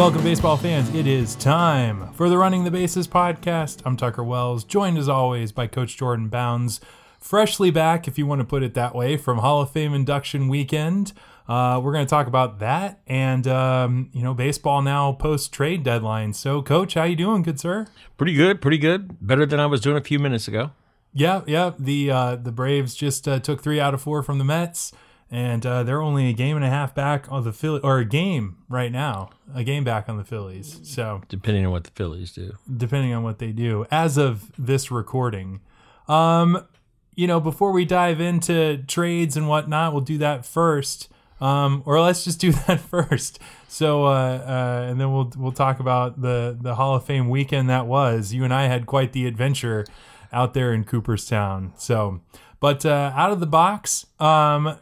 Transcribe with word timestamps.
Welcome, 0.00 0.24
baseball 0.24 0.56
fans. 0.56 0.94
It 0.94 1.06
is 1.06 1.34
time 1.34 2.10
for 2.14 2.30
the 2.30 2.38
Running 2.38 2.64
the 2.64 2.70
Bases 2.70 3.06
podcast. 3.06 3.82
I'm 3.84 3.98
Tucker 3.98 4.24
Wells, 4.24 4.64
joined 4.64 4.96
as 4.96 5.10
always 5.10 5.52
by 5.52 5.66
Coach 5.66 5.94
Jordan 5.98 6.28
Bounds, 6.28 6.80
freshly 7.18 7.70
back, 7.70 8.08
if 8.08 8.16
you 8.16 8.24
want 8.24 8.38
to 8.40 8.46
put 8.46 8.62
it 8.62 8.72
that 8.72 8.94
way, 8.94 9.18
from 9.18 9.36
Hall 9.36 9.60
of 9.60 9.70
Fame 9.70 9.92
induction 9.92 10.48
weekend. 10.48 11.12
Uh, 11.46 11.78
we're 11.84 11.92
going 11.92 12.06
to 12.06 12.08
talk 12.08 12.26
about 12.26 12.60
that 12.60 13.02
and 13.06 13.46
um, 13.46 14.08
you 14.14 14.22
know 14.22 14.32
baseball 14.32 14.80
now 14.80 15.12
post 15.12 15.52
trade 15.52 15.82
deadline. 15.82 16.32
So, 16.32 16.62
Coach, 16.62 16.94
how 16.94 17.04
you 17.04 17.14
doing, 17.14 17.42
good 17.42 17.60
sir? 17.60 17.86
Pretty 18.16 18.32
good, 18.32 18.62
pretty 18.62 18.78
good. 18.78 19.18
Better 19.20 19.44
than 19.44 19.60
I 19.60 19.66
was 19.66 19.82
doing 19.82 19.98
a 19.98 20.02
few 20.02 20.18
minutes 20.18 20.48
ago. 20.48 20.70
Yeah, 21.12 21.42
yeah. 21.46 21.72
The 21.78 22.10
uh, 22.10 22.36
the 22.36 22.52
Braves 22.52 22.94
just 22.94 23.28
uh, 23.28 23.38
took 23.38 23.62
three 23.62 23.78
out 23.78 23.92
of 23.92 24.00
four 24.00 24.22
from 24.22 24.38
the 24.38 24.44
Mets, 24.44 24.92
and 25.30 25.64
uh, 25.64 25.82
they're 25.84 26.02
only 26.02 26.28
a 26.28 26.32
game 26.32 26.56
and 26.56 26.64
a 26.64 26.68
half 26.70 26.94
back 26.94 27.30
on 27.30 27.44
the 27.44 27.52
Philly, 27.52 27.80
or 27.82 27.98
a 27.98 28.04
game 28.04 28.58
right 28.68 28.90
now, 28.90 29.30
a 29.54 29.62
game 29.62 29.84
back 29.84 30.08
on 30.08 30.16
the 30.16 30.24
Phillies. 30.24 30.80
So 30.82 31.22
Depending 31.28 31.64
on 31.66 31.72
what 31.72 31.84
the 31.84 31.90
Phillies 31.92 32.32
do. 32.32 32.54
depending 32.76 33.12
on 33.14 33.22
what 33.22 33.38
they 33.38 33.52
do, 33.52 33.86
as 33.90 34.16
of 34.16 34.50
this 34.58 34.90
recording, 34.90 35.60
um, 36.08 36.66
you 37.14 37.26
know, 37.26 37.38
before 37.40 37.72
we 37.72 37.84
dive 37.84 38.20
into 38.20 38.78
trades 38.86 39.36
and 39.36 39.48
whatnot, 39.48 39.92
we'll 39.92 40.00
do 40.02 40.18
that 40.18 40.44
first. 40.46 41.08
Um, 41.40 41.82
or 41.86 42.00
let's 42.00 42.24
just 42.24 42.38
do 42.40 42.52
that 42.66 42.80
first. 42.80 43.38
So, 43.68 44.04
uh, 44.04 44.10
uh, 44.10 44.86
and 44.90 45.00
then 45.00 45.12
we'll 45.12 45.32
we'll 45.36 45.52
talk 45.52 45.80
about 45.80 46.20
the 46.20 46.56
the 46.60 46.74
Hall 46.74 46.96
of 46.96 47.04
Fame 47.04 47.28
weekend 47.30 47.70
that 47.70 47.86
was. 47.86 48.32
You 48.34 48.44
and 48.44 48.52
I 48.52 48.64
had 48.66 48.84
quite 48.86 49.12
the 49.12 49.26
adventure 49.26 49.86
out 50.32 50.52
there 50.54 50.72
in 50.74 50.84
Cooperstown. 50.84 51.72
So, 51.78 52.20
but 52.60 52.84
uh, 52.84 53.12
out 53.14 53.32
of 53.32 53.40
the 53.40 53.46
box, 53.46 54.06
um, 54.18 54.76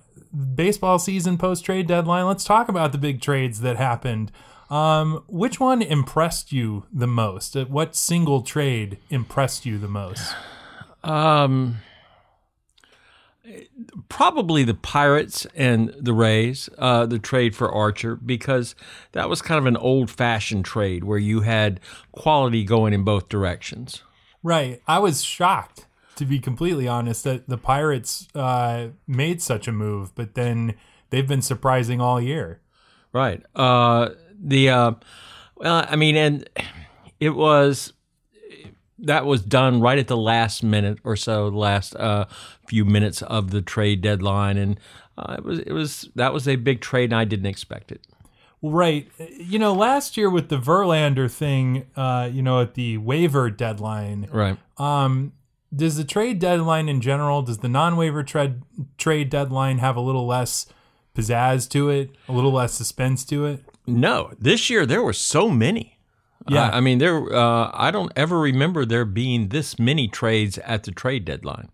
baseball 0.54 0.98
season 0.98 1.38
post 1.38 1.64
trade 1.64 1.86
deadline. 1.86 2.26
Let's 2.26 2.44
talk 2.44 2.68
about 2.68 2.92
the 2.92 2.98
big 2.98 3.20
trades 3.20 3.60
that 3.60 3.76
happened. 3.76 4.30
Um, 4.70 5.24
which 5.28 5.58
one 5.58 5.80
impressed 5.80 6.52
you 6.52 6.84
the 6.92 7.06
most? 7.06 7.56
Uh, 7.56 7.64
What 7.64 7.96
single 7.96 8.42
trade 8.42 8.98
impressed 9.08 9.64
you 9.64 9.78
the 9.78 9.88
most? 9.88 10.34
Um, 11.02 11.78
probably 14.10 14.64
the 14.64 14.74
Pirates 14.74 15.46
and 15.54 15.94
the 15.98 16.12
Rays, 16.12 16.68
uh, 16.76 17.06
the 17.06 17.18
trade 17.18 17.56
for 17.56 17.72
Archer, 17.72 18.14
because 18.16 18.74
that 19.12 19.30
was 19.30 19.40
kind 19.40 19.58
of 19.58 19.64
an 19.66 19.76
old 19.78 20.10
fashioned 20.10 20.66
trade 20.66 21.04
where 21.04 21.18
you 21.18 21.40
had 21.40 21.80
quality 22.12 22.62
going 22.62 22.92
in 22.92 23.04
both 23.04 23.30
directions. 23.30 24.02
Right. 24.42 24.82
I 24.86 24.98
was 24.98 25.22
shocked, 25.22 25.86
to 26.18 26.24
be 26.26 26.38
completely 26.38 26.86
honest, 26.86 27.24
that 27.24 27.48
the 27.48 27.56
Pirates 27.58 28.28
uh, 28.34 28.88
made 29.06 29.40
such 29.40 29.66
a 29.66 29.72
move, 29.72 30.14
but 30.14 30.34
then 30.34 30.74
they've 31.10 31.26
been 31.26 31.42
surprising 31.42 32.00
all 32.00 32.20
year. 32.20 32.60
Right. 33.12 33.42
Uh, 33.54 34.10
the 34.38 34.68
uh, 34.70 34.92
well, 35.56 35.86
I 35.88 35.96
mean, 35.96 36.16
and 36.16 36.48
it 37.20 37.30
was 37.30 37.92
that 38.98 39.24
was 39.24 39.42
done 39.42 39.80
right 39.80 39.98
at 39.98 40.08
the 40.08 40.16
last 40.16 40.62
minute 40.62 40.98
or 41.04 41.16
so, 41.16 41.50
the 41.50 41.56
last 41.56 41.94
uh, 41.96 42.26
few 42.66 42.84
minutes 42.84 43.22
of 43.22 43.50
the 43.50 43.62
trade 43.62 44.00
deadline, 44.02 44.56
and 44.58 44.78
uh, 45.16 45.36
it 45.38 45.44
was 45.44 45.58
it 45.60 45.72
was 45.72 46.08
that 46.14 46.32
was 46.32 46.46
a 46.46 46.56
big 46.56 46.80
trade, 46.80 47.04
and 47.12 47.14
I 47.14 47.24
didn't 47.24 47.46
expect 47.46 47.92
it. 47.92 48.06
Right. 48.60 49.08
You 49.38 49.58
know, 49.60 49.72
last 49.72 50.16
year 50.16 50.28
with 50.28 50.48
the 50.48 50.58
Verlander 50.58 51.30
thing, 51.30 51.86
uh, 51.94 52.28
you 52.32 52.42
know, 52.42 52.60
at 52.60 52.74
the 52.74 52.98
waiver 52.98 53.50
deadline, 53.50 54.28
Right. 54.32 54.58
um, 54.78 55.32
does 55.74 55.96
the 55.96 56.04
trade 56.04 56.38
deadline 56.38 56.88
in 56.88 57.00
general, 57.00 57.42
does 57.42 57.58
the 57.58 57.68
non-waiver 57.68 58.22
trade 58.22 58.62
trade 58.96 59.30
deadline 59.30 59.78
have 59.78 59.96
a 59.96 60.00
little 60.00 60.26
less 60.26 60.66
pizzazz 61.14 61.68
to 61.70 61.90
it, 61.90 62.10
a 62.28 62.32
little 62.32 62.52
less 62.52 62.74
suspense 62.74 63.24
to 63.26 63.46
it? 63.46 63.64
No, 63.86 64.32
this 64.38 64.70
year 64.70 64.86
there 64.86 65.02
were 65.02 65.12
so 65.12 65.48
many. 65.48 65.98
Yeah. 66.48 66.70
I, 66.70 66.78
I 66.78 66.80
mean, 66.80 66.98
there. 66.98 67.32
Uh, 67.32 67.70
I 67.74 67.90
don't 67.90 68.12
ever 68.16 68.38
remember 68.38 68.84
there 68.84 69.04
being 69.04 69.48
this 69.48 69.78
many 69.78 70.08
trades 70.08 70.58
at 70.58 70.84
the 70.84 70.90
trade 70.90 71.24
deadline. 71.24 71.70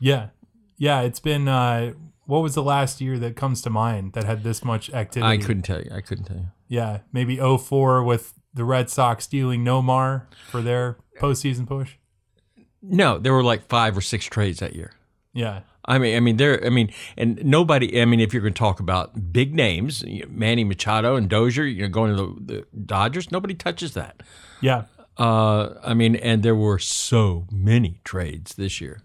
Yeah. 0.00 0.28
Yeah, 0.76 1.02
it's 1.02 1.20
been 1.20 1.48
uh 1.48 1.92
what 2.26 2.42
was 2.42 2.54
the 2.54 2.62
last 2.62 3.00
year 3.00 3.18
that 3.18 3.36
comes 3.36 3.62
to 3.62 3.70
mind 3.70 4.12
that 4.12 4.24
had 4.24 4.44
this 4.44 4.62
much 4.62 4.90
activity? 4.92 5.32
I 5.32 5.38
couldn't 5.38 5.62
tell 5.62 5.80
you. 5.80 5.90
I 5.90 6.02
couldn't 6.02 6.24
tell 6.24 6.36
you. 6.36 6.46
Yeah, 6.68 6.98
maybe 7.10 7.38
04 7.38 8.02
with 8.02 8.34
the 8.52 8.64
Red 8.64 8.90
Sox 8.90 9.24
stealing 9.24 9.64
Nomar 9.64 10.26
for 10.50 10.60
their 10.60 10.98
postseason 11.18 11.66
push. 11.66 11.94
No, 12.82 13.18
there 13.18 13.32
were 13.32 13.44
like 13.44 13.66
five 13.68 13.96
or 13.96 14.00
six 14.00 14.26
trades 14.26 14.60
that 14.60 14.74
year. 14.74 14.92
Yeah. 15.32 15.60
I 15.84 15.98
mean, 15.98 16.16
I 16.16 16.20
mean, 16.20 16.36
there. 16.36 16.64
I 16.64 16.68
mean, 16.68 16.92
and 17.16 17.42
nobody. 17.44 18.00
I 18.00 18.04
mean, 18.04 18.20
if 18.20 18.34
you're 18.34 18.42
going 18.42 18.52
to 18.52 18.58
talk 18.58 18.78
about 18.78 19.32
big 19.32 19.54
names, 19.54 20.04
Manny 20.28 20.62
Machado 20.62 21.16
and 21.16 21.30
Dozier, 21.30 21.64
you 21.64 21.82
know, 21.82 21.88
going 21.88 22.14
to 22.14 22.36
the, 22.38 22.54
the 22.54 22.66
Dodgers, 22.78 23.30
nobody 23.30 23.54
touches 23.54 23.94
that. 23.94 24.22
Yeah. 24.60 24.84
Uh, 25.16 25.74
I 25.82 25.94
mean, 25.94 26.14
and 26.16 26.42
there 26.42 26.54
were 26.54 26.78
so 26.78 27.46
many 27.50 28.00
trades 28.04 28.54
this 28.54 28.80
year 28.80 29.00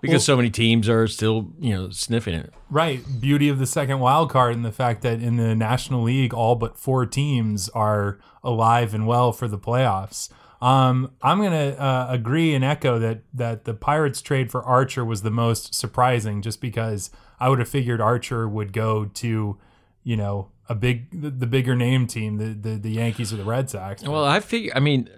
because 0.00 0.24
so 0.24 0.36
many 0.36 0.50
teams 0.50 0.88
are 0.88 1.08
still, 1.08 1.48
you 1.58 1.74
know, 1.74 1.90
sniffing 1.90 2.34
it. 2.34 2.52
Right. 2.70 3.02
Beauty 3.20 3.48
of 3.48 3.58
the 3.58 3.66
second 3.66 3.98
wild 3.98 4.30
card 4.30 4.54
and 4.54 4.64
the 4.64 4.72
fact 4.72 5.02
that 5.02 5.20
in 5.20 5.36
the 5.36 5.54
National 5.56 6.02
League, 6.02 6.32
all 6.32 6.54
but 6.54 6.76
four 6.76 7.06
teams 7.06 7.68
are 7.70 8.18
alive 8.44 8.94
and 8.94 9.06
well 9.06 9.32
for 9.32 9.48
the 9.48 9.58
playoffs. 9.58 10.28
Um, 10.60 11.12
I'm 11.22 11.40
gonna 11.40 11.76
uh, 11.78 12.06
agree 12.10 12.54
and 12.54 12.64
echo 12.64 12.98
that 12.98 13.20
that 13.32 13.64
the 13.64 13.74
Pirates 13.74 14.20
trade 14.20 14.50
for 14.50 14.62
Archer 14.62 15.04
was 15.04 15.22
the 15.22 15.30
most 15.30 15.74
surprising, 15.74 16.42
just 16.42 16.60
because 16.60 17.10
I 17.38 17.48
would 17.48 17.60
have 17.60 17.68
figured 17.68 18.00
Archer 18.00 18.48
would 18.48 18.72
go 18.72 19.04
to, 19.04 19.56
you 20.02 20.16
know, 20.16 20.48
a 20.68 20.74
big 20.74 21.08
the, 21.12 21.46
bigger 21.46 21.76
name 21.76 22.06
team, 22.06 22.38
the, 22.38 22.70
the 22.70 22.76
the 22.76 22.90
Yankees 22.90 23.32
or 23.32 23.36
the 23.36 23.44
Red 23.44 23.70
Sox. 23.70 24.02
Well, 24.02 24.24
I 24.24 24.40
figure. 24.40 24.72
I 24.74 24.80
mean, 24.80 25.08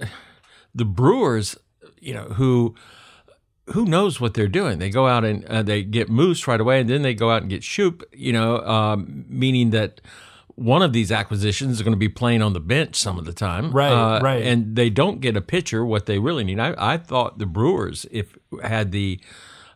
the 0.74 0.84
Brewers, 0.84 1.56
you 1.98 2.12
know, 2.12 2.24
who 2.24 2.74
who 3.66 3.86
knows 3.86 4.20
what 4.20 4.34
they're 4.34 4.48
doing? 4.48 4.78
They 4.78 4.90
go 4.90 5.06
out 5.06 5.24
and 5.24 5.44
uh, 5.46 5.62
they 5.62 5.82
get 5.82 6.10
Moose 6.10 6.46
right 6.46 6.60
away, 6.60 6.80
and 6.80 6.90
then 6.90 7.02
they 7.02 7.14
go 7.14 7.30
out 7.30 7.42
and 7.42 7.50
get 7.50 7.62
Schoop. 7.62 8.02
You 8.12 8.32
know, 8.34 8.58
um, 8.60 9.24
meaning 9.28 9.70
that 9.70 10.02
one 10.60 10.82
of 10.82 10.92
these 10.92 11.10
acquisitions 11.10 11.76
is 11.76 11.82
going 11.82 11.94
to 11.94 11.98
be 11.98 12.08
playing 12.10 12.42
on 12.42 12.52
the 12.52 12.60
bench 12.60 12.94
some 12.96 13.18
of 13.18 13.24
the 13.24 13.32
time, 13.32 13.72
Right, 13.72 13.90
Uh, 13.90 14.20
right. 14.20 14.42
And 14.42 14.76
they 14.76 14.90
don't 14.90 15.20
get 15.20 15.34
a 15.34 15.40
pitcher 15.40 15.86
what 15.86 16.04
they 16.04 16.18
really 16.18 16.44
need. 16.44 16.60
I, 16.60 16.74
I 16.76 16.98
thought 16.98 17.38
the 17.38 17.46
Brewers, 17.46 18.04
if 18.10 18.36
had 18.62 18.92
the, 18.92 19.18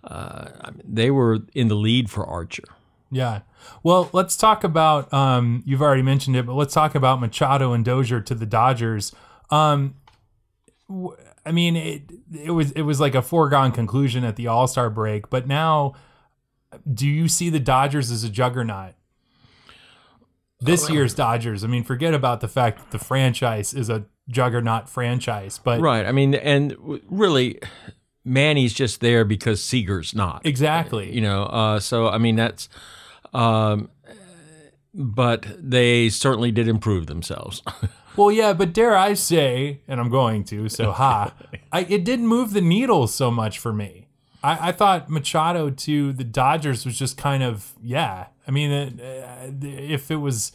uh, 0.04 0.72
they 0.84 1.10
were 1.10 1.38
in 1.54 1.68
the 1.68 1.74
lead 1.74 2.10
for 2.10 2.26
Archer. 2.26 2.64
Yeah. 3.10 3.40
Well, 3.82 4.10
let's 4.12 4.36
talk 4.36 4.62
about. 4.62 5.10
Um, 5.10 5.62
you've 5.64 5.80
already 5.80 6.02
mentioned 6.02 6.36
it, 6.36 6.44
but 6.44 6.52
let's 6.52 6.74
talk 6.74 6.94
about 6.94 7.18
Machado 7.18 7.72
and 7.72 7.82
Dozier 7.82 8.20
to 8.20 8.34
the 8.34 8.44
Dodgers. 8.44 9.10
Um, 9.50 9.94
w- 10.88 11.16
I 11.46 11.52
mean, 11.52 11.76
it 11.76 12.02
it 12.32 12.50
was 12.50 12.72
it 12.72 12.82
was 12.82 13.00
like 13.00 13.14
a 13.14 13.22
foregone 13.22 13.72
conclusion 13.72 14.22
at 14.24 14.36
the 14.36 14.48
All 14.48 14.66
Star 14.66 14.90
break, 14.90 15.30
but 15.30 15.46
now, 15.46 15.94
do 16.92 17.06
you 17.06 17.26
see 17.28 17.48
the 17.48 17.60
Dodgers 17.60 18.10
as 18.10 18.22
a 18.24 18.28
juggernaut? 18.28 18.94
This 20.64 20.90
year's 20.90 21.14
Dodgers. 21.14 21.64
I 21.64 21.66
mean, 21.66 21.84
forget 21.84 22.14
about 22.14 22.40
the 22.40 22.48
fact 22.48 22.78
that 22.78 22.90
the 22.90 23.04
franchise 23.04 23.74
is 23.74 23.88
a 23.90 24.04
juggernaut 24.28 24.88
franchise, 24.88 25.60
but 25.62 25.80
Right. 25.80 26.06
I 26.06 26.12
mean, 26.12 26.34
and 26.34 26.74
really, 27.10 27.60
Manny's 28.24 28.72
just 28.72 29.00
there 29.00 29.24
because 29.24 29.62
Seager's 29.62 30.14
not. 30.14 30.44
exactly. 30.46 31.12
you 31.14 31.20
know 31.20 31.42
uh, 31.44 31.78
so 31.78 32.08
i 32.08 32.16
mean 32.18 32.36
that's 32.36 32.68
um, 33.34 33.90
but 34.94 35.44
they 35.58 36.08
certainly 36.08 36.50
did 36.52 36.68
improve 36.68 37.06
themselves 37.06 37.62
Well, 38.16 38.30
yeah, 38.30 38.52
but 38.52 38.72
dare 38.72 38.96
I 38.96 39.14
say, 39.14 39.80
and 39.88 39.98
I'm 39.98 40.08
going 40.08 40.44
to, 40.44 40.68
so 40.68 40.92
ha, 40.92 41.34
I, 41.72 41.80
it 41.80 42.04
didn't 42.04 42.28
move 42.28 42.52
the 42.52 42.60
needle 42.60 43.08
so 43.08 43.28
much 43.28 43.58
for 43.58 43.72
me. 43.72 44.03
I, 44.44 44.68
I 44.68 44.72
thought 44.72 45.08
Machado 45.08 45.70
to 45.70 46.12
the 46.12 46.24
Dodgers 46.24 46.84
was 46.84 46.98
just 46.98 47.16
kind 47.16 47.42
of, 47.42 47.72
yeah. 47.82 48.26
I 48.46 48.50
mean, 48.50 48.70
uh, 49.00 49.50
if 49.62 50.10
it 50.10 50.16
was, 50.16 50.52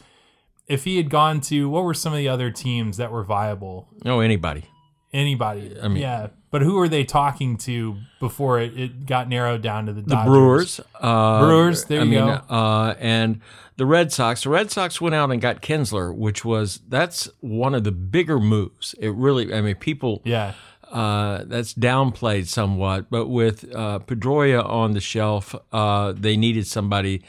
if 0.68 0.84
he 0.84 0.98
had 0.98 1.10
gone 1.10 1.42
to, 1.42 1.68
what 1.70 1.84
were 1.84 1.94
some 1.96 2.14
of 2.14 2.18
the 2.20 2.28
other 2.30 2.52
teams 2.52 2.98
that 2.98 3.12
were 3.12 3.24
viable? 3.24 3.88
oh 4.06 4.20
anybody 4.20 4.66
Anybody. 5.12 5.76
I 5.82 5.88
mean- 5.88 5.98
yeah. 6.04 6.28
But 6.52 6.62
who 6.64 6.76
were 6.76 6.88
they 6.90 7.04
talking 7.04 7.58
to 7.58 7.98
before 8.20 8.60
it, 8.60 8.78
it 8.80 9.06
got 9.06 9.30
narrowed 9.30 9.62
down 9.62 9.86
to 9.86 9.94
the 9.94 10.02
the 10.02 10.16
brewers 10.26 10.80
uh, 11.00 11.40
Brewers, 11.46 11.86
there 11.86 12.02
I 12.02 12.04
you 12.06 12.10
mean, 12.10 12.26
go. 12.26 12.32
uh, 12.50 12.96
and 13.00 13.42
the 13.78 13.86
red 13.86 14.12
sox 14.12 14.44
the 14.44 14.50
red 14.50 14.72
sox 14.72 15.00
went 15.00 15.14
out 15.14 15.30
and 15.32 15.40
got 15.40 15.62
kinsler 15.62 16.12
which 16.16 16.44
was 16.44 16.82
that's 16.90 17.30
one 17.40 17.76
of 17.76 17.84
the 17.84 17.92
bigger 17.92 18.40
moves 18.40 18.96
it 19.00 19.10
really 19.14 19.54
i 19.54 19.62
mean 19.62 19.76
people 19.76 20.22
Yeah. 20.26 20.54
Uh, 20.92 21.44
that's 21.46 21.74
downplayed 21.74 22.48
somewhat, 22.48 23.10
but 23.10 23.28
with 23.28 23.66
uh, 23.76 24.00
Pedroia 24.00 24.68
on 24.68 24.92
the 24.94 25.00
shelf, 25.00 25.56
uh, 25.72 26.14
they 26.14 26.36
needed 26.36 26.68
somebody 26.68 27.24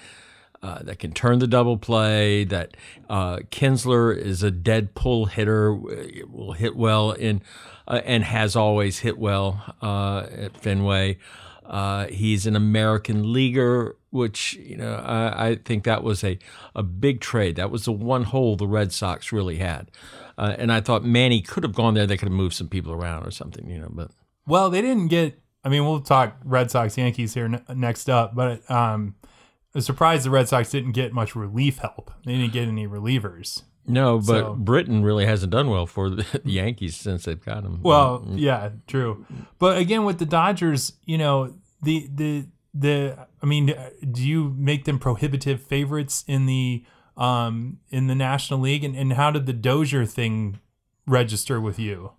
uh, 0.63 0.83
that 0.83 0.99
can 0.99 1.13
turn 1.13 1.39
the 1.39 1.47
double 1.47 1.77
play. 1.77 2.45
That 2.45 2.77
uh, 3.09 3.39
Kinsler 3.51 4.17
is 4.17 4.43
a 4.43 4.51
dead 4.51 4.95
pull 4.95 5.27
hitter, 5.27 5.75
will 5.75 6.53
hit 6.53 6.77
well 6.77 7.13
in, 7.13 7.43
uh, 7.89 8.01
and 8.05 8.25
has 8.25 8.57
always 8.57 9.01
hit 9.01 9.19
well 9.19 9.75
uh, 9.83 10.27
at 10.31 10.57
Fenway. 10.57 11.19
Uh, 11.65 12.07
he's 12.07 12.47
an 12.47 12.57
American 12.57 13.33
leaguer. 13.33 13.97
Which 14.11 14.55
you 14.55 14.77
know 14.77 14.95
I, 14.95 15.49
I 15.51 15.55
think 15.57 15.85
that 15.85 16.03
was 16.03 16.25
a, 16.25 16.39
a 16.75 16.83
big 16.83 17.21
trade. 17.21 17.57
That 17.57 17.71
was 17.71 17.85
the 17.85 17.93
one 17.93 18.25
hole 18.25 18.57
the 18.57 18.67
Red 18.67 18.93
Sox 18.93 19.31
really 19.33 19.59
had, 19.59 19.91
uh, 20.37 20.57
and 20.59 20.73
I 20.73 20.81
thought 20.81 21.05
Manny 21.05 21.41
could 21.43 21.63
have 21.63 21.75
gone 21.75 21.95
there. 21.95 22.07
They 22.07 22.17
could 22.17 22.27
have 22.29 22.37
moved 22.37 22.55
some 22.55 22.69
people 22.69 22.93
around 22.93 23.25
or 23.25 23.31
something, 23.31 23.71
you 23.71 23.79
know. 23.79 23.89
But 23.91 24.11
Well, 24.47 24.69
they 24.69 24.83
didn't 24.83 25.09
get. 25.09 25.39
I 25.65 25.69
mean, 25.69 25.85
we'll 25.85 26.01
talk 26.01 26.37
Red 26.45 26.71
Sox 26.71 26.97
Yankees 26.99 27.35
here 27.35 27.47
ne- 27.49 27.63
next 27.75 28.09
up, 28.11 28.35
but 28.35 28.69
um, 28.71 29.15
I 29.25 29.29
was 29.75 29.87
surprised 29.87 30.25
the 30.25 30.31
Red 30.31 30.49
Sox 30.49 30.71
didn't 30.71 30.93
get 30.93 31.13
much 31.13 31.37
relief 31.37 31.79
help. 31.79 32.11
They 32.25 32.33
didn't 32.37 32.53
get 32.53 32.67
any 32.67 32.89
relievers. 32.89 33.63
no, 33.87 34.19
but 34.19 34.25
So- 34.41 34.55
Britton 34.55 35.05
really 35.05 35.27
hasn't 35.27 35.53
done 35.53 35.71
well 35.71 35.87
for 35.87 36.11
the 36.11 36.25
Yankees 36.45 36.97
since 36.97 37.27
they've 37.27 37.45
got 37.45 37.63
him. 37.63 37.81
Well, 37.83 38.27
yeah, 38.31 38.71
true. 38.89 39.25
But 39.61 39.79
again, 39.79 40.05
with 40.05 40.19
the 40.19 40.27
Dodgers, 40.27 40.95
you 41.05 41.19
know, 41.19 41.55
the 41.83 42.09
the 42.13 42.47
the. 42.75 43.27
I 43.43 43.47
mean, 43.47 43.75
do 44.11 44.27
you 44.27 44.55
make 44.57 44.85
them 44.85 44.99
prohibitive 44.99 45.63
favorites 45.63 46.25
in 46.27 46.47
the 46.47 46.85
um 47.17 47.79
in 47.91 48.07
the 48.07 48.15
National 48.15 48.61
League, 48.61 48.85
and, 48.85 48.97
and 48.97 49.15
how 49.15 49.31
did 49.31 49.47
the 49.47 49.53
Dozier 49.53 50.05
thing 50.07 50.61
register 51.07 51.61
with 51.61 51.79
you? 51.79 52.13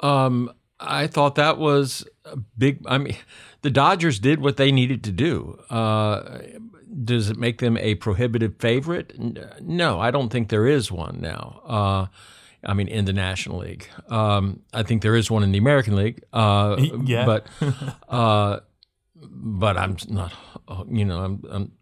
Um, 0.00 0.50
I 0.80 1.06
thought 1.06 1.34
that 1.36 1.58
was 1.58 2.06
a 2.24 2.36
big. 2.36 2.80
I 2.86 2.98
mean, 2.98 3.16
the 3.62 3.70
Dodgers 3.70 4.18
did 4.18 4.40
what 4.40 4.56
they 4.56 4.72
needed 4.72 5.04
to 5.04 5.12
do. 5.12 5.58
Uh, 5.70 6.38
does 7.04 7.30
it 7.30 7.36
make 7.36 7.58
them 7.58 7.76
a 7.78 7.94
prohibitive 7.96 8.56
favorite? 8.58 9.14
No, 9.60 10.00
I 10.00 10.10
don't 10.10 10.30
think 10.30 10.48
there 10.48 10.66
is 10.66 10.90
one 10.92 11.20
now. 11.20 11.60
Uh, 11.64 12.06
I 12.66 12.72
mean, 12.74 12.88
in 12.88 13.04
the 13.04 13.12
National 13.12 13.58
League, 13.58 13.88
um, 14.08 14.60
I 14.72 14.82
think 14.82 15.02
there 15.02 15.16
is 15.16 15.30
one 15.30 15.42
in 15.42 15.52
the 15.52 15.58
American 15.58 15.96
League. 15.96 16.22
Uh, 16.32 16.76
Yeah. 17.04 17.26
but 17.26 17.46
uh, 18.08 18.60
but 19.30 19.76
I'm 19.76 19.96
not. 20.08 20.32
You 20.88 21.04
know, 21.04 21.18
I'm. 21.20 21.42
I'm 21.50 21.72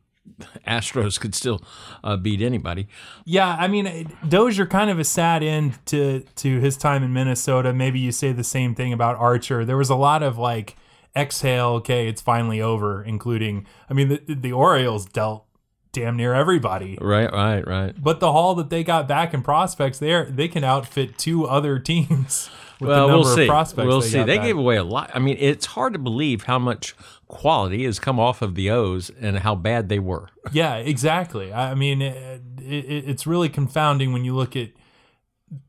Astros 0.66 1.18
could 1.18 1.34
still 1.34 1.62
uh, 2.04 2.16
beat 2.16 2.40
anybody. 2.40 2.88
Yeah, 3.24 3.56
I 3.58 3.68
mean, 3.68 4.10
Dozier 4.28 4.66
kind 4.66 4.90
of 4.90 4.98
a 4.98 5.04
sad 5.04 5.42
end 5.42 5.78
to 5.86 6.20
to 6.36 6.60
his 6.60 6.76
time 6.76 7.02
in 7.02 7.12
Minnesota. 7.12 7.72
Maybe 7.72 7.98
you 7.98 8.12
say 8.12 8.32
the 8.32 8.44
same 8.44 8.74
thing 8.74 8.92
about 8.92 9.16
Archer. 9.16 9.64
There 9.64 9.76
was 9.76 9.90
a 9.90 9.96
lot 9.96 10.22
of 10.22 10.38
like 10.38 10.76
exhale. 11.16 11.70
Okay, 11.74 12.08
it's 12.08 12.22
finally 12.22 12.60
over. 12.60 13.02
Including, 13.02 13.66
I 13.90 13.94
mean, 13.94 14.08
the 14.08 14.34
the 14.34 14.52
Orioles 14.52 15.06
dealt 15.06 15.46
damn 15.92 16.16
near 16.16 16.34
everybody. 16.34 16.98
Right, 17.00 17.30
right, 17.30 17.66
right. 17.66 17.94
But 18.00 18.20
the 18.20 18.32
haul 18.32 18.54
that 18.56 18.70
they 18.70 18.82
got 18.82 19.06
back 19.06 19.34
in 19.34 19.42
prospects, 19.42 19.98
there 19.98 20.24
they 20.24 20.48
can 20.48 20.64
outfit 20.64 21.18
two 21.18 21.46
other 21.46 21.78
teams 21.80 22.50
with 22.80 22.88
well, 22.88 23.06
the 23.06 23.12
number 23.12 23.26
we'll 23.26 23.36
see. 23.36 23.46
prospects. 23.46 23.86
We'll 23.86 24.00
they 24.00 24.08
see. 24.08 24.22
They 24.22 24.38
back. 24.38 24.46
gave 24.46 24.58
away 24.58 24.76
a 24.76 24.84
lot. 24.84 25.10
I 25.14 25.18
mean, 25.18 25.36
it's 25.38 25.66
hard 25.66 25.92
to 25.92 25.98
believe 25.98 26.44
how 26.44 26.58
much 26.58 26.94
quality 27.32 27.84
has 27.84 27.98
come 27.98 28.20
off 28.20 28.42
of 28.42 28.54
the 28.54 28.70
O's 28.70 29.10
and 29.18 29.38
how 29.38 29.54
bad 29.54 29.88
they 29.88 29.98
were. 29.98 30.28
Yeah, 30.52 30.76
exactly. 30.76 31.50
I 31.52 31.74
mean, 31.74 32.02
it, 32.02 32.42
it, 32.60 33.08
it's 33.08 33.26
really 33.26 33.48
confounding 33.48 34.12
when 34.12 34.24
you 34.24 34.34
look 34.34 34.54
at 34.54 34.70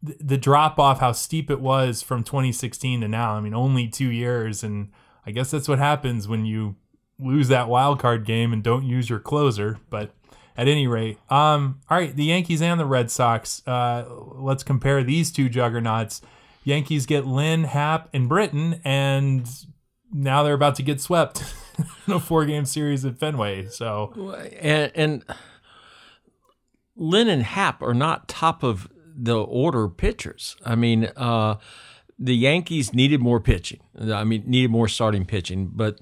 the, 0.01 0.37
drop 0.37 0.77
off, 0.77 0.99
how 0.99 1.13
steep 1.13 1.49
it 1.49 1.61
was 1.61 2.01
from 2.01 2.23
2016 2.23 3.01
to 3.01 3.07
now. 3.07 3.33
I 3.33 3.39
mean, 3.39 3.53
only 3.53 3.87
two 3.87 4.11
years, 4.11 4.61
and 4.61 4.91
I 5.25 5.31
guess 5.31 5.51
that's 5.51 5.69
what 5.69 5.79
happens 5.79 6.27
when 6.27 6.45
you 6.45 6.75
lose 7.17 7.47
that 7.47 7.69
wild 7.69 7.99
card 7.99 8.25
game 8.25 8.51
and 8.51 8.61
don't 8.61 8.83
use 8.83 9.09
your 9.09 9.19
closer. 9.19 9.79
But 9.89 10.13
at 10.57 10.67
any 10.67 10.87
rate, 10.87 11.17
um, 11.29 11.79
all 11.89 11.97
right, 11.97 12.13
the 12.13 12.25
Yankees 12.25 12.61
and 12.61 12.79
the 12.79 12.85
Red 12.85 13.09
Sox. 13.09 13.65
Uh, 13.65 14.05
let's 14.33 14.63
compare 14.63 15.01
these 15.03 15.31
two 15.31 15.47
juggernauts. 15.47 16.21
Yankees 16.65 17.05
get 17.05 17.25
Lynn, 17.25 17.65
Happ, 17.65 18.09
and 18.11 18.27
Britton, 18.27 18.81
and 18.83 19.47
now 20.13 20.43
they're 20.43 20.53
about 20.53 20.75
to 20.75 20.83
get 20.83 21.01
swept 21.01 21.43
in 22.07 22.13
a 22.13 22.19
four 22.19 22.45
game 22.45 22.65
series 22.65 23.03
at 23.03 23.17
Fenway. 23.17 23.67
So. 23.67 24.35
And, 24.59 24.91
and 24.95 25.25
Lynn 26.95 27.27
and 27.27 27.43
Happ 27.43 27.81
are 27.81 27.93
not 27.93 28.27
top 28.27 28.63
of 28.63 28.87
the 29.15 29.37
order 29.37 29.87
pitchers. 29.89 30.55
I 30.65 30.75
mean, 30.75 31.11
uh, 31.15 31.55
the 32.19 32.35
Yankees 32.35 32.93
needed 32.93 33.21
more 33.21 33.39
pitching. 33.39 33.81
I 33.99 34.23
mean, 34.23 34.43
needed 34.45 34.71
more 34.71 34.87
starting 34.87 35.25
pitching, 35.25 35.71
but 35.73 35.99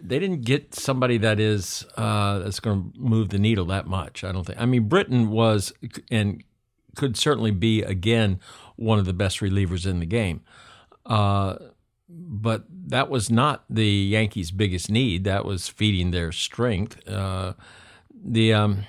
they 0.00 0.18
didn't 0.18 0.42
get 0.42 0.74
somebody 0.74 1.18
that 1.18 1.40
is 1.40 1.84
uh, 1.96 2.38
that's 2.38 2.60
going 2.60 2.92
to 2.92 2.98
move 2.98 3.30
the 3.30 3.38
needle 3.38 3.64
that 3.66 3.86
much. 3.86 4.22
I 4.24 4.32
don't 4.32 4.44
think. 4.44 4.60
I 4.60 4.66
mean, 4.66 4.88
Britton 4.88 5.30
was 5.30 5.72
and 6.10 6.42
could 6.96 7.16
certainly 7.16 7.50
be 7.50 7.82
again 7.82 8.40
one 8.76 8.98
of 8.98 9.04
the 9.04 9.12
best 9.12 9.40
relievers 9.40 9.86
in 9.86 10.00
the 10.00 10.06
game. 10.06 10.42
Uh, 11.06 11.56
but 12.08 12.64
that 12.70 13.10
was 13.10 13.30
not 13.30 13.64
the 13.68 13.86
Yankees' 13.86 14.50
biggest 14.50 14.90
need. 14.90 15.24
That 15.24 15.44
was 15.44 15.68
feeding 15.68 16.10
their 16.10 16.32
strength. 16.32 17.06
Uh, 17.08 17.54
the, 18.12 18.52
um, 18.52 18.84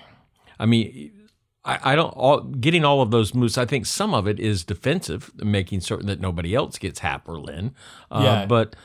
I 0.60 0.66
mean, 0.66 1.12
I, 1.66 1.92
I 1.92 1.96
don't 1.96 2.12
all 2.12 2.42
getting 2.42 2.86
all 2.86 3.02
of 3.02 3.12
those 3.12 3.34
moves. 3.34 3.58
I 3.58 3.66
think 3.66 3.86
some 3.86 4.14
of 4.14 4.28
it 4.28 4.40
is 4.40 4.64
defensive, 4.64 5.32
making 5.36 5.82
certain 5.82 6.08
that 6.08 6.20
nobody 6.20 6.56
else 6.56 6.78
gets 6.78 7.00
Happ 7.00 7.28
or 7.28 7.40
Lynn. 7.40 7.76
Uh, 8.10 8.22
Yeah. 8.24 8.46
But 8.46 8.76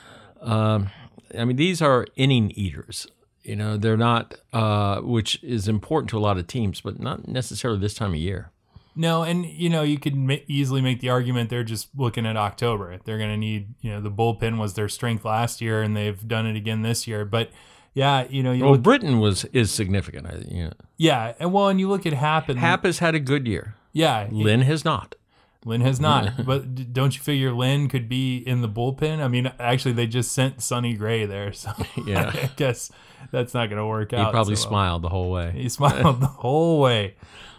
um, 0.41 0.91
I 1.39 1.45
mean, 1.45 1.57
these 1.57 1.81
are 1.81 2.07
inning 2.17 2.51
eaters. 2.53 3.07
You 3.43 3.57
know, 3.57 3.77
they're 3.77 3.97
not, 3.97 4.35
uh, 4.55 5.01
which 5.01 5.43
is 5.45 5.69
important 5.69 6.09
to 6.11 6.19
a 6.19 6.21
lot 6.21 6.39
of 6.39 6.47
teams, 6.47 6.81
but 6.81 6.99
not 6.99 7.29
necessarily 7.29 7.79
this 7.79 7.95
time 7.95 8.11
of 8.11 8.17
year. 8.17 8.51
No, 8.96 9.23
and 9.23 9.44
you 9.44 9.69
know 9.69 9.82
you 9.82 9.99
could 9.99 10.14
ma- 10.14 10.37
easily 10.46 10.81
make 10.81 11.00
the 11.00 11.08
argument 11.11 11.50
they're 11.50 11.64
just 11.64 11.88
looking 11.96 12.26
at 12.26 12.37
October. 12.37 12.99
They're 13.05 13.19
going 13.19 13.31
to 13.31 13.37
need, 13.37 13.75
you 13.81 13.91
know, 13.91 14.00
the 14.00 14.11
bullpen 14.11 14.58
was 14.58 14.75
their 14.75 14.88
strength 14.88 15.25
last 15.25 15.61
year, 15.61 15.82
and 15.82 15.96
they've 15.96 16.26
done 16.26 16.46
it 16.46 16.56
again 16.56 16.82
this 16.82 17.06
year. 17.08 17.25
But 17.25 17.50
yeah, 17.93 18.26
you 18.29 18.43
know, 18.43 18.52
you 18.52 18.62
Well, 18.64 18.73
look, 18.73 18.82
Britton 18.82 19.19
was 19.19 19.44
is 19.46 19.70
significant. 19.73 20.26
I, 20.26 20.44
you 20.49 20.64
know, 20.64 20.73
yeah, 20.96 21.35
and 21.41 21.52
well, 21.52 21.69
and 21.69 21.81
you 21.81 21.88
look 21.88 22.06
at 22.06 22.12
Happ 22.12 22.49
and 22.49 22.58
Happ 22.58 22.85
has 22.85 22.99
had 23.00 23.14
a 23.14 23.20
good 23.20 23.46
year. 23.49 23.75
yeah, 23.93 24.29
Lynn 24.31 24.62
has 24.62 24.85
not. 24.85 25.17
Lynn 25.64 25.81
has 25.81 25.99
not. 25.99 26.44
but 26.47 26.93
don't 26.93 27.17
you 27.17 27.23
figure 27.23 27.52
Lynn 27.52 27.88
could 27.88 28.08
be 28.08 28.37
in 28.38 28.61
the 28.61 28.69
bullpen? 28.69 29.20
I 29.20 29.29
mean, 29.29 29.50
actually, 29.58 29.94
they 29.94 30.06
just 30.06 30.32
sent 30.32 30.62
Sonny 30.62 30.94
Gray 30.94 31.25
there, 31.26 31.52
so 31.52 31.73
Yeah. 32.06 32.31
I 32.35 32.50
guess 32.56 32.90
that's 33.31 33.55
not 33.55 33.70
going 33.70 33.79
to 33.79 33.87
work 33.87 34.11
He 34.11 34.17
out. 34.17 34.26
He 34.26 34.31
probably 34.32 34.56
so 34.56 34.64
well. 34.64 34.70
smiled 34.70 35.02
the 35.02 35.08
whole 35.08 35.31
way. 35.31 35.52
He 35.56 35.69
smiled 35.69 36.20
the 36.20 36.26
whole 36.26 36.81
way. 36.81 37.14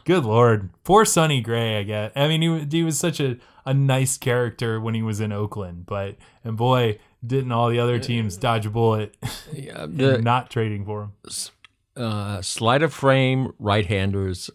Good 0.06 0.24
lord, 0.24 0.70
poor 0.84 1.04
Sonny 1.06 1.42
Gray. 1.42 1.80
I 1.80 1.84
guess. 1.84 2.12
I 2.16 2.28
mean, 2.28 2.42
he 2.42 2.78
he 2.78 2.84
was 2.84 2.98
such 2.98 3.20
a, 3.20 3.38
a 3.66 3.74
nice 3.74 4.18
character 4.18 4.80
when 4.80 4.94
he 4.94 5.02
was 5.02 5.20
in 5.20 5.32
Oakland, 5.32 5.86
but 5.86 6.16
and 6.44 6.56
boy, 6.56 7.00
didn't 7.26 7.52
all 7.52 7.70
the 7.70 7.80
other 7.80 7.98
teams 8.00 8.38
dodge 8.38 8.66
a 8.66 8.70
bullet 8.70 9.18
Yeah, 9.52 9.86
the 9.90 10.20
not 10.22 10.50
trading 10.52 10.86
for 10.86 11.02
him. 11.04 11.12
uh, 11.98 12.42
sleight 12.42 12.84
of 12.84 12.94
frame 12.94 13.54
right-handers 13.58 14.52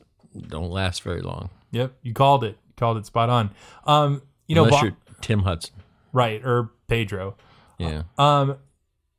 don't 0.49 0.71
last 0.71 1.02
very 1.02 1.21
long, 1.23 1.50
Yep, 1.73 1.95
you 2.02 2.14
called 2.14 2.45
it. 2.45 2.57
You 2.69 2.75
called 2.76 2.97
it 2.99 3.07
spot 3.07 3.28
on. 3.28 3.50
Um, 3.85 4.23
you 4.47 4.54
know, 4.54 4.64
unless 4.66 4.80
Bo- 4.80 4.87
you're 4.87 4.97
Tim 5.21 5.40
Hudson. 5.40 5.75
right 6.12 6.40
or 6.45 6.71
Pedro. 6.87 7.37
Yeah, 7.78 8.02
Um, 8.19 8.57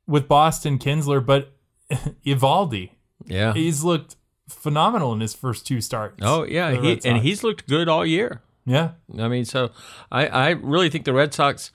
with 0.06 0.28
Boston 0.28 0.78
Kinsler, 0.78 1.24
but 1.24 1.52
Eovaldi, 2.24 2.90
yeah. 3.26 3.52
he's 3.52 3.82
looked 3.84 4.16
phenomenal 4.52 5.12
in 5.12 5.20
his 5.20 5.34
first 5.34 5.66
two 5.66 5.80
starts. 5.80 6.18
Oh 6.22 6.44
yeah, 6.44 6.80
he, 6.80 7.00
and 7.04 7.18
he's 7.18 7.42
looked 7.42 7.68
good 7.68 7.88
all 7.88 8.06
year. 8.06 8.42
yeah, 8.64 8.92
I 9.18 9.28
mean, 9.28 9.44
so 9.44 9.70
I, 10.10 10.26
I 10.26 10.50
really 10.50 10.88
think 10.88 11.04
the 11.04 11.12
Red 11.12 11.34
Sox, 11.34 11.70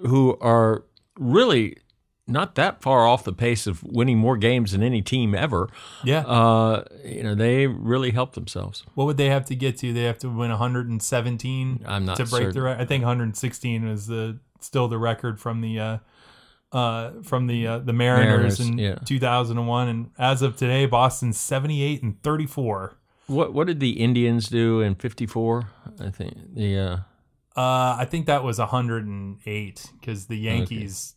who 0.00 0.36
are 0.40 0.84
really 1.18 1.78
not 2.26 2.54
that 2.54 2.80
far 2.80 3.06
off 3.06 3.24
the 3.24 3.32
pace 3.32 3.66
of 3.66 3.82
winning 3.82 4.18
more 4.18 4.36
games 4.36 4.72
than 4.72 4.82
any 4.82 5.02
team 5.02 5.34
ever, 5.34 5.68
yeah. 6.02 6.20
uh, 6.20 6.84
you 7.04 7.22
know, 7.22 7.34
they 7.34 7.66
really 7.66 8.12
helped 8.12 8.34
themselves. 8.34 8.82
What 8.94 9.04
would 9.04 9.16
they 9.18 9.28
have 9.28 9.44
to 9.46 9.54
get 9.54 9.76
to? 9.78 9.92
They 9.92 10.04
have 10.04 10.18
to 10.20 10.28
win 10.28 10.50
117 10.50 11.84
I'm 11.86 12.06
not 12.06 12.16
to 12.16 12.24
break 12.24 12.30
certain. 12.30 12.54
the 12.54 12.62
record. 12.62 12.80
I 12.80 12.84
think 12.86 13.02
116 13.02 13.86
is 13.86 14.06
the 14.06 14.38
still 14.60 14.88
the 14.88 14.98
record 14.98 15.38
from 15.38 15.60
the 15.60 15.78
uh, 15.78 15.98
uh, 16.74 17.22
from 17.22 17.46
the 17.46 17.66
uh, 17.66 17.78
the 17.78 17.92
Mariners, 17.92 18.58
Mariners, 18.58 18.60
in 18.60 18.78
yeah. 18.78 18.94
2001. 19.06 19.88
And 19.88 20.10
as 20.18 20.42
of 20.42 20.56
today, 20.56 20.86
Boston's 20.86 21.38
78 21.38 22.02
and 22.02 22.22
34. 22.22 22.96
What 23.26 23.54
what 23.54 23.66
did 23.66 23.80
the 23.80 23.92
Indians 23.92 24.48
do 24.48 24.80
in 24.80 24.96
'54? 24.96 25.68
I 26.00 26.10
think 26.10 26.54
the 26.54 26.78
uh, 26.78 26.96
Uh, 27.56 27.96
I 27.98 28.06
think 28.10 28.26
that 28.26 28.44
was 28.44 28.58
108 28.58 29.92
because 29.98 30.26
the 30.26 30.36
Yankees 30.36 31.14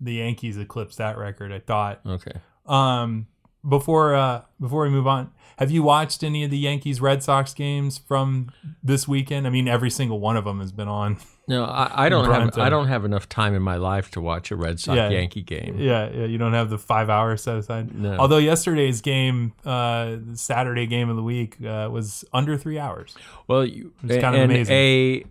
the 0.00 0.14
Yankees 0.14 0.56
eclipsed 0.58 0.98
that 0.98 1.16
record. 1.18 1.52
I 1.52 1.58
thought. 1.58 2.00
okay. 2.06 2.40
Um, 2.66 3.26
before 3.68 4.14
uh, 4.14 4.42
before 4.60 4.82
we 4.82 4.90
move 4.90 5.06
on, 5.06 5.32
have 5.58 5.70
you 5.70 5.82
watched 5.82 6.22
any 6.22 6.44
of 6.44 6.50
the 6.50 6.58
Yankees 6.58 7.00
Red 7.00 7.22
Sox 7.22 7.54
games 7.54 7.98
from 7.98 8.52
this 8.82 9.08
weekend? 9.08 9.46
I 9.46 9.50
mean, 9.50 9.66
every 9.68 9.90
single 9.90 10.20
one 10.20 10.36
of 10.36 10.44
them 10.44 10.60
has 10.60 10.70
been 10.70 10.88
on. 10.88 11.16
No, 11.48 11.64
I, 11.64 12.06
I 12.06 12.08
don't 12.08 12.30
have. 12.30 12.56
I 12.56 12.68
don't 12.70 12.86
have 12.86 13.04
enough 13.04 13.28
time 13.28 13.54
in 13.54 13.62
my 13.62 13.74
life 13.76 14.10
to 14.12 14.20
watch 14.20 14.50
a 14.52 14.56
Red 14.56 14.78
Sox 14.78 14.96
Yeah. 14.96 15.08
Yankee 15.10 15.42
game. 15.42 15.76
Yeah, 15.76 16.08
yeah, 16.08 16.24
you 16.26 16.38
don't 16.38 16.52
have 16.52 16.70
the 16.70 16.78
five 16.78 17.10
hours 17.10 17.42
set 17.42 17.56
aside. 17.56 17.92
No. 17.94 18.16
Although 18.16 18.38
yesterday's 18.38 19.00
game, 19.00 19.52
uh, 19.64 20.18
Saturday 20.34 20.86
game 20.86 21.08
of 21.10 21.16
the 21.16 21.22
week, 21.22 21.56
uh, 21.64 21.88
was 21.90 22.24
under 22.32 22.56
three 22.56 22.78
hours. 22.78 23.16
Well, 23.48 23.64
you, 23.64 23.92
It's 24.04 24.22
kind 24.22 24.36
of 24.36 24.42
and 24.42 24.52
amazing. 24.52 24.74
a 24.76 25.24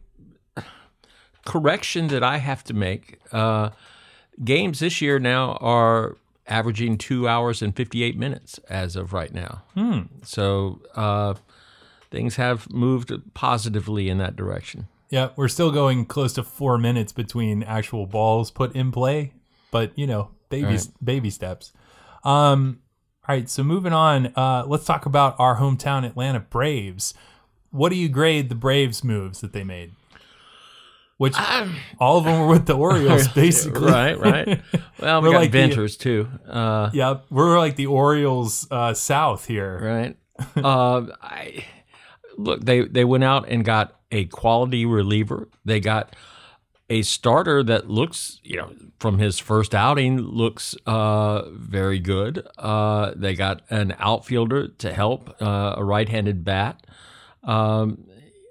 correction 1.45 2.07
that 2.07 2.23
I 2.23 2.37
have 2.37 2.63
to 2.65 2.73
make: 2.73 3.19
uh, 3.31 3.69
games 4.43 4.79
this 4.79 5.01
year 5.01 5.19
now 5.19 5.53
are 5.61 6.17
averaging 6.47 6.97
two 6.97 7.27
hours 7.27 7.61
and 7.61 7.73
58 7.75 8.17
minutes 8.17 8.59
as 8.69 8.95
of 8.97 9.13
right 9.13 9.33
now. 9.33 9.63
Hmm. 9.75 10.01
So 10.23 10.81
uh, 10.95 11.35
things 12.09 12.35
have 12.35 12.69
moved 12.71 13.13
positively 13.33 14.09
in 14.09 14.17
that 14.17 14.35
direction. 14.35 14.87
Yeah, 15.11 15.29
we're 15.35 15.47
still 15.49 15.71
going 15.71 16.05
close 16.05 16.33
to 16.33 16.43
four 16.43 16.77
minutes 16.79 17.11
between 17.11 17.61
actual 17.63 18.05
balls 18.07 18.49
put 18.49 18.73
in 18.75 18.91
play, 18.91 19.33
but 19.69 19.91
you 19.97 20.07
know, 20.07 20.29
baby 20.49 20.65
Right. 20.65 20.87
baby 21.03 21.29
steps. 21.29 21.71
Um, 22.23 22.79
all 23.27 23.35
right, 23.35 23.47
so 23.49 23.63
moving 23.63 23.93
on, 23.93 24.27
uh, 24.35 24.63
let's 24.65 24.85
talk 24.85 25.05
about 25.05 25.35
our 25.37 25.57
hometown 25.57 26.05
Atlanta 26.05 26.39
Braves. 26.39 27.13
What 27.71 27.89
do 27.89 27.95
you 27.95 28.09
grade 28.09 28.49
the 28.49 28.55
Braves 28.55 29.03
moves 29.03 29.41
that 29.41 29.53
they 29.53 29.63
made? 29.63 29.91
Which 31.17 31.35
all 31.99 32.17
of 32.17 32.23
them 32.23 32.39
were 32.39 32.47
with 32.47 32.65
the 32.65 32.73
Orioles, 32.75 33.27
basically. 33.35 33.91
right, 33.91 34.17
right. 34.19 34.61
Well, 34.99 35.21
we 35.21 35.27
We're 35.29 35.33
got 35.35 35.39
like 35.41 35.51
the- 35.51 35.59
Venters 35.59 35.95
too. 35.97 36.27
Uh, 36.47 36.89
Yep, 36.93 37.25
we're 37.29 37.59
like 37.59 37.75
the 37.75 37.85
Orioles 37.85 38.65
uh, 38.71 38.93
South 38.95 39.45
here. 39.45 39.79
right. 39.83 40.17
uh, 40.65 41.05
I 41.21 41.65
look. 42.37 42.61
They 42.65 42.81
they 42.81 43.05
went 43.05 43.23
out 43.23 43.47
and 43.49 43.63
got 43.63 43.93
a 44.11 44.25
quality 44.25 44.85
reliever. 44.85 45.47
They 45.65 45.79
got 45.79 46.15
a 46.89 47.01
starter 47.03 47.63
that 47.63 47.89
looks, 47.89 48.39
you 48.43 48.57
know, 48.57 48.73
from 48.99 49.17
his 49.17 49.39
first 49.39 49.73
outing, 49.73 50.19
looks 50.19 50.75
uh, 50.85 51.43
very 51.51 51.99
good. 51.99 52.45
Uh, 52.57 53.13
they 53.15 53.33
got 53.33 53.61
an 53.69 53.95
outfielder 53.97 54.67
to 54.67 54.93
help, 54.93 55.41
uh, 55.41 55.75
a 55.77 55.83
right-handed 55.83 56.43
bat, 56.43 56.85
um, 57.43 58.03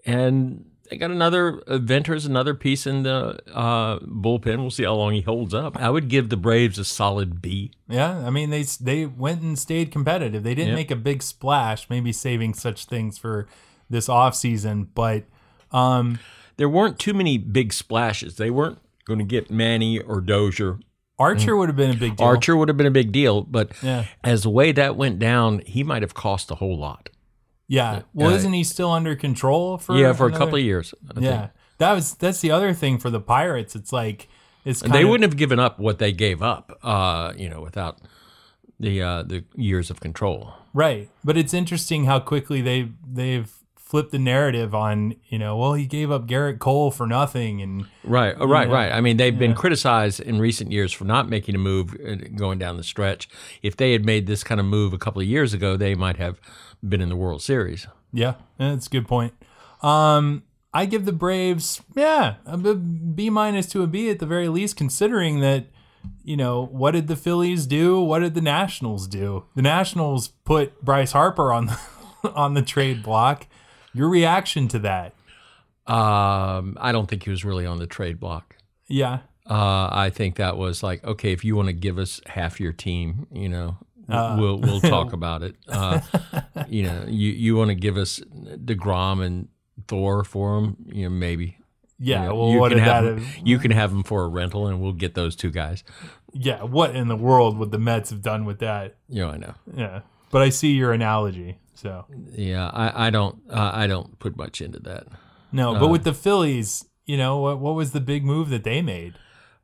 and 0.07 0.65
they 0.89 0.97
got 0.97 1.11
another 1.11 1.61
uh, 1.67 1.79
Venters, 1.79 2.25
another 2.27 2.55
piece 2.55 2.87
in 2.87 3.03
the 3.05 3.39
uh, 3.55 3.99
bullpen. 4.01 4.59
We'll 4.59 4.71
see 4.71 4.85
how 4.85 4.95
long 4.95 5.13
he 5.13 5.21
holds 5.21 5.55
up. 5.55 5.77
I 5.77 5.89
would 5.91 6.09
give 6.09 6.31
the 6.31 6.37
Braves 6.37 6.79
a 6.79 6.85
solid 6.85 7.41
B. 7.41 7.71
Yeah, 7.89 8.27
I 8.27 8.31
mean 8.31 8.51
they 8.51 8.63
they 8.63 9.07
went 9.07 9.43
and 9.43 9.57
stayed 9.59 9.93
competitive. 9.93 10.43
They 10.43 10.55
didn't 10.55 10.71
Yep. 10.71 10.77
make 10.77 10.91
a 10.91 10.97
big 10.97 11.23
splash, 11.23 11.89
maybe 11.89 12.11
saving 12.13 12.55
such 12.55 12.87
things 12.87 13.19
for 13.19 13.47
this 13.89 14.09
off 14.09 14.35
season, 14.35 14.89
but 14.95 15.25
um 15.73 16.19
there 16.57 16.69
weren't 16.69 16.99
too 16.99 17.15
many 17.15 17.39
big 17.39 17.73
splashes. 17.73 18.37
They 18.37 18.51
weren't 18.51 18.79
going 19.07 19.19
to 19.19 19.25
get 19.25 19.51
Manny 19.51 19.99
or 19.99 20.21
Dozier. 20.21 20.79
Archer 21.19 21.57
would 21.57 21.69
have 21.69 21.77
been 21.77 21.91
a 21.91 21.95
big 21.97 22.17
deal. 22.17 22.27
Archer 22.27 22.57
would 22.57 22.69
have 22.69 22.77
been 22.77 22.87
a 22.87 22.91
big 22.91 23.13
deal, 23.13 23.43
but 23.43 23.73
Yeah. 23.83 24.05
as 24.25 24.43
the 24.43 24.51
way 24.51 24.73
that 24.73 24.97
went 24.97 25.19
down, 25.19 25.61
he 25.67 25.83
might 25.83 26.03
have 26.03 26.15
cost 26.15 26.51
a 26.51 26.55
whole 26.57 26.79
lot. 26.79 27.09
Yeah. 27.69 28.03
Well, 28.15 28.31
Uh, 28.31 28.37
isn't 28.37 28.53
he 28.53 28.65
still 28.65 28.91
under 28.91 29.15
control 29.15 29.79
for 29.79 29.97
yeah, 29.97 30.13
for 30.13 30.27
a 30.27 30.33
couple 30.33 30.57
of 30.57 30.63
years. 30.63 30.93
I 31.15 31.21
Yeah. 31.21 31.39
think. 31.41 31.51
That 31.79 31.93
was 31.93 32.15
that's 32.15 32.41
the 32.41 32.51
other 32.51 32.73
thing 32.75 32.99
for 32.99 33.11
the 33.11 33.21
Pirates. 33.21 33.75
It's 33.77 33.93
like 33.93 34.29
it's 34.65 34.83
kind 34.83 34.93
they 34.93 35.03
of, 35.03 35.09
wouldn't 35.09 35.31
have 35.31 35.39
given 35.39 35.59
up 35.59 35.79
what 35.79 35.99
they 35.99 36.13
gave 36.13 36.43
up, 36.43 36.79
uh, 36.83 37.33
you 37.37 37.49
know, 37.49 37.61
without 37.63 37.99
the 38.79 39.01
uh, 39.03 39.23
the 39.23 39.45
years 39.57 39.91
of 39.91 40.01
control. 40.01 40.53
right. 40.75 41.09
But 41.25 41.37
it's 41.39 41.55
interesting 41.55 42.05
how 42.05 42.19
quickly 42.21 42.61
they 42.61 42.89
they've 43.07 43.51
flipped 43.91 44.13
the 44.13 44.19
narrative 44.21 44.73
on, 44.73 45.17
you 45.29 45.37
know, 45.37 45.57
well, 45.57 45.73
he 45.75 45.85
gave 45.85 46.13
up 46.13 46.29
Gerrit 46.29 46.61
Cole 46.61 46.93
for 46.93 47.09
nothing 47.09 47.61
and 47.61 47.87
Right, 48.05 48.41
uh, 48.41 48.47
right, 48.47 48.69
Yeah. 48.69 48.75
right. 48.75 48.93
I 48.93 49.01
mean, 49.01 49.17
they've 49.17 49.37
been 49.37 49.53
criticized 49.53 50.21
in 50.21 50.39
recent 50.39 50.71
years 50.71 50.93
for 50.93 51.05
not 51.05 51.29
making 51.29 51.57
a 51.57 51.59
move 51.59 51.97
uh, 52.07 52.15
going 52.37 52.59
down 52.61 52.77
the 52.77 52.85
stretch. 52.85 53.29
If 53.63 53.77
they 53.77 53.91
had 53.91 54.05
made 54.07 54.29
this 54.29 54.45
kind 54.45 54.61
of 54.61 54.67
move 54.67 54.93
a 54.93 54.99
couple 54.99 55.21
of 55.21 55.27
years 55.27 55.53
ago, 55.53 55.77
they 55.77 55.97
might 55.97 56.19
have 56.19 56.41
been 56.89 57.01
in 57.01 57.09
the 57.09 57.17
World 57.17 57.43
Series. 57.43 57.89
Yeah, 58.13 58.35
that's 58.59 58.87
a 58.87 58.91
good 58.91 59.09
point. 59.09 59.35
Um, 59.83 60.45
I 60.73 60.87
give 60.87 61.05
the 61.05 61.13
Braves, 61.13 61.83
yeah, 61.97 62.35
a 62.47 62.57
B 62.57 62.75
B 62.75 63.29
minus 63.31 63.67
to 63.71 63.83
a 63.83 63.89
B 63.89 64.09
at 64.09 64.21
the 64.21 64.27
very 64.27 64.47
least, 64.47 64.77
considering 64.77 65.41
that, 65.41 65.67
you 66.23 66.37
know, 66.37 66.65
what 66.71 66.93
did 66.93 67.09
the 67.09 67.17
Phillies 67.17 67.67
do? 67.67 67.99
What 68.01 68.21
did 68.21 68.35
the 68.35 68.41
Nationals 68.41 69.09
do? 69.09 69.47
The 69.57 69.63
Nationals 69.63 70.29
put 70.45 70.81
Bryce 70.81 71.11
Harper 71.11 71.53
on 71.53 71.67
the, 71.67 71.79
on 72.35 72.55
the 72.55 72.63
trade 72.63 73.03
block. 73.03 73.49
Your 73.93 74.09
reaction 74.09 74.69
to 74.69 74.79
that? 74.81 75.15
Um, 75.87 76.77
I 76.81 76.93
don't 76.93 77.09
think 77.09 77.25
he 77.25 77.31
was 77.31 77.45
really 77.45 77.67
on 77.67 77.79
the 77.79 77.87
trade 77.87 78.21
block. 78.21 78.57
Yeah, 78.89 79.21
Uh, 79.49 79.89
I 79.91 80.11
think 80.11 80.37
that 80.37 80.57
was 80.57 80.83
like, 80.83 81.03
okay, 81.05 81.33
if 81.33 81.45
you 81.45 81.57
want 81.57 81.69
to 81.69 81.73
give 81.73 81.99
us 81.99 82.21
half 82.27 82.61
your 82.61 82.73
team, 82.73 83.27
you 83.33 83.49
know, 83.49 83.79
we'll 84.09 84.59
we'll 84.59 84.81
talk 84.81 85.13
about 85.21 85.43
it. 85.43 85.57
Uh, 85.69 86.01
you 86.69 86.83
know, 86.85 87.05
you 87.09 87.31
you 87.31 87.57
want 87.57 87.69
to 87.71 87.75
give 87.75 87.97
us 87.97 88.21
Degrom 88.21 89.25
and 89.25 89.49
Thor 89.89 90.25
for 90.25 90.59
him, 90.59 90.77
you 90.93 91.05
know, 91.05 91.11
maybe. 91.11 91.57
yeah. 91.99 92.23
You 92.23 92.29
know, 92.29 92.35
well, 92.37 92.51
you 92.51 92.59
what 92.61 92.71
can 92.71 92.79
have 92.81 93.05
that? 93.05 93.19
Have, 93.19 93.47
you 93.47 93.59
can 93.59 93.71
have 93.71 93.91
them 93.91 94.03
for 94.05 94.25
a 94.25 94.29
rental, 94.29 94.67
and 94.67 94.81
we'll 94.81 94.93
get 94.93 95.15
those 95.15 95.35
two 95.37 95.51
guys. 95.51 95.83
yeah, 96.33 96.63
what 96.63 96.95
in 96.95 97.09
the 97.09 97.17
world 97.17 97.57
would 97.59 97.71
the 97.73 97.79
Mets 97.79 98.11
have 98.11 98.23
done 98.23 98.45
with 98.45 98.59
that? 98.61 98.97
You 99.09 99.23
know, 99.23 99.31
I 99.31 99.37
know. 99.37 99.55
Yeah, 99.77 100.01
but 100.31 100.43
I 100.43 100.49
see 100.51 100.73
your 100.73 100.93
analogy. 100.93 101.59
So 101.75 102.05
Yeah, 102.35 102.69
I, 102.73 103.07
I 103.07 103.11
don't 103.11 103.39
uh, 103.51 103.71
I 103.75 103.87
don't 103.87 104.19
put 104.19 104.37
much 104.37 104.61
into 104.61 104.79
that. 104.81 105.07
no, 105.53 105.75
Uh. 105.77 105.81
but 105.81 105.89
with 105.89 106.05
the 106.05 106.13
Phillies, 106.15 106.85
you 107.07 107.17
know, 107.17 107.39
what 107.39 107.59
what 107.61 107.75
was 107.75 107.93
the 107.93 108.01
big 108.01 108.25
move 108.25 108.51
that 108.51 108.65
they 108.65 108.83
made? 108.83 109.15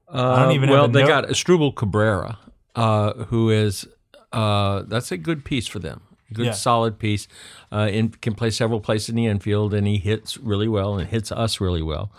Uh, 0.09 0.43
don't 0.45 0.53
even 0.53 0.69
have 0.69 0.79
well, 0.79 0.89
they 0.89 1.01
note. 1.01 1.09
got 1.09 1.25
Asdrubal 1.25 1.75
Cabrera, 1.75 2.39
uh, 2.77 3.13
who 3.25 3.51
is 3.51 3.87
uh, 4.33 4.83
that's 4.87 5.11
a 5.13 5.17
good 5.17 5.45
piece 5.45 5.67
for 5.67 5.79
them. 5.81 6.01
Good 6.33 6.47
Yeah. 6.47 6.53
solid 6.53 6.99
piece. 6.99 7.29
Uh, 7.73 7.89
in, 7.91 8.09
can 8.11 8.35
play 8.35 8.51
several 8.51 8.81
places 8.81 9.11
in 9.11 9.17
the 9.17 9.27
infield, 9.27 9.73
and 9.75 9.87
he 9.87 9.99
hits 9.99 10.37
really 10.39 10.69
well 10.69 10.97
and 10.99 11.09
hits 11.09 11.31
us 11.33 11.61
really 11.61 11.83
well. 11.83 12.11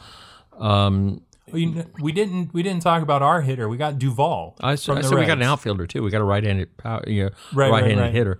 Um, 0.57 1.21
We, 1.51 1.83
we 2.01 2.11
didn't 2.11 2.53
we 2.53 2.61
didn't 2.63 2.81
talk 2.81 3.01
about 3.01 3.21
our 3.21 3.41
hitter. 3.41 3.69
We 3.69 3.77
got 3.77 3.97
Duvall. 3.97 4.55
I, 4.59 4.73
s- 4.73 4.85
from 4.85 4.97
I 4.97 5.01
said 5.01 5.17
we 5.17 5.25
got 5.25 5.37
an 5.37 5.43
outfielder 5.43 5.87
too. 5.87 6.03
We 6.03 6.11
got 6.11 6.21
a 6.21 6.25
right-handed, 6.25 6.75
power, 6.77 7.03
you 7.07 7.25
know, 7.25 7.29
Right, 7.53 7.71
right, 7.71 7.71
right-handed 7.81 8.01
right. 8.03 8.13
hitter. 8.13 8.39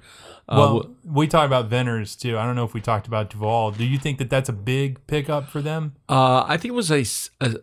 Uh, 0.50 0.56
Well, 0.58 0.78
w- 0.80 0.96
we 1.06 1.28
talked 1.28 1.46
about 1.46 1.68
Venters 1.70 2.16
too. 2.16 2.38
I 2.38 2.46
don't 2.46 2.56
know 2.56 2.64
if 2.66 2.74
we 2.74 2.82
talked 2.82 3.08
about 3.08 3.30
Duvall. 3.30 3.72
Do 3.72 3.86
you 3.86 3.98
think 3.98 4.18
that 4.18 4.30
that's 4.30 4.50
a 4.50 4.54
big 4.54 5.06
pickup 5.08 5.48
for 5.50 5.62
them? 5.62 5.94
Uh, 6.10 6.44
I 6.48 6.58
think 6.58 6.74
it 6.74 6.76
was 6.76 6.92
a 6.92 7.06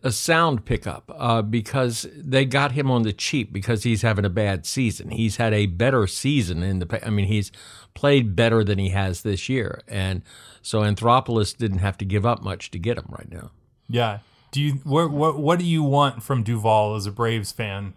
a 0.02 0.10
sound 0.10 0.64
pickup 0.64 1.10
uh, 1.14 1.42
because 1.42 2.06
they 2.16 2.44
got 2.46 2.72
him 2.72 2.90
on 2.90 3.02
the 3.02 3.12
cheap 3.12 3.52
because 3.52 3.82
he's 3.82 4.02
having 4.02 4.24
a 4.24 4.30
bad 4.30 4.64
season. 4.66 5.10
He's 5.10 5.36
had 5.36 5.52
a 5.52 5.66
better 5.66 6.06
season 6.06 6.62
in 6.62 6.78
the. 6.78 7.06
I 7.06 7.10
mean, 7.10 7.26
he's 7.26 7.52
played 7.94 8.34
better 8.34 8.64
than 8.64 8.78
he 8.78 8.90
has 8.90 9.22
this 9.22 9.48
year, 9.48 9.82
and 9.88 10.22
so 10.62 10.80
Anthopoulos 10.80 11.56
didn't 11.56 11.78
have 11.80 11.98
to 11.98 12.04
give 12.06 12.24
up 12.24 12.42
much 12.42 12.70
to 12.70 12.78
get 12.78 12.96
him 12.98 13.06
right 13.08 13.30
now. 13.30 13.50
Yeah. 13.88 14.18
Do 14.54 14.60
you 14.62 14.74
what 14.84 15.10
what 15.10 15.36
what 15.36 15.58
do 15.58 15.64
you 15.64 15.82
want 15.82 16.22
from 16.22 16.44
Duvall 16.44 16.94
as 16.94 17.06
a 17.06 17.10
Braves 17.10 17.50
fan 17.50 17.94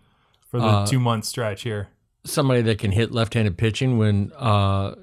for 0.49 0.59
the 0.59 0.65
Uh, 0.65 0.85
two 0.87 0.99
month 0.99 1.25
stretch 1.25 1.61
here? 1.61 1.89
Somebody 2.23 2.63
that 2.63 2.79
can 2.79 2.91
hit 2.91 3.11
left-handed 3.11 3.59
pitching 3.59 3.99
when 3.99 4.31
uh, 4.33 4.95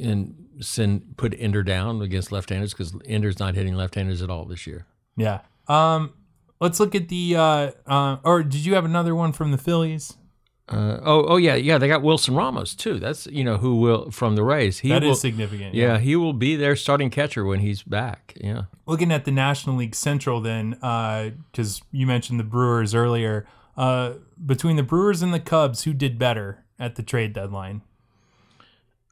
and 0.00 0.34
send 0.60 1.18
put 1.18 1.34
Ender 1.38 1.62
down 1.62 2.00
against 2.00 2.32
left-handers 2.32 2.72
because 2.72 2.94
Ender's 3.04 3.38
not 3.38 3.54
hitting 3.54 3.74
left-handers 3.74 4.22
at 4.22 4.30
all 4.30 4.46
this 4.46 4.66
year. 4.66 4.86
Yeah. 5.14 5.40
Um. 5.68 6.14
Let's 6.58 6.80
look 6.80 6.94
at 6.94 7.10
the. 7.10 7.36
Uh. 7.36 7.70
uh 7.86 8.16
or 8.24 8.42
did 8.42 8.64
you 8.64 8.74
have 8.74 8.86
another 8.86 9.14
one 9.14 9.32
from 9.34 9.50
the 9.50 9.58
Phillies? 9.58 10.16
Uh, 10.66 10.98
oh, 11.04 11.24
oh 11.26 11.36
yeah, 11.36 11.54
yeah. 11.56 11.76
They 11.76 11.88
got 11.88 12.02
Wilson 12.02 12.34
Ramos 12.34 12.74
too. 12.74 12.98
That's 12.98 13.26
you 13.26 13.44
know 13.44 13.58
who 13.58 13.76
will 13.76 14.10
from 14.10 14.34
the 14.34 14.42
Rays. 14.42 14.78
He 14.78 14.88
That 14.88 15.02
is 15.02 15.08
will, 15.08 15.14
significant. 15.16 15.74
Yeah, 15.74 15.98
he 15.98 16.16
will 16.16 16.32
be 16.32 16.56
their 16.56 16.74
starting 16.74 17.10
catcher 17.10 17.44
when 17.44 17.60
he's 17.60 17.82
back. 17.82 18.32
Yeah. 18.40 18.62
looking 18.86 19.12
at 19.12 19.26
the 19.26 19.30
National 19.30 19.76
League 19.76 19.94
Central, 19.94 20.40
then, 20.40 20.70
because 20.70 21.82
you 21.92 22.06
mentioned 22.06 22.40
the 22.40 22.44
Brewers 22.44 22.94
earlier, 22.94 23.46
uh, 23.76 24.14
between 24.44 24.76
the 24.76 24.82
Brewers 24.82 25.20
and 25.20 25.34
the 25.34 25.40
Cubs, 25.40 25.84
who 25.84 25.92
did 25.92 26.18
better 26.18 26.64
at 26.78 26.96
the 26.96 27.02
trade 27.02 27.34
deadline? 27.34 27.82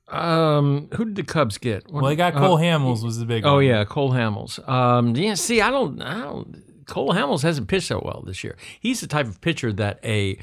Um, 0.09 0.89
who 0.95 1.05
did 1.07 1.17
the 1.17 1.23
Cubs 1.23 1.59
get? 1.59 1.91
Well, 1.91 2.05
they 2.05 2.17
got 2.17 2.35
Cole 2.35 2.59
Hamels 2.59 3.03
was 3.05 3.19
the 3.19 3.25
big 3.25 3.47
Oh 3.47 3.55
one. 3.57 3.65
yeah, 3.65 3.85
Cole 3.85 4.13
Hamels. 4.13 4.67
Um, 4.69 5.17
yeah. 5.17 5.35
See, 5.35 5.61
I 5.61 5.71
don't, 5.71 6.03
I 6.03 6.21
don't. 6.21 6.63
Cole 6.87 7.13
Hamels 7.13 7.43
hasn't 7.43 7.69
pitched 7.69 7.87
so 7.87 8.03
well 8.05 8.23
this 8.27 8.43
year. 8.45 8.57
He's 8.81 9.01
the 9.01 9.07
type 9.07 9.27
of 9.27 9.41
pitcher 9.41 9.73
that 9.75 10.01
a 10.05 10.39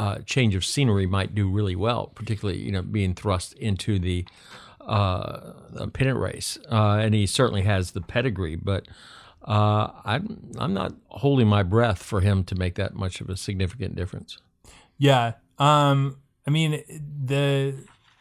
uh, 0.00 0.18
change 0.24 0.54
of 0.54 0.64
scenery 0.64 1.04
might 1.04 1.34
do 1.34 1.46
really 1.50 1.76
well, 1.76 2.06
particularly 2.14 2.58
you 2.58 2.72
know 2.72 2.80
being 2.80 3.12
thrust 3.12 3.52
into 3.54 3.98
the 3.98 4.24
uh, 4.80 5.52
pennant 5.92 6.18
race, 6.18 6.58
uh, 6.72 6.98
and 7.02 7.14
he 7.14 7.26
certainly 7.26 7.62
has 7.62 7.90
the 7.90 8.00
pedigree. 8.00 8.56
But 8.56 8.88
uh, 9.44 9.90
I'm 10.06 10.52
I'm 10.58 10.72
not 10.72 10.94
holding 11.08 11.48
my 11.48 11.62
breath 11.62 12.02
for 12.02 12.22
him 12.22 12.44
to 12.44 12.54
make 12.54 12.76
that 12.76 12.94
much 12.94 13.20
of 13.20 13.28
a 13.28 13.36
significant 13.36 13.94
difference. 13.94 14.38
Yeah. 14.96 15.34
Um. 15.58 16.16
I 16.46 16.50
mean, 16.50 16.82
the 17.22 17.74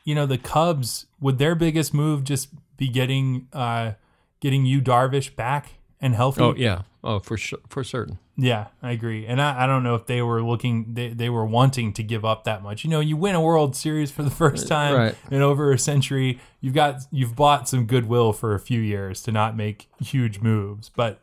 you 0.03 0.15
know 0.15 0.25
the 0.25 0.37
Cubs 0.37 1.05
would 1.21 1.37
their 1.37 1.55
biggest 1.55 1.93
move 1.93 2.25
just 2.25 2.49
be 2.75 2.89
getting 2.89 3.47
uh 3.53 3.93
getting 4.41 4.65
you 4.65 4.81
Darvish 4.81 5.33
back 5.33 5.75
and 6.01 6.13
healthy. 6.13 6.41
Oh 6.41 6.53
yeah, 6.57 6.81
oh 7.03 7.19
for 7.19 7.37
sure, 7.37 7.59
for 7.69 7.83
certain. 7.83 8.19
Yeah, 8.35 8.67
I 8.81 8.91
agree. 8.91 9.25
And 9.25 9.41
I, 9.41 9.63
I 9.63 9.67
don't 9.67 9.83
know 9.83 9.95
if 9.95 10.05
they 10.05 10.21
were 10.21 10.41
looking, 10.41 10.93
they, 10.93 11.09
they 11.09 11.29
were 11.29 11.45
wanting 11.45 11.91
to 11.93 12.03
give 12.03 12.23
up 12.23 12.45
that 12.45 12.63
much. 12.63 12.83
You 12.85 12.89
know, 12.89 13.01
you 13.01 13.17
win 13.17 13.35
a 13.35 13.41
World 13.41 13.75
Series 13.75 14.11
for 14.11 14.23
the 14.23 14.29
first 14.43 14.67
time 14.67 14.95
Right. 14.95 15.15
in 15.29 15.41
over 15.41 15.71
a 15.73 15.77
century. 15.79 16.39
You've 16.61 16.73
got, 16.73 17.01
you've 17.11 17.35
bought 17.35 17.67
some 17.67 17.85
goodwill 17.85 18.31
for 18.31 18.53
a 18.55 18.59
few 18.59 18.79
years 18.79 19.21
to 19.23 19.31
not 19.33 19.57
make 19.57 19.89
huge 20.01 20.39
moves, 20.39 20.87
but 20.89 21.19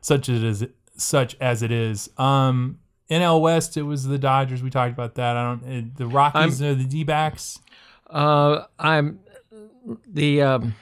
such 0.00 0.28
as 0.28 0.42
it 0.42 0.46
is, 0.46 0.66
such 0.96 1.36
as 1.40 1.62
it 1.62 1.70
is. 1.70 2.10
Um, 2.18 2.80
NL 3.08 3.40
West, 3.40 3.76
it 3.76 3.82
was 3.82 4.04
the 4.04 4.18
Dodgers. 4.18 4.62
We 4.62 4.70
talked 4.70 4.92
about 4.92 5.14
that. 5.14 5.36
I 5.36 5.44
don't. 5.44 5.64
uh, 5.64 5.88
The 5.96 6.06
Rockies 6.08 6.60
or 6.60 6.74
the 6.74 6.84
D 6.84 7.04
backs. 7.04 7.60
Uh, 8.10 8.64
I'm 8.78 9.20
the. 10.06 10.42
Um, 10.42 10.74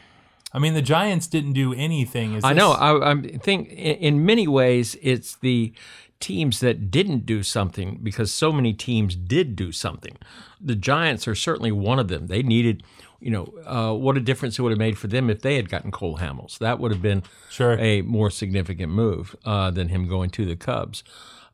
I 0.56 0.58
mean, 0.58 0.72
the 0.72 0.80
Giants 0.80 1.26
didn't 1.26 1.52
do 1.52 1.74
anything. 1.74 2.32
Is 2.32 2.42
I 2.42 2.54
know. 2.54 2.72
I, 2.72 3.12
I 3.12 3.22
think 3.36 3.68
in, 3.68 3.96
in 3.96 4.26
many 4.26 4.48
ways 4.48 4.96
it's 5.02 5.36
the 5.36 5.74
teams 6.18 6.60
that 6.60 6.90
didn't 6.90 7.26
do 7.26 7.42
something 7.42 8.00
because 8.02 8.32
so 8.32 8.50
many 8.50 8.72
teams 8.72 9.14
did 9.14 9.54
do 9.54 9.70
something. 9.70 10.16
The 10.58 10.74
Giants 10.74 11.28
are 11.28 11.34
certainly 11.34 11.72
one 11.72 11.98
of 11.98 12.08
them. 12.08 12.28
They 12.28 12.42
needed, 12.42 12.82
you 13.20 13.30
know, 13.30 13.52
uh, 13.66 13.92
what 13.92 14.16
a 14.16 14.20
difference 14.20 14.58
it 14.58 14.62
would 14.62 14.72
have 14.72 14.78
made 14.78 14.96
for 14.96 15.08
them 15.08 15.28
if 15.28 15.42
they 15.42 15.56
had 15.56 15.68
gotten 15.68 15.90
Cole 15.90 16.16
Hamels. 16.16 16.56
That 16.56 16.78
would 16.78 16.90
have 16.90 17.02
been 17.02 17.22
Sure. 17.50 17.78
a 17.78 18.00
more 18.00 18.30
significant 18.30 18.90
move 18.90 19.36
uh, 19.44 19.70
than 19.70 19.88
him 19.88 20.08
going 20.08 20.30
to 20.30 20.46
the 20.46 20.56
Cubs. 20.56 21.04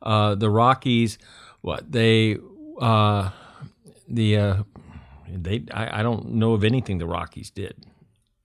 Uh, 0.01 0.33
the 0.35 0.49
Rockies, 0.49 1.17
what 1.59 1.91
they, 1.91 2.37
uh, 2.79 3.31
the 4.07 4.37
uh, 4.37 4.63
they, 5.27 5.65
I, 5.73 5.99
I 5.99 6.03
don't 6.03 6.35
know 6.35 6.53
of 6.53 6.63
anything 6.63 6.99
the 6.99 7.05
Rockies 7.05 7.49
did. 7.49 7.75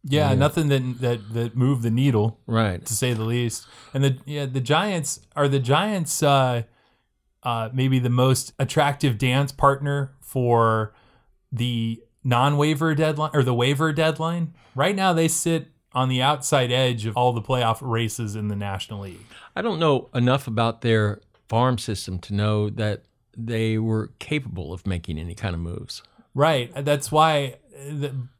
Yeah, 0.09 0.35
nothing 0.35 0.69
that 0.69 1.00
that 1.00 1.33
that 1.35 1.57
moved 1.57 1.83
the 1.83 1.91
needle. 1.91 2.41
Right. 2.47 2.85
to 2.85 2.95
say 2.95 3.12
the 3.12 3.25
least. 3.25 3.67
And 3.95 4.03
the 4.05 4.19
yeah, 4.25 4.47
the 4.47 4.61
Giants 4.61 5.21
are 5.37 5.49
the 5.49 5.59
Giants 5.61 6.23
uh 6.23 6.62
uh 7.43 7.69
maybe 7.73 7.99
the 7.99 8.11
most 8.11 8.53
attractive 8.59 9.19
dance 9.19 9.53
partner 9.53 10.12
for 10.21 10.95
the 11.53 12.03
non-waiver 12.25 12.95
deadline 12.95 13.31
or 13.33 13.43
the 13.43 13.55
waiver 13.55 13.93
deadline. 13.93 14.55
Right 14.75 14.95
now 14.95 15.12
they 15.12 15.29
sit 15.29 15.69
on 15.93 16.09
the 16.09 16.21
outside 16.21 16.71
edge 16.71 17.07
of 17.07 17.17
all 17.17 17.33
the 17.33 17.41
playoff 17.41 17.79
races 17.81 18.37
in 18.37 18.49
the 18.49 18.57
National 18.57 19.00
League. 19.00 19.25
I 19.57 19.62
don't 19.62 19.79
know 19.79 20.11
enough 20.15 20.47
about 20.47 20.83
their 20.83 21.21
farm 21.49 21.79
system 21.79 22.19
to 22.21 22.35
know 22.35 22.69
that 22.71 23.05
they 23.37 23.79
were 23.79 24.11
capable 24.19 24.73
of 24.73 24.87
making 24.87 25.19
any 25.19 25.35
kind 25.35 25.55
of 25.55 25.61
moves. 25.61 26.03
Right. 26.35 26.71
That's 26.85 27.11
why 27.11 27.57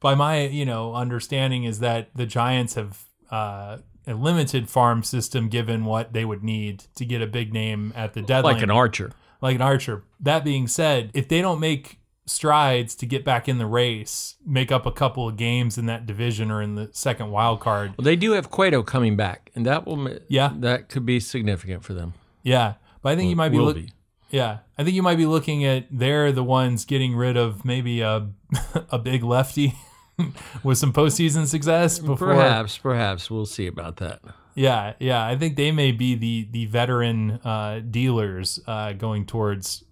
by 0.00 0.14
my, 0.14 0.42
you 0.47 0.64
know, 0.66 0.95
understanding 0.95 1.64
is 1.64 1.80
that 1.80 2.09
the 2.14 2.26
Giants 2.26 2.75
have 2.75 3.04
uh 3.30 3.78
a 4.07 4.14
limited 4.14 4.71
farm 4.71 5.02
system 5.02 5.49
given 5.49 5.85
what 5.85 6.14
they 6.14 6.25
would 6.25 6.42
need 6.42 6.85
to 6.95 7.04
get 7.04 7.21
a 7.21 7.26
big 7.26 7.52
name 7.52 7.92
at 7.95 8.14
the 8.14 8.23
deadline. 8.23 8.54
Like 8.54 8.62
an 8.62 8.71
archer. 8.71 9.12
like 9.42 9.54
an 9.57 9.61
archer. 9.62 10.02
That 10.18 10.45
being 10.45 10.66
said, 10.66 11.11
if 11.12 11.28
they 11.28 11.42
don't 11.42 11.61
make 11.61 12.00
strides 12.25 12.95
to 12.95 13.07
get 13.07 13.25
back 13.25 13.49
in 13.49 13.59
the 13.59 13.66
race, 13.66 14.37
make 14.47 14.73
up 14.73 14.87
a 14.87 14.92
couple 14.92 15.28
of 15.28 15.37
games 15.37 15.76
in 15.76 15.85
that 15.87 16.07
division 16.07 16.50
or 16.50 16.62
in 16.62 16.75
the 16.75 16.88
second 16.92 17.30
wild 17.30 17.61
card, 17.61 17.92
Well, 17.99 18.04
they 18.04 18.16
do 18.16 18.33
have 18.33 18.50
Cueto 18.50 18.83
coming 18.83 19.14
back, 19.16 19.50
and 19.54 19.66
that 19.66 19.87
will 19.87 20.18
Yeah. 20.28 20.52
that 20.57 20.88
could 20.88 21.04
be 21.07 21.21
significant 21.21 21.85
for 21.85 21.92
them. 21.95 22.14
yeah. 22.42 22.75
But 23.02 23.11
I 23.12 23.16
think 23.16 23.30
you 23.30 23.37
might 23.37 23.50
be, 23.50 23.59
look- 23.59 23.76
be. 23.76 23.90
Yeah. 24.30 24.58
I 24.76 24.85
think 24.85 24.94
you 24.94 25.02
might 25.02 25.16
be 25.16 25.26
looking 25.26 25.64
at 25.64 25.87
they're 25.90 26.32
the 26.32 26.44
ones 26.44 26.85
getting 26.85 27.14
rid 27.16 27.37
of 27.37 27.64
maybe 27.64 28.00
a 28.00 28.28
a 28.90 28.99
big 28.99 29.23
lefty 29.23 29.75
with 30.62 30.78
some 30.78 30.92
postseason 30.92 31.47
success 31.47 31.99
before. 31.99 32.35
Perhaps, 32.35 32.78
perhaps 32.78 33.30
we'll 33.30 33.47
see 33.47 33.66
about 33.66 33.97
that. 33.97 34.20
Yeah, 34.54 34.94
yeah. 34.99 35.25
I 35.25 35.37
think 35.37 35.56
they 35.56 35.70
may 35.73 35.92
be 35.92 36.14
the 36.14 36.49
the 36.50 36.66
veteran 36.66 37.32
uh, 37.44 37.80
dealers 37.88 38.61
uh, 38.66 38.92
going 38.92 39.25
towards 39.26 39.85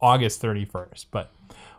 August 0.00 0.42
31st, 0.42 1.06
but 1.10 1.32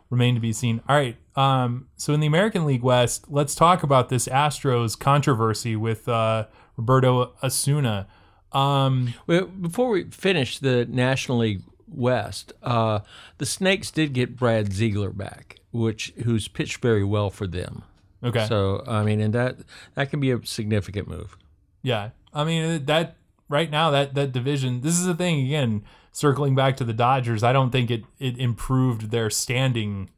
remain 0.09 0.35
to 0.35 0.41
be 0.41 0.51
seen. 0.53 0.81
All 0.89 0.95
right. 0.95 1.15
Um, 1.35 1.87
so 1.95 2.13
in 2.13 2.19
the 2.19 2.27
American 2.27 2.65
League 2.65 2.83
West, 2.83 3.25
let's 3.29 3.55
talk 3.55 3.83
about 3.83 4.09
this 4.09 4.27
Astros 4.27 4.99
controversy 4.99 5.75
with 5.75 6.07
uh, 6.09 6.47
Roberto 6.75 7.33
Osuna. 7.41 8.07
Um, 8.51 9.13
Well, 9.27 9.45
before 9.45 9.89
we 9.89 10.03
finish 10.05 10.59
the 10.59 10.85
National 10.85 11.37
League 11.37 11.61
West, 11.91 12.53
uh, 12.63 12.99
the 13.37 13.45
Snakes 13.45 13.91
did 13.91 14.13
get 14.13 14.37
Brad 14.37 14.73
Ziegler 14.73 15.11
back, 15.11 15.59
which 15.71 16.13
who's 16.23 16.47
pitched 16.47 16.81
very 16.81 17.03
well 17.03 17.29
for 17.29 17.47
them. 17.47 17.83
okay. 18.23 18.45
So 18.47 18.83
I 18.87 19.03
mean, 19.03 19.19
and 19.21 19.33
that 19.33 19.57
that 19.95 20.09
can 20.09 20.19
be 20.19 20.31
a 20.31 20.45
significant 20.45 21.07
move. 21.07 21.37
Yeah, 21.83 22.09
I 22.33 22.43
mean 22.43 22.85
that 22.85 23.17
right 23.49 23.69
now 23.69 23.91
that 23.91 24.15
that 24.15 24.31
division. 24.31 24.81
This 24.81 24.97
is 24.97 25.05
the 25.05 25.15
thing 25.15 25.45
again. 25.45 25.83
Circling 26.13 26.55
back 26.55 26.75
to 26.75 26.83
the 26.83 26.91
Dodgers, 26.93 27.41
I 27.41 27.53
don't 27.53 27.71
think 27.71 27.89
it 27.89 28.03
it 28.19 28.37
improved 28.37 29.11
their 29.11 29.29
standing. 29.29 30.09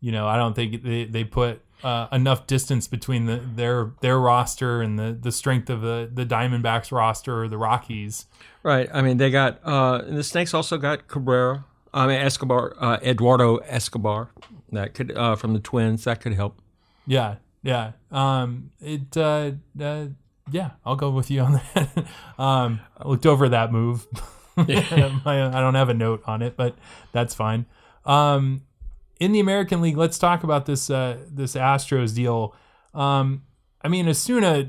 You 0.00 0.12
know, 0.12 0.28
I 0.28 0.36
don't 0.36 0.54
think 0.54 0.84
they 0.84 1.04
they 1.04 1.24
put 1.24 1.62
uh, 1.82 2.06
enough 2.12 2.46
distance 2.46 2.86
between 2.86 3.26
the, 3.26 3.36
their 3.36 3.92
their 4.00 4.18
roster 4.20 4.80
and 4.82 4.98
the 4.98 5.18
the 5.20 5.32
strength 5.32 5.68
of 5.68 5.80
the 5.80 6.08
the 6.12 6.24
Diamondbacks 6.24 6.92
roster 6.92 7.42
or 7.42 7.48
the 7.48 7.58
Rockies. 7.58 8.26
Right. 8.66 8.90
I 8.92 9.00
mean, 9.00 9.16
they 9.18 9.30
got 9.30 9.60
uh, 9.64 10.02
and 10.04 10.16
the 10.16 10.24
Snakes 10.24 10.52
also 10.52 10.76
got 10.76 11.06
Cabrera. 11.06 11.64
I 11.94 12.08
mean, 12.08 12.16
Escobar, 12.16 12.74
uh, 12.80 12.98
Eduardo 13.00 13.58
Escobar. 13.58 14.30
That 14.72 14.92
could 14.92 15.16
uh, 15.16 15.36
from 15.36 15.52
the 15.52 15.60
Twins. 15.60 16.02
That 16.02 16.20
could 16.20 16.32
help. 16.32 16.60
Yeah, 17.06 17.36
yeah. 17.62 17.92
Um, 18.10 18.72
it. 18.80 19.16
Uh, 19.16 19.52
uh, 19.80 20.06
yeah, 20.50 20.70
I'll 20.84 20.96
go 20.96 21.10
with 21.10 21.30
you 21.30 21.42
on 21.42 21.52
that. 21.74 22.06
um, 22.40 22.80
I 22.98 23.06
looked 23.06 23.24
over 23.24 23.48
that 23.50 23.70
move. 23.70 24.04
I 24.56 25.12
I 25.24 25.60
don't 25.60 25.76
have 25.76 25.88
a 25.88 25.94
note 25.94 26.24
on 26.26 26.42
it, 26.42 26.56
but 26.56 26.76
that's 27.12 27.36
fine. 27.36 27.66
Um, 28.04 28.62
in 29.20 29.30
the 29.30 29.38
American 29.38 29.80
League, 29.80 29.96
let's 29.96 30.18
talk 30.18 30.42
about 30.42 30.66
this 30.66 30.90
uh, 30.90 31.18
this 31.30 31.54
Astros 31.54 32.16
deal. 32.16 32.52
Um, 32.94 33.44
I 33.80 33.86
mean, 33.86 34.08
Osuna, 34.08 34.68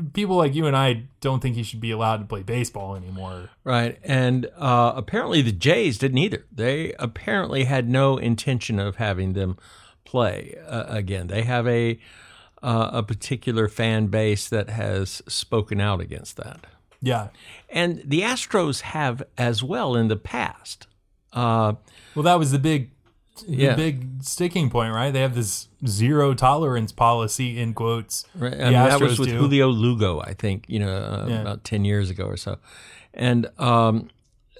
people 0.00 0.36
like 0.36 0.54
you 0.54 0.66
and 0.66 0.76
I 0.76 1.04
don't 1.20 1.40
think 1.40 1.56
he 1.56 1.62
should 1.62 1.80
be 1.80 1.90
allowed 1.90 2.18
to 2.18 2.24
play 2.24 2.42
baseball 2.42 2.96
anymore. 2.96 3.50
Right. 3.64 3.98
And 4.02 4.46
uh, 4.56 4.92
apparently 4.96 5.42
the 5.42 5.52
Jays 5.52 5.98
didn't 5.98 6.18
either. 6.18 6.44
They 6.52 6.92
apparently 6.98 7.64
had 7.64 7.88
no 7.88 8.16
intention 8.16 8.78
of 8.78 8.96
having 8.96 9.32
them 9.34 9.56
play 10.04 10.56
uh, 10.66 10.84
again. 10.88 11.26
They 11.28 11.42
have 11.42 11.66
a 11.66 11.98
uh, 12.62 12.90
a 12.92 13.02
particular 13.02 13.68
fan 13.68 14.08
base 14.08 14.48
that 14.50 14.68
has 14.68 15.22
spoken 15.26 15.80
out 15.80 16.00
against 16.00 16.36
that. 16.36 16.66
Yeah. 17.00 17.28
And 17.70 18.02
the 18.04 18.20
Astros 18.20 18.82
have 18.82 19.22
as 19.38 19.62
well 19.62 19.96
in 19.96 20.08
the 20.08 20.16
past. 20.16 20.86
Uh, 21.32 21.74
Well, 22.14 22.24
that 22.24 22.38
was 22.38 22.50
the 22.52 22.58
big, 22.58 22.90
the 23.42 23.54
Yeah. 23.56 23.74
big 23.76 24.22
sticking 24.22 24.70
point, 24.70 24.94
right? 24.94 25.10
They 25.10 25.20
have 25.20 25.34
this 25.34 25.68
zero 25.86 26.34
tolerance 26.34 26.92
policy 26.92 27.58
in 27.60 27.74
quotes. 27.74 28.24
Right. 28.34 28.50
The 28.52 28.60
I 28.62 28.64
mean, 28.64 28.72
that 28.72 29.00
was 29.00 29.18
with 29.18 29.28
do. 29.30 29.38
Julio 29.38 29.68
Lugo, 29.68 30.20
I 30.20 30.34
think, 30.34 30.64
you 30.68 30.78
know, 30.78 30.90
uh, 30.94 31.26
Yeah. 31.28 31.40
about 31.40 31.64
ten 31.64 31.84
years 31.84 32.10
ago 32.10 32.24
or 32.24 32.36
so, 32.36 32.58
and 33.14 33.48
um, 33.58 34.08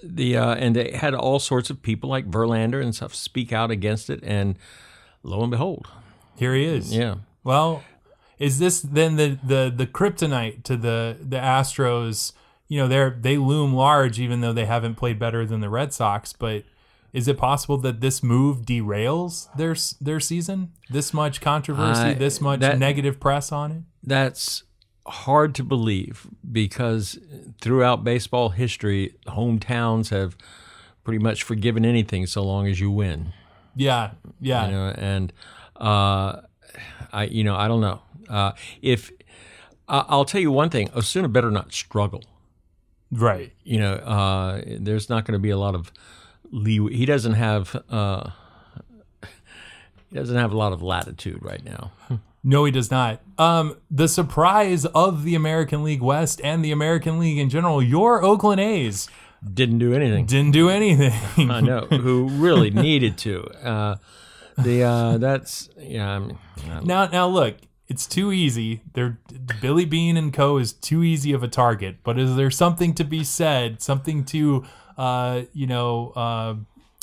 the 0.03 0.37
uh, 0.37 0.55
and 0.55 0.75
they 0.77 0.93
had 0.93 1.15
all 1.15 1.39
sorts 1.39 1.71
of 1.71 1.83
people 1.83 2.09
like 2.11 2.31
Verlander 2.31 2.83
and 2.83 2.95
stuff 2.95 3.15
speak 3.15 3.53
out 3.53 3.71
against 3.71 4.09
it, 4.11 4.21
and 4.23 4.57
lo 5.23 5.43
and 5.43 5.51
behold, 5.51 5.87
Here 6.37 6.55
he 6.55 6.65
is. 6.65 6.95
yeah, 6.95 7.17
Well, 7.45 7.83
is 8.39 8.59
this 8.59 8.81
then 8.81 9.17
the 9.17 9.39
the 9.45 9.73
the 9.75 9.87
kryptonite 9.87 10.63
to 10.65 10.77
the 10.77 11.17
the 11.21 11.37
Astros? 11.37 12.33
You 12.69 12.79
know, 12.79 12.89
they're 12.89 13.11
they 13.21 13.37
loom 13.37 13.75
large, 13.75 14.19
even 14.21 14.41
though 14.43 14.53
they 14.53 14.65
haven't 14.65 14.95
played 14.95 15.19
better 15.19 15.45
than 15.45 15.61
the 15.61 15.69
Red 15.69 15.93
Sox. 15.93 16.33
But 16.33 16.63
is 17.13 17.27
it 17.29 17.37
possible 17.39 17.77
that 17.79 18.01
this 18.01 18.23
move 18.23 18.63
derails 18.63 19.49
their 19.57 19.77
their 20.01 20.21
season? 20.21 20.73
This 20.89 21.13
much 21.15 21.41
controversy, 21.41 22.01
I- 22.01 22.15
this 22.15 22.41
much 22.41 22.61
that- 22.61 22.79
negative 22.79 23.19
press 23.21 23.51
on 23.53 23.73
it. 23.73 23.83
that's 24.03 24.63
hard 25.07 25.55
to 25.57 25.65
believe 25.65 26.27
because 26.53 27.19
throughout 27.61 28.05
baseball 28.05 28.51
history, 28.51 29.15
hometowns 29.27 30.11
have 30.11 30.37
pretty 31.03 31.19
much 31.19 31.43
forgiven 31.43 31.85
anything 31.85 32.27
so 32.27 32.45
long 32.45 32.69
as 32.69 32.79
you 32.81 32.91
win. 32.91 33.33
Yeah, 33.75 34.11
yeah, 34.41 34.67
you 34.67 34.73
know 34.73 34.89
and 34.97 35.33
uh 35.77 36.43
i 37.13 37.25
you 37.25 37.43
know 37.43 37.57
i 37.57 37.67
don't 37.67 37.81
know 37.81 38.03
uh 38.29 38.53
if 38.83 39.11
I- 39.89 40.05
i'll 40.09 40.27
tell 40.27 40.41
you 40.41 40.53
one 40.53 40.69
thing 40.69 40.91
osuna 40.95 41.29
better 41.29 41.51
not 41.51 41.73
struggle 41.73 42.23
right. 43.11 43.53
you 43.65 43.79
know 43.79 43.95
uh 43.95 44.61
there's 44.79 45.09
not 45.09 45.25
going 45.25 45.33
to 45.33 45.39
be 45.39 45.49
a 45.51 45.57
lot 45.57 45.75
of 45.75 45.91
leeway 46.53 46.95
he 46.95 47.07
doesn't 47.07 47.35
have 47.35 47.77
uh 47.91 48.31
he 50.11 50.17
doesn't 50.17 50.37
have 50.37 50.53
a 50.53 50.57
lot 50.57 50.73
of 50.73 50.83
latitude 50.83 51.39
right 51.43 51.65
now 51.65 51.93
No, 52.43 52.65
he 52.65 52.71
does 52.73 52.91
not. 52.91 53.21
Um, 53.37 53.77
the 53.91 54.09
surprise 54.09 54.87
of 54.87 55.25
the 55.25 55.35
American 55.35 55.85
League 55.85 56.01
West 56.01 56.41
and 56.43 56.65
the 56.65 56.73
American 56.73 57.19
League 57.19 57.37
in 57.37 57.51
general, 57.51 57.83
your 57.83 58.25
Oakland 58.25 58.63
A's 58.63 59.11
didn't 59.55 59.79
do 59.79 59.93
anything 59.95 60.25
didn't 60.27 60.53
do 60.53 60.69
anything. 60.71 61.51
i 61.51 61.61
know 61.61 61.81
who 61.81 62.29
really 62.29 62.71
needed 62.89 63.17
to 63.19 63.43
uh 63.67 63.97
the 64.59 64.83
uh 64.83 65.17
that's 65.19 65.69
yeah 65.79 66.11
i 66.11 66.19
mean 66.19 66.39
I- 66.71 66.81
Now, 66.81 67.07
now 67.07 67.27
look, 67.27 67.57
it's 67.89 68.07
too 68.07 68.33
easy. 68.33 68.83
They're 68.95 69.19
Billy 69.61 69.85
Beane 69.85 70.17
and 70.17 70.33
Co. 70.33 70.59
is 70.59 70.73
too 70.73 71.03
easy 71.03 71.33
of 71.33 71.43
a 71.43 71.49
target. 71.49 71.99
But 72.05 72.19
is 72.19 72.37
there 72.37 72.51
something 72.51 72.95
to 72.95 73.05
be 73.05 73.25
said? 73.25 73.83
Something 73.83 74.25
to, 74.27 74.65
uh, 75.01 75.45
you 75.55 75.67
know, 75.67 76.11
uh, 76.15 76.55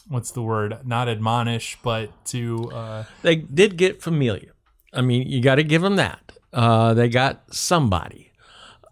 what's 0.07 0.29
the 0.29 0.41
word? 0.43 0.77
Not 0.85 1.09
admonish, 1.09 1.79
but 1.81 2.11
to, 2.25 2.71
uh, 2.71 3.03
they 3.23 3.37
did 3.37 3.75
get 3.75 4.03
Familia. 4.03 4.51
I 4.93 5.01
mean, 5.01 5.27
you 5.27 5.41
got 5.41 5.55
to 5.55 5.63
give 5.63 5.81
them 5.81 5.95
that. 5.95 6.31
Uh, 6.53 6.93
they 6.93 7.09
got 7.09 7.53
somebody, 7.53 8.31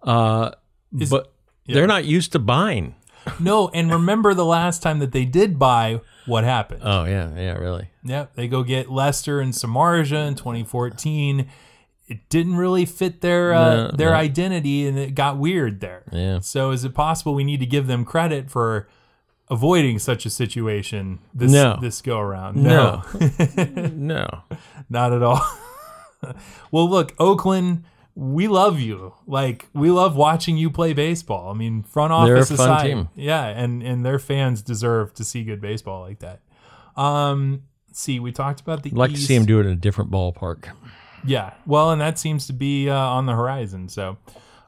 uh, 0.01 0.51
but 0.91 1.31
they're 1.67 1.87
not 1.87 2.05
used 2.05 2.31
to 2.31 2.39
buying. 2.39 2.95
no, 3.39 3.69
and 3.69 3.91
remember 3.91 4.33
the 4.33 4.45
last 4.45 4.81
time 4.81 4.97
that 4.99 5.11
they 5.11 5.25
did 5.25 5.59
buy, 5.59 6.01
what 6.25 6.43
happened? 6.43 6.81
Oh 6.83 7.05
yeah, 7.05 7.33
yeah, 7.35 7.53
really. 7.53 7.89
Yep, 8.03 8.35
they 8.35 8.47
go 8.47 8.63
get 8.63 8.91
Lester 8.91 9.39
and 9.39 9.53
Samardzija 9.53 10.27
in 10.27 10.35
2014. 10.35 11.47
It 12.07 12.29
didn't 12.29 12.55
really 12.57 12.85
fit 12.85 13.21
their 13.21 13.53
uh, 13.53 13.75
No, 13.75 13.91
their 13.91 14.09
no. 14.11 14.15
identity, 14.15 14.87
and 14.87 14.97
it 14.97 15.15
got 15.15 15.37
weird 15.37 15.79
there. 15.79 16.03
Yeah. 16.11 16.39
So, 16.39 16.71
is 16.71 16.83
it 16.85 16.93
possible 16.93 17.33
we 17.33 17.43
need 17.43 17.59
to 17.61 17.65
give 17.65 17.87
them 17.87 18.05
credit 18.05 18.51
for 18.51 18.87
avoiding 19.49 19.97
such 19.99 20.25
a 20.25 20.29
situation 20.29 21.19
this 21.33 21.51
No. 21.51 21.77
this 21.81 22.01
go 22.01 22.19
around? 22.19 22.57
No. 22.57 23.03
no. 23.93 24.43
not 24.89 25.13
at 25.13 25.23
all. 25.23 25.41
well, 26.71 26.89
look, 26.89 27.13
Oakland, 27.19 27.83
we 28.13 28.47
love 28.47 28.79
you. 28.79 29.13
Like 29.25 29.67
we 29.73 29.89
love 29.89 30.15
watching 30.15 30.57
you 30.57 30.69
play 30.69 30.93
baseball. 30.93 31.49
I 31.49 31.53
mean, 31.53 31.81
front 31.83 32.11
They're 32.25 32.35
a 32.35 32.39
office 32.39 32.55
fun 32.55 32.69
aside, 32.69 32.87
team. 32.87 33.09
yeah, 33.15 33.45
and 33.47 33.81
and 33.81 34.05
their 34.05 34.19
fans 34.19 34.61
deserve 34.61 35.13
to 35.15 35.23
see 35.23 35.43
good 35.43 35.59
baseball 35.59 36.01
like 36.01 36.19
that. 36.19 36.41
Um, 36.95 37.63
see, 37.91 38.19
we 38.19 38.31
talked 38.31 38.61
about 38.61 38.83
the 38.83 38.91
I'd 38.91 38.95
like 38.97 39.11
to 39.11 39.17
see 39.17 39.35
him 39.35 39.45
do 39.45 39.59
it 39.59 39.65
in 39.65 39.71
a 39.71 39.75
different 39.75 40.11
ballpark. 40.11 40.69
Yeah, 41.25 41.53
well, 41.65 41.91
and 41.91 42.01
that 42.01 42.17
seems 42.19 42.47
to 42.47 42.53
be 42.53 42.89
uh, 42.89 42.95
on 42.95 43.25
the 43.25 43.33
horizon. 43.33 43.89
So, 43.89 44.17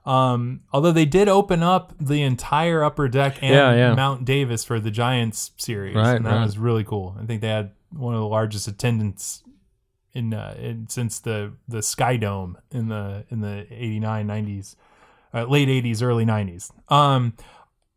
um, 0.06 0.62
although 0.72 0.92
they 0.92 1.06
did 1.06 1.28
open 1.28 1.64
up 1.64 1.94
the 2.00 2.22
entire 2.24 2.84
upper 2.84 3.08
deck 3.08 3.38
and 3.42 3.54
Yeah, 3.54 3.74
yeah. 3.76 3.94
Mount 3.96 4.26
Davis 4.26 4.64
for 4.64 4.80
the 4.80 4.92
Giants 4.92 5.52
series, 5.58 5.96
Right, 5.96 6.16
and 6.16 6.26
that 6.26 6.36
right. 6.36 6.44
was 6.46 6.58
really 6.58 6.84
cool. 6.84 7.16
I 7.22 7.26
think 7.26 7.42
they 7.42 7.50
had 7.50 7.72
one 7.92 8.14
of 8.14 8.20
the 8.20 8.28
largest 8.28 8.68
attendance 8.68 9.44
in, 10.14 10.34
uh, 10.34 10.56
in 10.60 10.88
since 10.90 11.20
the 11.20 11.54
the 11.68 11.82
Sky 11.84 12.18
Dome 12.18 12.58
in 12.72 12.88
the 12.88 13.26
in 13.30 13.42
the 13.42 13.68
89 13.70 14.28
90s, 14.28 14.76
uh, 15.34 15.44
late 15.44 15.68
80s, 15.68 16.02
early 16.02 16.26
90s. 16.26 16.72
Um, 16.92 17.34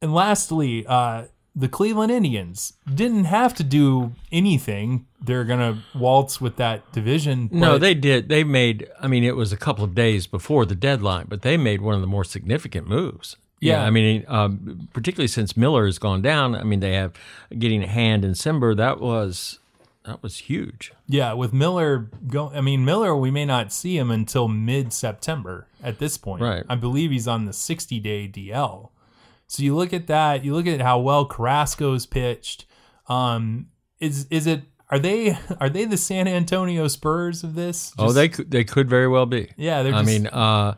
and 0.03 0.13
lastly, 0.13 0.85
uh, 0.87 1.25
the 1.55 1.69
Cleveland 1.69 2.13
Indians 2.13 2.75
didn't 2.93 3.25
have 3.25 3.55
to 3.55 3.65
do 3.65 4.13
anything. 4.31 5.07
They're 5.23 5.45
gonna 5.45 5.83
waltz 5.95 6.41
with 6.41 6.57
that 6.57 6.91
division. 6.93 7.49
No, 7.53 7.77
they 7.79 7.95
did. 7.95 8.29
They 8.29 8.43
made. 8.43 8.89
I 9.01 9.07
mean, 9.07 9.23
it 9.25 9.37
was 9.37 9.53
a 9.53 9.57
couple 9.57 9.85
of 9.85 9.95
days 9.95 10.27
before 10.27 10.65
the 10.65 10.75
deadline, 10.75 11.27
but 11.29 11.43
they 11.43 11.57
made 11.57 11.83
one 11.83 11.95
of 11.95 12.01
the 12.01 12.07
more 12.07 12.25
significant 12.25 12.89
moves. 12.89 13.37
Yeah. 13.61 13.85
I 13.85 13.91
mean, 13.91 14.25
um, 14.27 14.89
particularly 14.95 15.29
since 15.29 15.57
Miller 15.57 15.85
has 15.85 15.99
gone 15.99 16.23
down. 16.23 16.55
I 16.55 16.63
mean, 16.63 16.81
they 16.81 16.95
have 16.95 17.13
getting 17.57 17.83
a 17.83 17.87
Hand 17.87 18.25
and 18.25 18.35
Cimber. 18.35 18.75
That 18.75 19.01
was 19.01 19.59
that 20.05 20.23
was 20.23 20.39
huge. 20.39 20.93
Yeah, 21.07 21.35
with 21.35 21.53
Miller 21.53 22.11
go 22.27 22.51
I 22.55 22.61
mean 22.63 22.85
Miller 22.85 23.15
we 23.15 23.31
may 23.31 23.45
not 23.45 23.73
see 23.73 23.99
him 23.99 24.11
until 24.11 24.49
mid-September 24.49 25.67
at 25.83 25.99
this 25.99 26.17
point. 26.17 26.43
Right. 26.43 26.65
I 26.69 26.75
believe 26.75 27.11
he's 27.11 27.29
on 27.29 27.45
the 27.45 27.53
60-day 27.53 28.29
DL. 28.29 28.91
So 29.47 29.63
you 29.63 29.77
look 29.77 29.93
at 29.93 30.07
that, 30.07 30.45
you 30.45 30.55
look 30.55 30.67
at 30.67 30.81
how 30.81 31.01
well 31.01 31.27
Carrasco's 31.27 32.07
pitched. 32.07 32.65
Um 33.09 33.67
is 33.99 34.27
is 34.31 34.47
it 34.47 34.63
are 34.91 34.99
they 34.99 35.39
are 35.61 35.69
they 35.69 35.85
the 35.85 35.97
San 35.97 36.29
Antonio 36.29 36.89
Spurs 36.89 37.45
of 37.45 37.55
this? 37.55 37.93
oh, 37.99 38.13
they 38.13 38.29
could, 38.29 38.51
they 38.51 38.65
could 38.65 38.91
very 38.91 39.09
well 39.09 39.27
be. 39.27 39.51
Yeah, 39.57 39.83
they're 39.83 39.95
I 39.95 40.03
mean, 40.03 40.27
uh, 40.27 40.75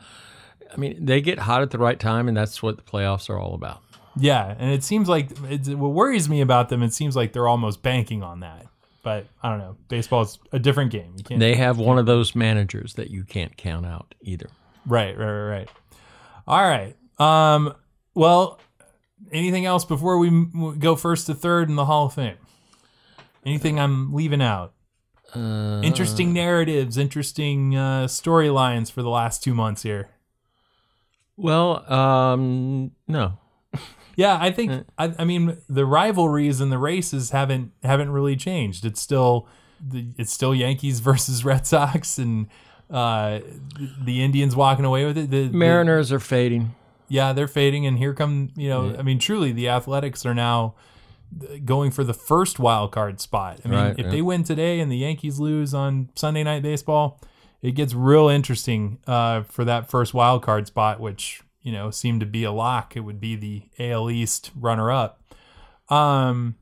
I 0.73 0.77
mean, 0.77 1.05
they 1.05 1.21
get 1.21 1.39
hot 1.39 1.63
at 1.63 1.71
the 1.71 1.79
right 1.79 1.99
time, 1.99 2.29
and 2.29 2.37
that's 2.37 2.63
what 2.63 2.77
the 2.77 2.83
playoffs 2.83 3.31
are 3.31 3.39
all 3.39 3.55
about. 3.55 3.81
yeah, 4.17 4.55
and 4.59 4.71
it 4.71 4.85
seems 4.85 5.09
like 5.09 5.31
it's, 5.49 5.69
what 5.69 5.89
worries 5.93 6.29
me 6.29 6.41
about 6.43 6.69
them 6.69 6.83
it 6.83 6.93
seems 6.93 7.17
like 7.17 7.33
they're 7.33 7.49
almost 7.49 7.83
banking 7.83 8.23
on 8.23 8.41
that. 8.41 8.67
But 9.03 9.27
I 9.43 9.49
don't 9.49 9.59
know. 9.59 9.77
Baseball's 9.89 10.39
a 10.53 10.61
different 10.61 10.93
game. 10.93 11.15
You 11.17 11.25
can't 11.25 11.41
They 11.41 11.57
have 11.57 11.79
one 11.79 11.99
of 11.99 12.07
those 12.07 12.37
managers 12.37 12.95
that 12.95 13.11
you 13.11 13.25
can't 13.25 13.57
count 13.57 13.85
out 13.85 14.15
either. 14.21 14.47
Right, 14.87 15.19
right, 15.19 15.27
right, 15.27 15.49
right. 15.49 15.69
All 16.47 16.63
right. 16.63 16.97
Um. 17.19 17.75
Well, 18.15 18.61
anything 19.33 19.65
else 19.65 19.85
before 19.85 20.19
we 20.19 20.47
go 20.79 20.97
first 20.97 21.27
to 21.27 21.35
third 21.35 21.69
in 21.69 21.77
the 21.77 21.87
Hall 21.87 22.07
of 22.07 22.15
Fame? 22.15 22.37
Anything 23.45 23.79
I'm 23.81 24.13
leaving 24.15 24.43
out? 24.43 24.73
Uh, 25.35 25.81
Interesting 25.83 26.33
narratives, 26.33 26.97
interesting 26.99 27.75
uh, 27.77 28.05
storylines 28.07 28.91
for 28.93 29.03
the 29.03 29.09
last 29.09 29.43
two 29.43 29.55
months 29.55 29.83
here. 29.83 30.11
Well, 31.37 31.91
um, 31.93 32.93
no. 33.09 33.39
Yeah, 34.15 34.37
I 34.39 34.51
think 34.51 34.85
I, 34.99 35.15
I 35.19 35.25
mean 35.25 35.57
the 35.71 35.87
rivalries 35.87 36.61
and 36.61 36.71
the 36.71 36.77
races 36.77 37.31
haven't 37.31 37.73
haven't 37.83 38.11
really 38.11 38.37
changed. 38.37 38.85
It's 38.85 39.01
still 39.01 39.49
the, 39.81 40.09
it's 40.19 40.31
still 40.31 40.55
Yankees 40.55 41.01
versus 41.09 41.45
Red 41.47 41.67
Sox 41.67 42.19
and 42.19 42.49
uh, 42.91 43.41
the 44.05 44.23
Indians 44.23 44.55
walking 44.55 44.85
away 44.85 45.07
with 45.07 45.17
it. 45.17 45.31
The, 45.31 45.49
the- 45.49 45.57
Mariners 45.57 46.13
are 46.13 46.21
fading. 46.21 46.75
yeah, 47.09 47.33
they're 47.33 47.49
fading, 47.49 47.87
and 47.87 47.97
here 47.97 48.13
come 48.13 48.51
you 48.55 48.69
know. 48.69 48.95
I 48.99 49.03
mean, 49.03 49.19
truly, 49.19 49.51
the 49.51 49.71
Athletics 49.71 50.27
are 50.27 50.35
now 50.35 50.75
going 51.65 51.91
for 51.91 52.05
the 52.05 52.15
first 52.15 52.59
wild 52.59 52.93
card 52.93 53.21
spot. 53.21 53.61
I 53.65 53.69
mean, 53.69 53.79
Right, 53.79 53.99
if 53.99 54.07
yeah. 54.07 54.11
they 54.11 54.23
win 54.23 54.45
today 54.45 54.81
and 54.81 54.91
the 54.91 54.97
Yankees 54.99 55.39
lose 55.39 55.75
on 55.75 56.11
Sunday 56.15 56.43
Night 56.43 56.63
Baseball, 56.63 57.21
it 57.61 57.73
gets 57.73 57.95
real 57.95 58.29
interesting 58.29 58.99
uh, 59.07 59.43
for 59.43 59.65
that 59.65 59.89
first 59.91 60.15
wild 60.15 60.43
card 60.43 60.67
spot, 60.67 61.01
which 61.01 61.43
you 61.63 61.73
know 61.73 61.91
seemed 61.91 62.21
to 62.21 62.27
be 62.27 62.45
a 62.45 62.53
lock. 62.53 62.97
It 62.97 63.01
would 63.01 63.21
be 63.21 63.37
the 63.37 63.63
AL 63.79 64.11
East 64.11 64.51
runner 64.55 64.91
up. 64.91 65.23
Um. 65.89 66.57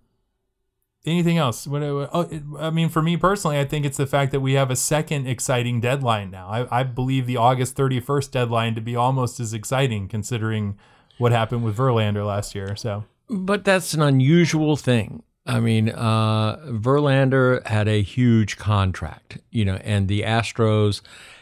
Anything 1.07 1.39
else? 1.39 1.67
What? 1.67 1.83
Oh, 1.83 2.29
it, 2.31 2.43
I 2.59 2.69
mean, 2.69 2.91
for 2.91 3.01
me 3.01 3.17
personally, 3.17 3.59
I 3.59 3.65
think 3.65 3.87
it's 3.87 3.97
the 3.97 4.07
fact 4.07 4.33
that 4.33 4.41
we 4.41 4.53
have 4.53 4.71
a 4.71 4.77
second 4.77 5.27
exciting 5.27 5.81
deadline 5.81 6.31
now. 6.31 6.47
I, 6.49 6.81
I 6.81 6.83
believe 6.83 7.27
the 7.27 7.39
August 7.39 7.75
31st 7.75 8.31
deadline 8.31 8.75
to 8.75 8.83
be 8.83 8.95
almost 8.95 9.41
as 9.41 9.55
exciting, 9.55 10.09
considering 10.09 10.79
what 11.17 11.33
happened 11.33 11.65
with 11.65 11.79
Verlander 11.79 12.27
last 12.27 12.55
year. 12.55 12.77
So, 12.77 13.07
But 13.31 13.65
that's 13.65 13.95
an 13.95 14.03
unusual 14.03 14.77
thing. 14.77 15.23
I 15.47 15.61
mean, 15.61 15.89
uh, 15.89 16.57
Verlander 16.67 17.65
had 17.67 17.89
a 17.89 18.03
huge 18.03 18.57
contract, 18.59 19.39
you 19.51 19.65
know, 19.65 19.77
and 19.77 20.09
the 20.09 20.23
Astros 20.23 21.01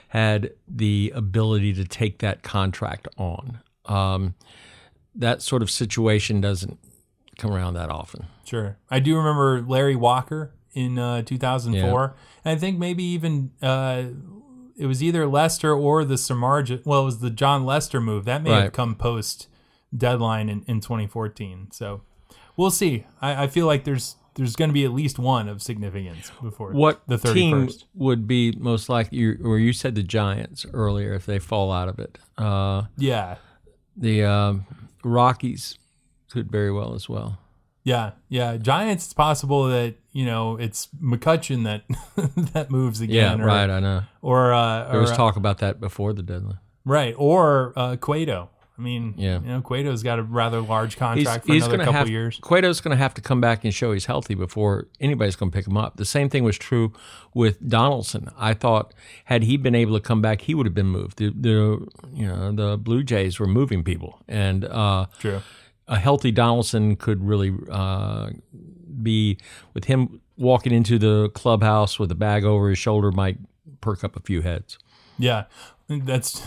had 0.09 0.53
the 0.67 1.13
ability 1.15 1.73
to 1.75 1.85
take 1.85 2.19
that 2.19 2.43
contract 2.43 3.09
on. 3.17 3.61
Um, 3.87 4.35
that 5.15 5.43
sort 5.43 5.63
of 5.63 5.71
situation 5.71 6.41
doesn't 6.41 6.79
come 7.39 7.51
around 7.53 7.75
that 7.75 7.91
often. 7.91 8.27
sure. 8.45 8.77
I 8.91 9.01
do 9.01 9.17
remember 9.17 9.63
Larry 9.63 9.97
Walker 9.97 10.53
in 10.73 10.99
uh, 10.99 11.23
2004. 11.23 12.15
And 12.45 12.57
I 12.57 12.61
think 12.61 12.79
maybe 12.79 13.03
even 13.05 13.51
uh, 13.61 14.05
it 14.77 14.87
was 14.87 15.03
either 15.03 15.27
Lester 15.27 15.73
or 15.75 16.05
the 16.05 16.15
Samardzija. 16.15 16.87
Well, 16.87 17.03
it 17.03 17.07
was 17.07 17.19
the 17.19 17.31
Jon 17.31 17.65
Lester 17.65 18.01
move. 18.01 18.25
That 18.25 18.43
may 18.43 18.51
have 18.53 18.73
come 18.73 18.95
post 18.95 19.49
deadline 19.97 20.49
in, 20.49 20.63
in 20.67 20.81
2014. 20.81 21.69
So, 21.73 22.03
we'll 22.57 22.71
see. 22.71 23.07
I, 23.21 23.45
I 23.45 23.47
feel 23.47 23.67
like 23.67 23.85
there's 23.85 24.17
there's 24.35 24.55
going 24.55 24.69
to 24.71 24.75
be 24.75 24.85
at 24.85 24.93
least 24.93 25.19
one 25.19 25.49
of 25.49 25.61
significance 25.63 26.31
before 26.41 26.71
What 26.73 27.03
the 27.09 27.17
31st. 27.17 27.35
team 27.35 27.69
would 27.95 28.29
be 28.29 28.53
most 28.53 28.89
likely, 28.89 29.19
you- 29.19 29.39
or 29.43 29.59
you 29.59 29.73
said 29.73 29.97
the 29.97 30.03
Giants 30.05 30.65
earlier, 30.73 31.13
if 31.15 31.27
they 31.27 31.41
fall 31.41 31.73
out 31.73 31.89
of 31.89 31.99
it? 31.99 32.19
Uh, 32.37 32.85
Yeah. 32.97 33.37
the 33.97 34.23
um, 34.25 34.65
Rockies 35.03 35.77
could 36.31 36.51
very 36.53 36.71
well 36.71 36.95
as 36.95 37.09
well. 37.09 37.39
Yeah, 37.85 38.13
yeah. 38.29 38.59
Giants. 38.59 39.07
It's 39.07 39.15
possible 39.15 39.67
that 39.69 39.95
you 40.13 40.27
know 40.27 40.57
it's 40.57 40.89
McCutchen 41.03 41.65
that 41.65 41.83
that 42.53 42.71
moves 42.71 43.01
Yeah, 43.01 43.33
again. 43.33 43.41
or, 43.41 43.47
right. 43.47 43.71
I 43.71 43.81
know. 43.81 44.03
Or 44.21 44.53
uh, 44.53 44.89
There 44.91 44.99
or, 44.99 45.01
was 45.01 45.13
talk 45.13 45.37
about 45.37 45.59
that 45.59 45.81
before 45.81 46.13
the 46.13 46.23
deadline. 46.23 46.59
right, 46.85 47.15
or 47.17 47.73
uh, 47.77 47.97
Cueto. 47.97 48.51
I 48.79 48.81
mean, 48.81 49.15
Yeah. 49.17 49.41
you 49.41 49.49
know, 49.49 49.61
Cueto's 49.61 50.05
got 50.05 50.21
a 50.21 50.23
rather 50.23 50.61
large 50.61 50.95
He's, 50.95 50.99
contract 50.99 51.47
for 51.47 51.53
he's 51.53 51.65
another 51.67 51.79
couple 51.79 51.93
have 51.95 52.09
years. 52.09 52.39
Cueto's 52.41 52.81
going 52.81 52.97
to 52.97 53.03
have 53.03 53.13
to 53.15 53.21
come 53.21 53.41
back 53.41 53.65
and 53.65 53.75
show 53.75 53.93
he's 53.93 54.07
healthy 54.07 54.35
before 54.35 54.87
anybody's 55.01 55.35
going 55.35 55.51
to 55.51 55.57
pick 55.57 55.67
him 55.67 55.77
up. 55.77 55.97
The 55.97 56.05
same 56.05 56.29
thing 56.29 56.45
was 56.45 56.57
true 56.57 56.93
with 57.35 57.67
Donaldson. 57.69 58.31
I 58.39 58.55
thought 58.55 58.95
had 59.25 59.43
he 59.43 59.57
been 59.57 59.75
able 59.75 59.95
to 59.95 60.01
come 60.01 60.23
back, 60.23 60.43
he 60.43 60.55
would 60.55 60.65
have 60.65 60.75
been 60.75 60.87
moved. 60.87 61.19
The, 61.19 61.31
the 61.31 61.89
you 62.13 62.27
know 62.27 62.53
the 62.53 62.77
Blue 62.79 63.03
Jays 63.03 63.41
were 63.41 63.49
moving 63.49 63.83
people, 63.83 64.21
and 64.29 64.65
uh, 64.65 65.07
True. 65.19 65.43
a 65.89 65.99
healthy 65.99 66.31
Donaldson 66.31 66.95
could 66.95 67.25
really 67.25 67.53
uh, 67.71 68.31
be 69.03 69.39
with 69.75 69.87
him 69.87 70.21
walking 70.37 70.73
into 70.73 70.99
the 71.01 71.31
clubhouse 71.31 71.99
with 71.99 72.13
a 72.13 72.15
bag 72.15 72.45
over 72.45 72.69
his 72.69 72.79
shoulder 72.79 73.11
might 73.11 73.39
perk 73.81 74.05
up 74.05 74.15
a 74.15 74.21
few 74.21 74.43
heads. 74.43 74.79
Yeah, 75.19 75.45
that's 75.89 76.43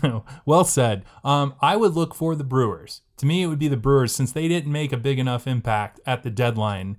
well 0.46 0.64
said. 0.64 1.04
Um, 1.24 1.54
I 1.60 1.76
would 1.76 1.94
look 1.94 2.14
for 2.14 2.34
the 2.34 2.44
Brewers. 2.44 3.02
To 3.18 3.26
me, 3.26 3.42
it 3.42 3.46
would 3.46 3.58
be 3.58 3.68
the 3.68 3.76
Brewers 3.76 4.12
since 4.14 4.32
they 4.32 4.48
didn't 4.48 4.72
make 4.72 4.92
a 4.92 4.96
big 4.96 5.18
enough 5.18 5.46
impact 5.46 6.00
at 6.06 6.22
the 6.22 6.30
deadline, 6.30 6.96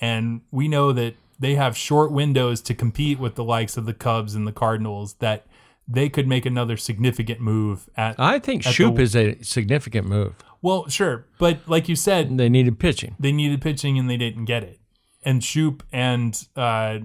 and 0.00 0.42
we 0.50 0.68
know 0.68 0.92
that 0.92 1.14
they 1.38 1.54
have 1.54 1.76
short 1.76 2.10
windows 2.12 2.60
to 2.62 2.74
compete 2.74 3.18
with 3.18 3.34
the 3.34 3.44
likes 3.44 3.76
of 3.76 3.84
the 3.86 3.92
Cubs 3.94 4.34
and 4.34 4.46
the 4.46 4.52
Cardinals. 4.52 5.14
That 5.14 5.46
they 5.88 6.08
could 6.08 6.26
make 6.26 6.46
another 6.46 6.76
significant 6.76 7.40
move 7.40 7.88
at. 7.96 8.16
I 8.18 8.38
think 8.38 8.66
At 8.66 8.74
Schoop 8.74 8.96
the- 8.96 9.02
is 9.02 9.14
a 9.16 9.42
significant 9.42 10.08
move. 10.08 10.34
well, 10.62 10.88
sure, 10.88 11.26
but 11.38 11.60
like 11.68 11.88
you 11.88 11.94
said, 11.96 12.36
They 12.38 12.48
needed 12.48 12.78
pitching. 12.80 13.14
they 13.20 13.32
needed 13.32 13.60
pitching 13.60 13.98
and 13.98 14.08
they 14.10 14.16
didn't 14.16 14.46
get 14.46 14.64
it. 14.64 14.80
And 15.24 15.42
Schoop 15.42 15.82
and 15.92 16.40
uh, 16.56 17.00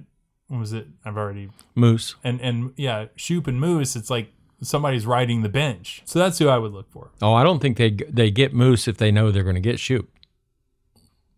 was 0.59 0.73
it? 0.73 0.87
I've 1.05 1.17
already 1.17 1.49
Moose. 1.75 2.15
and 2.23 2.41
and 2.41 2.73
yeah, 2.77 3.05
Schoop 3.17 3.47
and 3.47 3.59
Moose. 3.59 3.95
It's 3.95 4.09
like 4.09 4.33
somebody's 4.61 5.05
riding 5.05 5.41
the 5.41 5.49
bench. 5.49 6.01
So 6.05 6.19
that's 6.19 6.37
who 6.39 6.47
I 6.49 6.57
would 6.57 6.71
look 6.71 6.91
for. 6.91 7.11
Oh, 7.21 7.33
I 7.33 7.43
don't 7.43 7.59
think 7.59 7.77
they 7.77 7.91
they 8.09 8.29
get 8.31 8.53
Moose 8.53 8.87
if 8.87 8.97
they 8.97 9.11
know 9.11 9.31
they're 9.31 9.43
going 9.43 9.55
to 9.55 9.61
get 9.61 9.77
Schoop. 9.77 10.07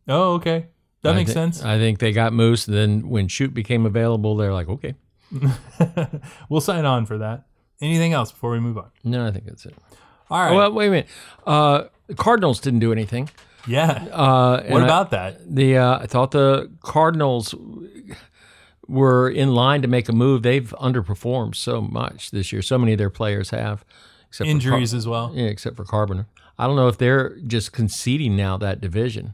Oh, 0.08 0.34
okay. 0.34 0.68
That 1.04 1.14
I 1.14 1.16
makes 1.18 1.30
thi- 1.30 1.34
sense. 1.36 1.64
I 1.64 1.78
think 1.78 2.00
they 2.00 2.12
got 2.12 2.34
Moose. 2.34 2.66
Then 2.66 3.08
when 3.10 3.28
Schoop 3.28 3.54
became 3.54 3.86
available, 3.86 4.36
they're 4.36 4.54
like, 4.54 4.68
okay. 4.70 4.96
we'll 6.50 6.62
sign 6.62 6.86
on 6.86 7.06
for 7.06 7.18
that. 7.18 7.46
Anything 7.82 8.14
else 8.14 8.32
before 8.32 8.52
we 8.52 8.60
move 8.60 8.78
on? 8.78 8.92
No, 9.04 9.26
I 9.28 9.32
think 9.32 9.46
that's 9.46 9.66
it. 9.66 9.76
All 10.30 10.40
right. 10.40 10.54
Well, 10.56 10.72
wait 10.72 10.88
a 10.88 10.92
minute. 10.92 11.08
Uh, 11.46 11.84
the 12.08 12.16
Cardinals 12.16 12.60
didn't 12.60 12.80
do 12.80 12.92
anything. 12.92 13.30
yeah. 13.68 14.06
Uh, 14.12 14.64
what 14.68 14.82
I- 14.82 14.86
about 14.86 15.12
that? 15.12 15.54
the? 15.56 15.78
Uh, 15.78 16.00
I 16.00 16.06
thought 16.08 16.32
the 16.32 16.72
Cardinals 16.82 17.54
were 18.88 19.30
in 19.30 19.54
line 19.56 19.82
to 19.82 19.88
make 19.88 20.10
a 20.10 20.14
move. 20.14 20.44
They've 20.44 20.74
underperformed 20.80 21.56
so 21.56 21.82
much 21.82 22.32
this 22.32 22.52
year. 22.52 22.62
So 22.62 22.78
many 22.78 22.94
of 22.94 22.98
their 22.98 23.10
players 23.10 23.50
have, 23.52 23.84
except 24.28 24.50
Injuries 24.50 24.92
For 24.92 24.98
as 24.98 25.08
well. 25.08 25.32
Yeah, 25.34 25.46
except 25.46 25.76
for 25.78 25.86
Carpenter. 25.86 26.28
I 26.58 26.68
don't 26.68 26.76
know 26.76 26.88
if 26.88 26.98
they're 26.98 27.38
just 27.40 27.72
conceding 27.72 28.36
now 28.36 28.58
that 28.58 28.80
division, 28.82 29.34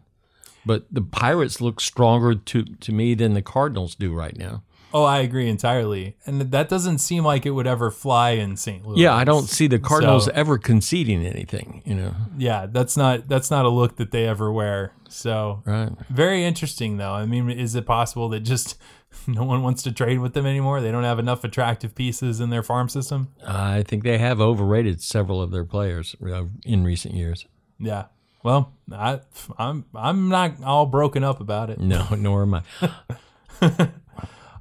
but 0.65 0.85
the 0.91 1.01
Pirates 1.01 1.59
look 1.62 1.81
stronger 1.81 2.35
to 2.35 2.63
to 2.63 2.91
me 2.91 3.13
than 3.15 3.33
the 3.33 3.41
Cardinals 3.41 3.95
do 3.95 4.13
right 4.13 4.38
now. 4.38 4.63
Oh, 4.91 5.03
I 5.03 5.19
agree 5.19 5.47
entirely. 5.47 6.15
And 6.25 6.41
that 6.41 6.67
doesn't 6.67 6.97
seem 6.97 7.23
like 7.23 7.45
it 7.45 7.51
would 7.51 7.67
ever 7.67 7.91
fly 7.91 8.31
in 8.31 8.57
St. 8.57 8.83
Louis. 8.88 8.99
Yeah, 9.01 9.13
I 9.13 9.23
don't 9.23 9.47
see 9.47 9.67
the 9.67 9.77
Cardinals 9.77 10.25
So- 10.25 10.31
ever 10.33 10.57
conceding 10.57 11.23
anything. 11.27 11.83
You 11.85 11.93
know, 11.93 12.15
Yeah, 12.38 12.65
that's 12.65 12.97
not 12.97 13.27
that's 13.27 13.51
not 13.51 13.65
a 13.65 13.69
look 13.69 13.97
that 13.97 14.09
they 14.12 14.25
ever 14.25 14.51
wear. 14.51 14.93
So 15.07 15.62
right? 15.65 15.91
very 16.09 16.43
interesting 16.45 16.97
though. 16.97 17.12
I 17.13 17.25
mean, 17.25 17.49
is 17.51 17.75
it 17.75 17.85
possible 17.85 18.29
that 18.29 18.39
just 18.39 18.77
no 19.28 19.43
one 19.43 19.62
wants 19.63 19.84
to 19.84 19.91
trade 19.91 20.19
with 20.19 20.34
them 20.34 20.45
anymore? 20.45 20.82
They 20.82 20.91
don't 20.91 21.04
have 21.04 21.19
enough 21.19 21.43
attractive 21.43 21.95
pieces 21.95 22.39
in 22.39 22.50
their 22.50 22.63
farm 22.63 22.89
system? 22.89 23.30
I 23.45 23.84
think 23.84 24.04
they 24.04 24.17
have 24.17 24.39
overrated 24.39 25.02
several 25.02 25.41
of 25.41 25.52
their 25.52 25.65
players 25.65 26.15
uh, 26.26 26.45
in 26.65 26.84
recent 26.84 27.13
years. 27.15 27.45
Yeah. 27.80 28.06
Well, 28.43 28.74
I 28.91 29.19
I'm 29.58 29.86
I'm 29.93 30.30
not 30.30 30.63
all 30.63 30.86
broken 30.86 31.24
up 31.24 31.41
about 31.41 31.69
it. 31.69 31.80
No, 31.80 32.08
nor 32.17 32.43
am 32.43 32.54
I. 32.54 32.63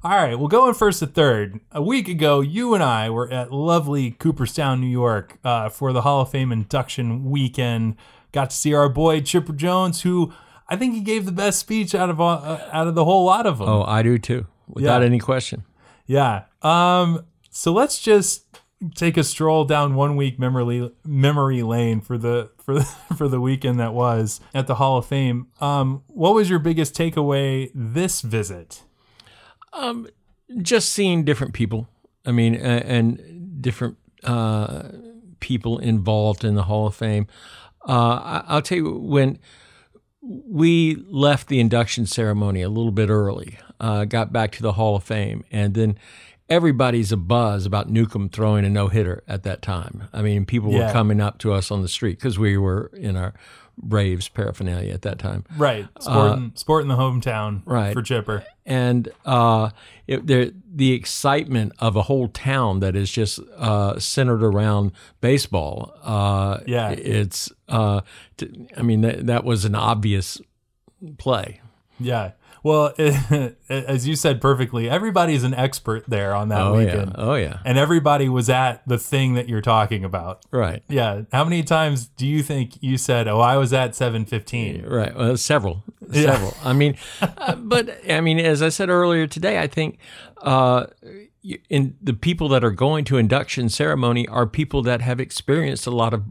All 0.01 0.11
right, 0.11 0.39
well, 0.39 0.47
going 0.47 0.73
first 0.75 0.99
to 0.99 1.07
third. 1.07 1.59
A 1.73 1.81
week 1.81 2.07
ago, 2.07 2.39
you 2.39 2.73
and 2.73 2.81
I 2.81 3.09
were 3.09 3.29
at 3.29 3.51
lovely 3.51 4.11
Cooperstown, 4.11 4.79
New 4.79 4.87
York, 4.87 5.37
uh, 5.43 5.67
for 5.67 5.91
the 5.91 6.03
Hall 6.03 6.21
of 6.21 6.31
Fame 6.31 6.53
induction 6.53 7.29
weekend. 7.29 7.97
Got 8.31 8.51
to 8.51 8.55
see 8.55 8.73
our 8.73 8.87
boy 8.87 9.19
Chipper 9.19 9.51
Jones, 9.51 10.03
who 10.03 10.33
I 10.69 10.75
think 10.75 10.93
he 10.93 11.01
gave 11.01 11.25
the 11.25 11.31
best 11.31 11.59
speech 11.59 11.93
out 11.95 12.09
of 12.09 12.21
all, 12.21 12.37
uh, 12.43 12.61
out 12.71 12.87
of 12.87 12.95
the 12.95 13.03
whole 13.03 13.25
lot 13.25 13.45
of 13.47 13.57
them. 13.57 13.67
Oh, 13.67 13.83
I 13.83 14.03
do 14.03 14.17
too, 14.17 14.45
without 14.67 14.99
Yeah. 15.01 15.05
any 15.07 15.19
question. 15.19 15.63
Yeah. 16.05 16.43
Um. 16.61 17.25
So 17.49 17.73
let's 17.73 17.99
just 17.99 18.45
take 18.95 19.17
a 19.17 19.23
stroll 19.23 19.65
down 19.65 19.95
one 19.95 20.15
week 20.15 20.39
memory 20.39 20.91
memory 21.05 21.63
lane 21.63 21.99
for 22.01 22.17
the 22.17 22.51
for 22.63 22.75
the, 22.75 22.83
for 23.17 23.27
the 23.27 23.41
weekend 23.41 23.79
that 23.79 23.93
was 23.93 24.39
at 24.53 24.67
the 24.67 24.75
Hall 24.75 24.97
of 24.97 25.05
Fame. 25.05 25.47
Um. 25.59 26.03
What 26.07 26.33
was 26.35 26.49
your 26.49 26.59
biggest 26.59 26.93
takeaway 26.95 27.71
this 27.73 28.21
visit? 28.21 28.83
Just 30.61 30.89
seeing 30.89 31.23
different 31.25 31.53
people. 31.53 31.87
I 32.25 32.31
mean, 32.31 32.55
a- 32.55 32.57
and 32.85 33.61
different 33.61 33.97
uh, 34.23 34.89
people 35.39 35.77
involved 35.77 36.43
in 36.43 36.55
the 36.55 36.63
Hall 36.63 36.87
of 36.87 36.95
Fame. 36.95 37.27
Uh, 37.87 37.91
I- 38.23 38.43
I'll 38.47 38.61
tell 38.61 38.77
you 38.79 38.91
when 38.97 39.37
we 40.29 40.95
left 41.09 41.47
the 41.47 41.59
induction 41.59 42.05
ceremony 42.05 42.61
a 42.61 42.69
little 42.69 42.91
bit 42.91 43.09
early, 43.09 43.57
uh, 43.79 44.05
got 44.05 44.31
back 44.31 44.51
to 44.53 44.61
the 44.61 44.73
Hall 44.73 44.95
of 44.95 45.03
Fame, 45.03 45.43
and 45.51 45.73
then 45.73 45.97
everybody's 46.49 47.11
a 47.11 47.17
buzz 47.17 47.65
about 47.65 47.89
Newcomb 47.89 48.29
throwing 48.29 48.63
a 48.63 48.69
no 48.69 48.87
hitter 48.87 49.23
at 49.27 49.43
that 49.43 49.61
time. 49.61 50.03
I 50.13 50.21
mean, 50.21 50.45
people 50.45 50.71
Yeah. 50.71 50.87
were 50.87 50.93
coming 50.93 51.19
up 51.19 51.39
to 51.39 51.53
us 51.53 51.71
on 51.71 51.81
the 51.81 51.87
street 51.87 52.17
because 52.19 52.37
we 52.37 52.57
were 52.57 52.91
in 52.95 53.15
our 53.15 53.33
Braves 53.81 54.27
paraphernalia 54.27 54.93
at 54.93 55.03
that 55.03 55.19
time. 55.19 55.45
Right. 55.57 55.87
Sporting 55.99 56.51
sporting 56.55 56.87
the 56.89 56.95
hometown. 56.97 57.61
right. 57.65 57.93
For 57.93 58.01
Chipper. 58.01 58.43
and 58.65 59.09
uh, 59.25 59.69
it, 60.05 60.27
there, 60.27 60.51
the 60.69 60.91
excitement 60.93 61.71
of 61.79 61.95
a 61.95 62.01
whole 62.03 62.27
town 62.27 62.81
that 62.81 62.95
is 62.95 63.09
just 63.11 63.39
uh, 63.57 63.97
centered 63.99 64.43
around 64.43 64.91
baseball. 65.21 65.93
Uh, 66.03 66.59
Yeah. 66.67 66.91
it's. 66.91 67.51
Uh, 67.67 68.01
t- 68.37 68.67
I 68.75 68.81
mean, 68.81 69.01
that, 69.01 69.27
that 69.27 69.43
was 69.43 69.63
an 69.65 69.75
obvious 69.75 70.41
play. 71.17 71.61
Yeah. 71.99 72.31
Well, 72.63 72.93
as 73.69 74.07
you 74.07 74.15
said 74.15 74.41
perfectly, 74.41 74.89
everybody's 74.89 75.43
an 75.43 75.53
expert 75.53 76.03
there 76.07 76.35
on 76.35 76.49
that 76.49 76.61
Oh 76.61 76.77
weekend. 76.77 77.11
yeah, 77.17 77.23
oh 77.23 77.35
yeah, 77.35 77.59
And 77.65 77.77
everybody 77.77 78.27
was 78.29 78.49
at 78.49 78.87
the 78.87 78.97
thing 78.97 79.35
that 79.35 79.47
you're 79.47 79.61
talking 79.61 80.03
about. 80.03 80.43
right, 80.51 80.83
Yeah. 80.89 81.21
How 81.31 81.43
many 81.43 81.63
times 81.63 82.07
do 82.07 82.27
you 82.27 82.43
think 82.43 82.77
you 82.81 82.97
said, 82.97 83.27
"Oh, 83.27 83.39
I 83.39 83.57
was 83.57 83.71
at 83.73 83.91
7:15"? 83.91 84.89
right. 84.89 85.15
Well, 85.15 85.37
several, 85.37 85.83
Yeah. 86.11 86.33
several. 86.33 86.57
I 86.63 86.73
mean, 86.73 86.97
uh, 87.21 87.55
but 87.55 87.99
I 88.09 88.19
mean, 88.21 88.39
as 88.39 88.61
I 88.61 88.69
said 88.69 88.89
earlier 88.89 89.27
today, 89.27 89.59
I 89.59 89.67
think. 89.67 89.97
Uh, 90.41 90.85
in 91.69 91.95
the 92.01 92.13
people 92.13 92.49
that 92.49 92.63
are 92.65 92.71
going 92.71 93.05
to 93.05 93.15
induction 93.17 93.69
ceremony 93.69 94.27
are 94.27 94.45
people 94.45 94.81
that 94.81 94.99
have 95.01 95.19
experienced 95.21 95.87
a 95.87 95.91
lot 95.91 96.13
of 96.13 96.23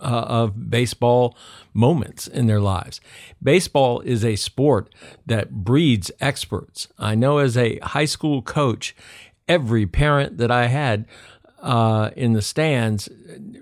uh, 0.00 0.24
of 0.28 0.70
baseball 0.70 1.36
moments 1.74 2.26
in 2.26 2.46
their 2.46 2.60
lives. 2.60 3.00
Baseball 3.42 4.00
is 4.00 4.24
a 4.24 4.36
sport 4.36 4.94
that 5.26 5.64
breeds 5.64 6.10
experts. 6.20 6.88
I 6.98 7.14
know 7.14 7.38
as 7.38 7.56
a 7.56 7.78
high 7.80 8.04
school 8.04 8.42
coach, 8.42 8.94
every 9.48 9.86
parent 9.86 10.38
that 10.38 10.50
I 10.50 10.66
had 10.66 11.06
uh, 11.60 12.10
in 12.16 12.34
the 12.34 12.42
stands 12.42 13.08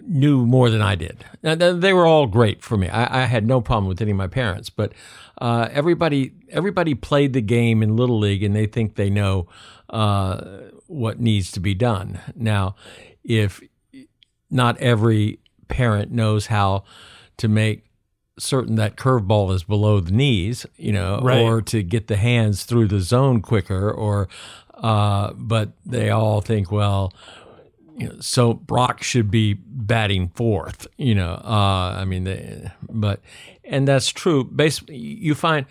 knew 0.07 0.45
more 0.47 0.71
than 0.71 0.83
I 0.83 0.95
did. 0.95 1.25
Now, 1.43 1.55
they 1.55 1.93
were 1.93 2.07
all 2.07 2.27
great 2.27 2.63
for 2.63 2.77
me. 2.77 2.89
I, 2.89 3.23
I 3.23 3.27
had 3.27 3.47
no 3.47 3.61
problem 3.61 3.89
with 3.89 4.03
any 4.03 4.11
of 4.11 4.17
my 4.17 4.27
parents, 4.27 4.71
but 4.71 4.93
uh, 5.39 5.69
everybody 5.73 6.33
everybody 6.51 6.95
played 6.95 7.33
the 7.33 7.41
game 7.41 7.83
in 7.83 7.97
little 7.97 8.19
league, 8.19 8.43
and 8.43 8.55
they 8.55 8.67
think 8.67 8.95
they 8.95 9.11
know 9.11 9.49
uh, 9.91 10.41
what 10.87 11.21
needs 11.21 11.51
to 11.53 11.61
be 11.61 11.75
done. 11.75 12.21
Now, 12.35 12.77
if 13.25 13.61
not 14.51 14.79
every 14.79 15.41
parent 15.69 16.11
knows 16.13 16.47
how 16.47 16.85
to 17.39 17.49
make 17.49 17.85
certain 18.39 18.75
that 18.77 18.97
curveball 18.97 19.53
is 19.55 19.63
below 19.65 19.99
the 20.01 20.13
knees, 20.13 20.67
you 20.77 20.93
know, 20.93 21.21
Right. 21.23 21.41
or 21.41 21.63
to 21.63 21.83
get 21.83 22.07
the 22.07 22.17
hands 22.17 22.65
through 22.65 22.89
the 22.89 23.01
zone 23.01 23.41
quicker, 23.41 23.91
or 23.91 24.29
uh, 24.75 25.33
but 25.35 25.71
they 25.87 26.11
all 26.11 26.43
think, 26.43 26.71
well, 26.71 27.13
you 27.97 28.09
know, 28.09 28.15
so 28.21 28.53
Brock 28.53 29.03
should 29.03 29.31
be 29.31 29.55
batting 29.55 30.29
fourth, 30.35 30.87
you 30.99 31.15
know. 31.15 31.41
Uh, 31.43 31.97
I 31.99 32.05
mean, 32.05 32.25
they, 32.25 32.71
but 32.91 33.21
and 33.65 33.89
that's 33.89 34.11
true. 34.11 34.45
Base, 34.45 34.83
you 34.89 35.35
find 35.35 35.65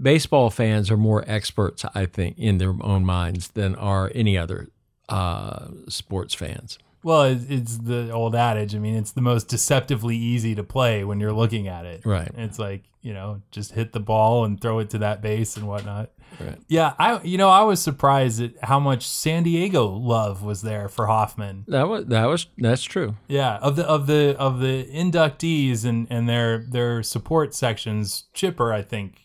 baseball 0.00 0.48
fans 0.48 0.90
are 0.90 0.96
more 0.96 1.22
experts, 1.26 1.84
I 1.94 2.06
think, 2.06 2.38
in 2.38 2.56
their 2.56 2.74
own 2.80 3.04
minds 3.04 3.48
than 3.48 3.74
are 3.74 4.10
any 4.14 4.38
other 4.38 4.68
uh, 5.10 5.66
sports 5.88 6.32
fans. 6.34 6.78
Well, 7.06 7.38
it's, 7.48 7.78
the 7.78 8.10
old 8.10 8.34
adage. 8.34 8.74
I 8.74 8.78
mean, 8.78 8.96
it's 8.96 9.12
the 9.12 9.20
most 9.20 9.46
deceptively 9.46 10.16
easy 10.16 10.56
to 10.56 10.64
play 10.64 11.04
when 11.04 11.20
you're 11.20 11.32
looking 11.32 11.68
at 11.68 11.86
it. 11.86 12.04
Right. 12.04 12.32
It's 12.36 12.58
like 12.58 12.82
you 13.00 13.14
know, 13.14 13.40
just 13.52 13.70
hit 13.70 13.92
the 13.92 14.00
ball 14.00 14.44
and 14.44 14.60
throw 14.60 14.80
it 14.80 14.90
to 14.90 14.98
that 14.98 15.22
base 15.22 15.56
and 15.56 15.68
whatnot. 15.68 16.10
Right. 16.40 16.58
Yeah, 16.66 16.94
I 16.98 17.22
you 17.22 17.38
know 17.38 17.48
I 17.48 17.62
was 17.62 17.80
surprised 17.80 18.42
at 18.42 18.54
how 18.64 18.80
much 18.80 19.06
San 19.06 19.44
Diego 19.44 19.86
love 19.86 20.42
was 20.42 20.62
there 20.62 20.88
for 20.88 21.06
Hoffman. 21.06 21.64
That 21.68 21.86
was 21.86 22.06
that 22.06 22.24
was 22.24 22.48
that's 22.58 22.82
true. 22.82 23.14
Yeah, 23.28 23.58
of 23.58 23.76
the 23.76 23.86
of 23.86 24.08
the 24.08 24.34
of 24.36 24.58
the 24.58 24.88
inductees 24.92 25.84
and 25.84 26.08
and 26.10 26.28
their 26.28 26.66
their 26.68 27.04
support 27.04 27.54
sections, 27.54 28.24
Chipper 28.34 28.72
I 28.72 28.82
think 28.82 29.20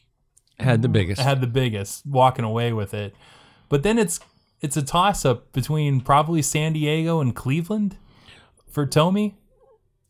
Had 0.59 0.83
the 0.83 0.87
biggest. 0.87 1.19
had 1.19 1.41
the 1.41 1.47
biggest 1.47 2.05
walking 2.05 2.45
away 2.45 2.73
with 2.73 2.93
it. 2.93 3.15
But 3.67 3.81
then 3.81 3.97
it's 3.97 4.19
it's 4.62 4.78
a 4.78 4.82
toss 4.82 5.26
up 5.26 5.52
between 5.54 6.02
probably 6.02 6.41
San 6.41 6.74
Diego 6.74 7.19
and 7.19 7.36
Cleveland 7.36 7.97
for 8.69 8.86
Thome. 8.86 9.34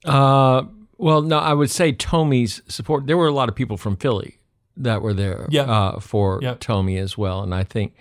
Uh, 0.05 0.63
well, 0.97 1.21
no, 1.21 1.37
I 1.39 1.53
would 1.53 1.71
say 1.71 1.93
Thome's 1.93 2.61
support. 2.67 3.07
There 3.07 3.17
were 3.17 3.27
a 3.27 3.33
lot 3.33 3.49
of 3.49 3.55
people 3.55 3.77
from 3.77 3.95
Philly 3.97 4.37
that 4.77 5.01
were 5.01 5.13
there 5.13 5.47
Yep. 5.49 5.67
uh, 5.67 5.99
for 5.99 6.39
Yep. 6.41 6.59
Thome 6.59 6.97
as 6.97 7.17
well, 7.17 7.41
and 7.43 7.53
I 7.53 7.63
think 7.63 7.95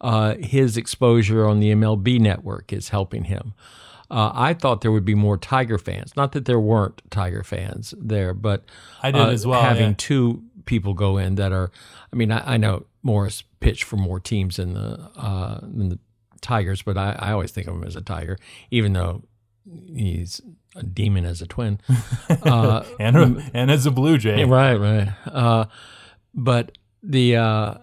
uh, 0.00 0.34
his 0.36 0.76
exposure 0.76 1.46
on 1.46 1.60
the 1.60 1.72
MLB 1.72 2.18
network 2.20 2.72
is 2.72 2.88
helping 2.90 3.24
him. 3.24 3.54
Uh, 4.10 4.30
I 4.34 4.52
thought 4.54 4.82
there 4.82 4.92
would 4.92 5.04
be 5.06 5.14
more 5.14 5.38
Tiger 5.38 5.78
fans. 5.78 6.14
Not 6.16 6.32
that 6.32 6.44
there 6.44 6.60
weren't 6.60 7.00
Tiger 7.10 7.42
fans 7.42 7.94
there, 7.96 8.34
but 8.34 8.64
I 9.02 9.10
did 9.10 9.20
uh, 9.20 9.28
as 9.28 9.46
well, 9.46 9.62
Having 9.62 9.90
yeah. 9.90 9.94
two 9.98 10.42
people 10.66 10.92
go 10.92 11.16
in 11.16 11.36
that 11.36 11.50
are, 11.52 11.70
I 12.12 12.16
mean, 12.16 12.30
I, 12.30 12.54
I 12.54 12.56
know 12.58 12.84
Morris 13.02 13.42
pitched 13.62 13.84
for 13.84 13.96
more 13.96 14.20
teams 14.20 14.56
than 14.56 14.74
the 14.74 14.98
uh, 15.16 15.60
than 15.62 15.88
the 15.88 15.98
Tigers, 16.40 16.82
but 16.82 16.96
I, 16.98 17.16
I 17.18 17.32
always 17.32 17.52
think 17.52 17.66
of 17.68 17.74
him 17.74 17.84
as 17.84 17.94
a 17.96 18.00
Tiger, 18.00 18.36
even 18.70 18.92
though 18.92 19.22
he's 19.94 20.40
a 20.74 20.82
demon 20.82 21.24
as 21.24 21.40
a 21.42 21.46
twin. 21.46 21.78
Uh, 22.42 22.84
And 22.98 23.50
and 23.54 23.70
as 23.70 23.86
a 23.86 23.90
Blue 23.90 24.18
Jay. 24.18 24.44
right, 24.44 24.74
right. 24.74 25.08
Uh, 25.26 25.66
but 26.34 26.76
the 27.02 27.36
uh, 27.36 27.74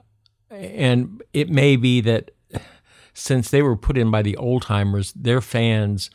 and 0.51 1.21
it 1.33 1.49
may 1.49 1.75
be 1.77 2.01
that 2.01 2.31
since 3.13 3.49
they 3.49 3.61
were 3.61 3.75
put 3.77 3.97
in 3.97 4.11
by 4.11 4.21
the 4.21 4.35
old 4.37 4.63
timers, 4.63 5.13
their 5.13 5.39
fans 5.41 6.09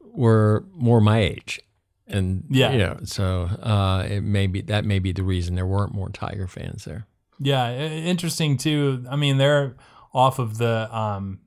were 0.00 0.64
more 0.74 1.00
my 1.00 1.20
age, 1.20 1.60
and 2.06 2.44
Yeah. 2.50 2.72
you 2.72 2.78
know, 2.78 2.98
so 3.04 3.44
uh, 3.62 4.06
it 4.08 4.20
may 4.22 4.46
be 4.46 4.60
that 4.62 4.84
may 4.84 4.98
be 4.98 5.12
the 5.12 5.22
reason 5.22 5.54
there 5.54 5.66
weren't 5.66 5.94
more 5.94 6.08
Tiger 6.10 6.46
fans 6.48 6.84
there. 6.84 7.06
Yeah, 7.38 7.72
interesting 7.72 8.56
too. 8.56 9.04
I 9.10 9.16
mean, 9.16 9.38
they're 9.38 9.76
off 10.12 10.38
of 10.38 10.58
the 10.58 10.94
um, 10.96 11.40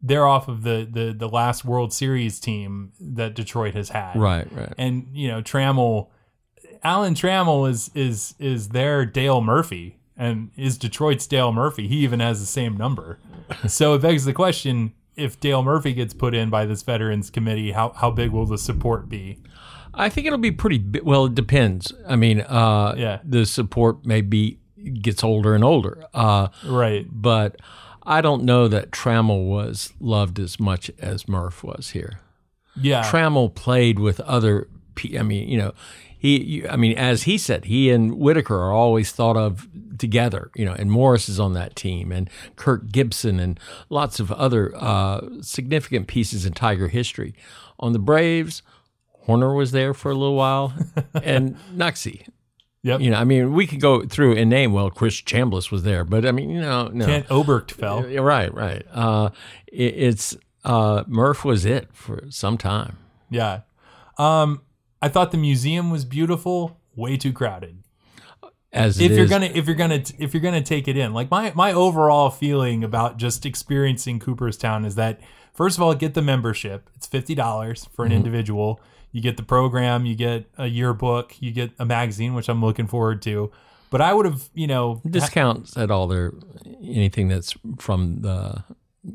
they're 0.00 0.26
off 0.26 0.48
of 0.48 0.62
the 0.62 0.88
the 0.90 1.12
the 1.16 1.28
last 1.28 1.64
World 1.64 1.92
Series 1.92 2.38
team 2.40 2.92
that 3.00 3.34
Detroit 3.34 3.74
has 3.74 3.88
had. 3.90 4.16
Right, 4.16 4.50
right. 4.52 4.72
And 4.78 5.08
you 5.12 5.28
know, 5.28 5.42
Trammell, 5.42 6.08
Alan 6.82 7.14
Trammell 7.14 7.68
is 7.68 7.90
is 7.94 8.34
is 8.38 8.68
their 8.70 9.04
Dale 9.06 9.40
Murphy 9.40 9.98
and 10.16 10.50
is 10.56 10.78
Detroit's 10.78 11.26
Dale 11.26 11.52
Murphy. 11.52 11.88
He 11.88 11.96
even 11.98 12.20
has 12.20 12.40
the 12.40 12.46
same 12.46 12.76
number. 12.76 13.18
so 13.66 13.94
it 13.94 14.02
begs 14.02 14.24
the 14.24 14.32
question: 14.32 14.92
If 15.16 15.40
Dale 15.40 15.62
Murphy 15.62 15.92
gets 15.92 16.14
put 16.14 16.34
in 16.34 16.50
by 16.50 16.66
this 16.66 16.82
Veterans 16.82 17.30
Committee, 17.30 17.72
how 17.72 17.90
how 17.90 18.10
big 18.10 18.30
will 18.30 18.46
the 18.46 18.58
support 18.58 19.08
be? 19.08 19.38
I 19.94 20.08
think 20.08 20.26
it'll 20.26 20.38
be 20.38 20.52
pretty. 20.52 20.82
Well, 21.02 21.26
it 21.26 21.34
depends. 21.34 21.92
I 22.08 22.16
mean, 22.16 22.40
uh, 22.40 22.94
Yeah. 22.96 23.18
the 23.24 23.44
support 23.44 24.06
maybe 24.06 24.58
gets 25.02 25.22
older 25.24 25.54
and 25.54 25.62
older, 25.64 26.04
uh, 26.14 26.48
Right. 26.66 27.06
but 27.10 27.56
I 28.04 28.20
don't 28.20 28.44
know 28.44 28.68
that 28.68 28.90
Trammell 28.90 29.46
was 29.48 29.92
loved 30.00 30.38
as 30.40 30.58
much 30.58 30.90
as 30.98 31.28
Murph 31.28 31.62
was 31.62 31.90
here. 31.90 32.18
Yeah. 32.74 33.02
Trammell 33.02 33.54
played 33.54 33.98
with 33.98 34.18
other. 34.20 34.68
I 35.18 35.22
mean, 35.22 35.48
you 35.48 35.58
know, 35.58 35.72
he. 36.18 36.66
I 36.68 36.76
mean, 36.76 36.96
as 36.98 37.22
he 37.24 37.38
said, 37.38 37.66
he 37.66 37.90
and 37.90 38.14
Whitaker 38.18 38.56
are 38.56 38.72
always 38.72 39.12
thought 39.12 39.36
of 39.36 39.68
together. 39.98 40.50
You 40.56 40.64
know, 40.64 40.72
and 40.72 40.90
Morris 40.90 41.28
is 41.28 41.38
on 41.40 41.52
that 41.54 41.76
team, 41.76 42.10
and 42.12 42.28
Kirk 42.56 42.90
Gibson, 42.90 43.38
and 43.40 43.58
lots 43.88 44.20
of 44.20 44.30
other 44.32 44.72
uh, 44.76 45.20
significant 45.42 46.06
pieces 46.08 46.44
in 46.46 46.52
Tiger 46.54 46.88
history. 46.88 47.34
On 47.78 47.92
the 47.92 47.98
Braves, 47.98 48.62
Horner 49.26 49.54
was 49.54 49.72
there 49.72 49.94
for 49.94 50.10
a 50.10 50.14
little 50.14 50.36
while, 50.36 50.72
and 51.22 51.56
Knucksie. 51.74 52.26
Yep. 52.84 53.00
You 53.00 53.10
know, 53.10 53.18
I 53.18 53.24
mean, 53.24 53.52
we 53.52 53.66
could 53.66 53.80
go 53.80 54.04
through 54.04 54.36
and 54.36 54.50
name. 54.50 54.72
Well, 54.72 54.90
Chris 54.90 55.20
Chambliss 55.20 55.70
was 55.70 55.84
there, 55.84 56.04
but 56.04 56.26
I 56.26 56.32
mean, 56.32 56.50
you 56.50 56.60
know, 56.60 56.88
no. 56.88 57.06
Ken 57.06 57.22
Oberkfell. 57.24 58.20
Right, 58.22 58.52
right. 58.52 58.84
Uh, 58.92 59.30
it, 59.68 59.94
it's 59.96 60.36
uh, 60.64 61.04
Murph 61.06 61.44
was 61.44 61.64
it 61.64 61.88
for 61.92 62.24
some 62.30 62.58
time. 62.58 62.98
Yeah. 63.30 63.60
Um, 64.18 64.62
I 65.00 65.08
thought 65.08 65.30
the 65.30 65.38
museum 65.38 65.90
was 65.90 66.04
beautiful. 66.04 66.80
Way 66.96 67.16
too 67.16 67.32
crowded. 67.32 67.78
As 68.72 68.98
if 69.00 69.12
you're 69.12 69.24
is- 69.24 69.30
gonna 69.30 69.46
if 69.46 69.66
you're 69.66 69.76
gonna 69.76 70.02
if 70.18 70.32
you're 70.34 70.42
gonna 70.42 70.62
take 70.62 70.88
it 70.88 70.96
in 70.96 71.12
like 71.12 71.30
my 71.30 71.52
my 71.54 71.72
overall 71.72 72.30
feeling 72.30 72.82
about 72.82 73.18
just 73.18 73.44
experiencing 73.44 74.18
cooperstown 74.18 74.84
is 74.84 74.94
that 74.94 75.20
first 75.52 75.76
of 75.78 75.82
all 75.82 75.94
get 75.94 76.14
the 76.14 76.22
membership 76.22 76.88
it's 76.94 77.06
$50 77.08 77.88
for 77.90 78.04
an 78.04 78.10
Mm-hmm. 78.10 78.16
individual 78.16 78.80
you 79.12 79.20
get 79.20 79.36
the 79.36 79.42
program 79.42 80.06
you 80.06 80.14
get 80.14 80.46
a 80.58 80.66
yearbook 80.66 81.34
you 81.40 81.50
get 81.52 81.70
a 81.78 81.84
magazine 81.84 82.34
which 82.34 82.48
i'm 82.48 82.60
looking 82.64 82.86
forward 82.86 83.20
to 83.22 83.50
but 83.90 84.00
i 84.00 84.12
would 84.14 84.24
have 84.26 84.48
you 84.54 84.66
know 84.66 85.00
discounts 85.08 85.76
at 85.76 85.90
all 85.90 86.06
their 86.06 86.32
anything 86.82 87.28
that's 87.28 87.54
from 87.78 88.20
the 88.22 88.64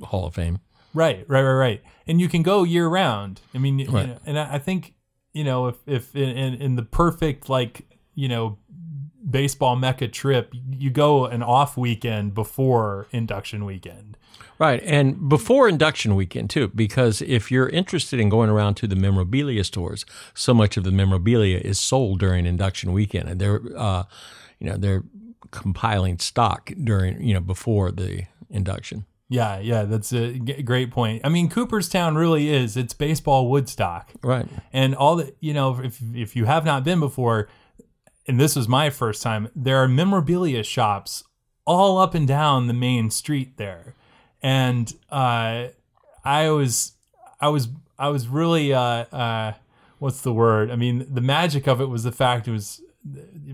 Hall 0.03 0.25
of 0.27 0.35
Fame. 0.35 0.59
Right, 0.93 1.23
right, 1.29 1.41
right, 1.43 1.53
right. 1.53 1.81
And 2.07 2.19
you 2.19 2.27
can 2.27 2.43
go 2.43 2.63
year 2.63 2.87
round. 2.87 3.39
I 3.55 3.57
mean, 3.57 3.79
you 3.79 3.89
know, 3.89 4.17
and 4.25 4.37
I 4.37 4.57
think 4.59 4.95
you 5.31 5.43
know 5.45 5.67
if 5.67 5.75
if 5.87 6.15
in 6.15 6.55
in 6.55 6.75
the 6.75 6.83
perfect 6.83 7.49
like 7.49 7.85
you 8.15 8.27
know 8.27 8.57
baseball 9.29 9.75
mecca 9.75 10.07
trip, 10.09 10.53
you 10.71 10.89
go 10.89 11.25
an 11.25 11.41
off 11.43 11.77
weekend 11.77 12.33
before 12.33 13.07
induction 13.11 13.63
weekend. 13.65 14.17
Right, 14.59 14.81
and 14.83 15.29
before 15.29 15.69
induction 15.69 16.15
weekend 16.15 16.49
too, 16.49 16.69
because 16.69 17.21
if 17.21 17.51
you're 17.51 17.69
interested 17.69 18.19
in 18.19 18.29
going 18.29 18.49
around 18.49 18.75
to 18.77 18.87
the 18.87 18.95
memorabilia 18.95 19.63
stores, 19.63 20.05
so 20.33 20.53
much 20.53 20.77
of 20.77 20.83
the 20.83 20.91
memorabilia 20.91 21.59
is 21.59 21.79
sold 21.79 22.19
during 22.19 22.45
induction 22.45 22.91
weekend, 22.91 23.29
and 23.29 23.39
they're, 23.39 23.61
uh, 23.75 24.03
you 24.59 24.67
know, 24.69 24.77
they're 24.77 25.03
compiling 25.51 26.17
stock 26.17 26.71
during, 26.83 27.21
you 27.21 27.33
know, 27.33 27.39
before 27.39 27.91
the 27.91 28.23
induction. 28.49 29.05
Yeah, 29.29 29.59
yeah, 29.59 29.83
that's 29.83 30.13
a 30.13 30.39
g- 30.39 30.63
great 30.63 30.89
point. 30.89 31.21
I 31.25 31.29
mean, 31.29 31.49
Cooperstown 31.49 32.15
really 32.15 32.49
is 32.49 32.77
it's 32.77 32.93
baseball 32.93 33.49
Woodstock. 33.49 34.11
Right. 34.23 34.47
and 34.71 34.95
all 34.95 35.17
the 35.17 35.33
you 35.39 35.53
know 35.53 35.79
if 35.83 36.01
if 36.15 36.35
you 36.35 36.45
have 36.45 36.63
not 36.65 36.83
been 36.83 36.99
before 36.99 37.47
and 38.27 38.39
this 38.39 38.55
was 38.55 38.67
my 38.67 38.89
first 38.89 39.21
time 39.21 39.49
there 39.55 39.77
are 39.77 39.87
memorabilia 39.87 40.63
shops 40.63 41.23
all 41.65 41.97
up 41.97 42.15
and 42.15 42.27
down 42.27 42.67
the 42.67 42.73
main 42.73 43.09
street 43.09 43.57
there 43.57 43.95
and 44.47 44.93
uh 45.11 45.67
i 46.23 46.49
was 46.49 46.93
i 47.41 47.47
was 47.49 47.67
i 47.99 48.07
was 48.09 48.27
really 48.27 48.73
uh 48.73 48.79
uh 48.81 49.53
what's 49.99 50.21
the 50.21 50.33
word? 50.33 50.69
I 50.69 50.75
mean 50.75 51.07
the 51.11 51.21
magic 51.21 51.67
of 51.67 51.81
it 51.81 51.87
was 51.87 52.03
the 52.03 52.11
fact 52.11 52.47
it 52.47 52.51
was 52.51 52.81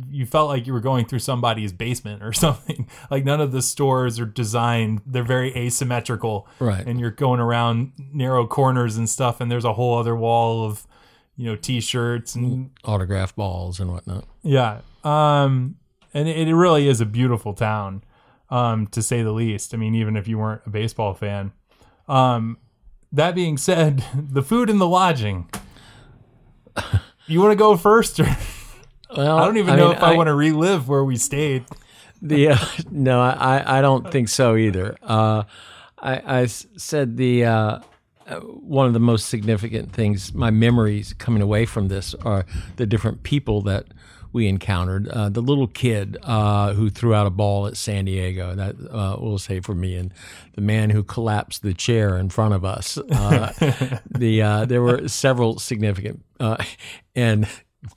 you 0.09 0.25
felt 0.25 0.49
like 0.49 0.65
you 0.67 0.73
were 0.73 0.81
going 0.81 1.05
through 1.05 1.19
somebody's 1.19 1.71
basement 1.71 2.23
or 2.23 2.33
something. 2.45 2.89
Like 3.11 3.23
none 3.23 3.39
of 3.39 3.51
the 3.51 3.61
stores 3.61 4.19
are 4.19 4.25
designed 4.25 5.01
they're 5.05 5.23
very 5.23 5.55
asymmetrical. 5.55 6.47
Right. 6.59 6.85
and 6.85 6.99
you're 6.99 7.11
going 7.11 7.39
around 7.39 7.93
narrow 8.11 8.45
corners 8.47 8.97
and 8.97 9.09
stuff 9.09 9.39
and 9.41 9.51
there's 9.51 9.65
a 9.65 9.73
whole 9.73 9.97
other 9.97 10.15
wall 10.15 10.65
of 10.65 10.85
you 11.37 11.45
know 11.49 11.55
t-shirts 11.55 12.35
and 12.35 12.71
Autograph 12.83 13.35
balls 13.35 13.79
and 13.79 13.91
whatnot. 13.91 14.25
yeah. 14.43 14.81
Um 15.03 15.75
and 16.13 16.27
it, 16.27 16.47
it 16.47 16.55
really 16.55 16.87
is 16.87 17.01
a 17.01 17.05
beautiful 17.05 17.53
town 17.53 18.03
um 18.53 18.87
to 18.87 19.01
say 19.01 19.21
the 19.23 19.31
least. 19.31 19.73
I 19.73 19.77
mean 19.77 19.95
even 19.95 20.15
if 20.15 20.27
you 20.27 20.37
weren't 20.37 20.61
a 20.65 20.69
baseball 20.69 21.13
fan. 21.13 21.51
Um 22.07 22.57
that 23.11 23.35
being 23.35 23.57
said 23.57 24.03
the 24.15 24.43
food 24.43 24.69
and 24.69 24.79
the 24.79 24.87
lodging. 24.87 25.49
You 27.25 27.39
want 27.39 27.53
to 27.53 27.55
go 27.55 27.77
first 27.77 28.19
or 28.19 28.25
Well, 29.15 29.37
i 29.37 29.45
don't 29.45 29.55
even 29.55 29.77
know 29.77 29.87
mean, 29.89 29.97
if 29.97 30.03
i, 30.03 30.13
want 30.13 30.27
to 30.27 30.33
relive 30.33 30.89
where 30.89 31.05
we 31.05 31.15
stayed. 31.15 31.63
The 32.21 32.49
uh, 32.49 32.57
no, 32.91 33.21
I 33.21 33.77
I 33.77 33.81
don't 33.81 34.11
think 34.11 34.27
so 34.27 34.57
either. 34.57 34.97
Uh, 35.01 35.43
I, 35.97 36.41
I 36.41 36.45
said 36.47 37.15
the 37.15 37.45
uh, 37.45 37.79
uh, 38.27 38.39
one 38.39 38.87
of 38.87 38.93
the 38.93 38.99
most 38.99 39.27
significant 39.27 39.91
things, 39.91 40.33
my 40.33 40.49
memories 40.49 41.13
coming 41.13 41.41
away 41.41 41.65
from 41.65 41.87
this 41.87 42.13
are 42.25 42.45
the 42.77 42.85
different 42.85 43.23
people 43.23 43.61
that 43.63 43.85
we 44.33 44.47
encountered. 44.47 45.07
Uh, 45.07 45.29
the 45.29 45.41
little 45.41 45.67
kid 45.67 46.17
uh, 46.23 46.73
who 46.73 46.89
threw 46.89 47.13
out 47.13 47.27
a 47.27 47.29
ball 47.29 47.67
at 47.67 47.77
San 47.77 48.05
Diego, 48.05 48.55
that 48.55 48.75
uh, 48.91 49.15
will 49.19 49.39
say 49.39 49.59
for 49.59 49.75
me, 49.75 49.95
and 49.95 50.13
the 50.53 50.61
man 50.61 50.89
who 50.89 51.03
collapsed 51.03 51.61
the 51.61 51.73
chair 51.73 52.17
in 52.17 52.29
front 52.29 52.53
of 52.53 52.65
us. 52.65 52.97
Uh, 52.97 53.99
the 54.09 54.41
uh, 54.41 54.65
there 54.65 54.81
were 54.81 55.07
several 55.07 55.59
significant 55.59 56.25
uh, 56.39 56.57
and. 57.15 57.47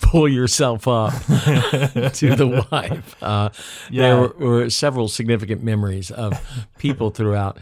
Pull 0.01 0.29
yourself 0.29 0.88
up 0.88 1.12
to 1.27 2.35
the 2.35 2.66
wife. 2.72 3.22
Uh, 3.22 3.51
Yeah. 3.88 4.03
There 4.03 4.20
were, 4.20 4.35
were 4.38 4.68
several 4.68 5.07
significant 5.07 5.62
memories 5.62 6.11
of 6.11 6.33
people 6.77 7.11
throughout, 7.11 7.59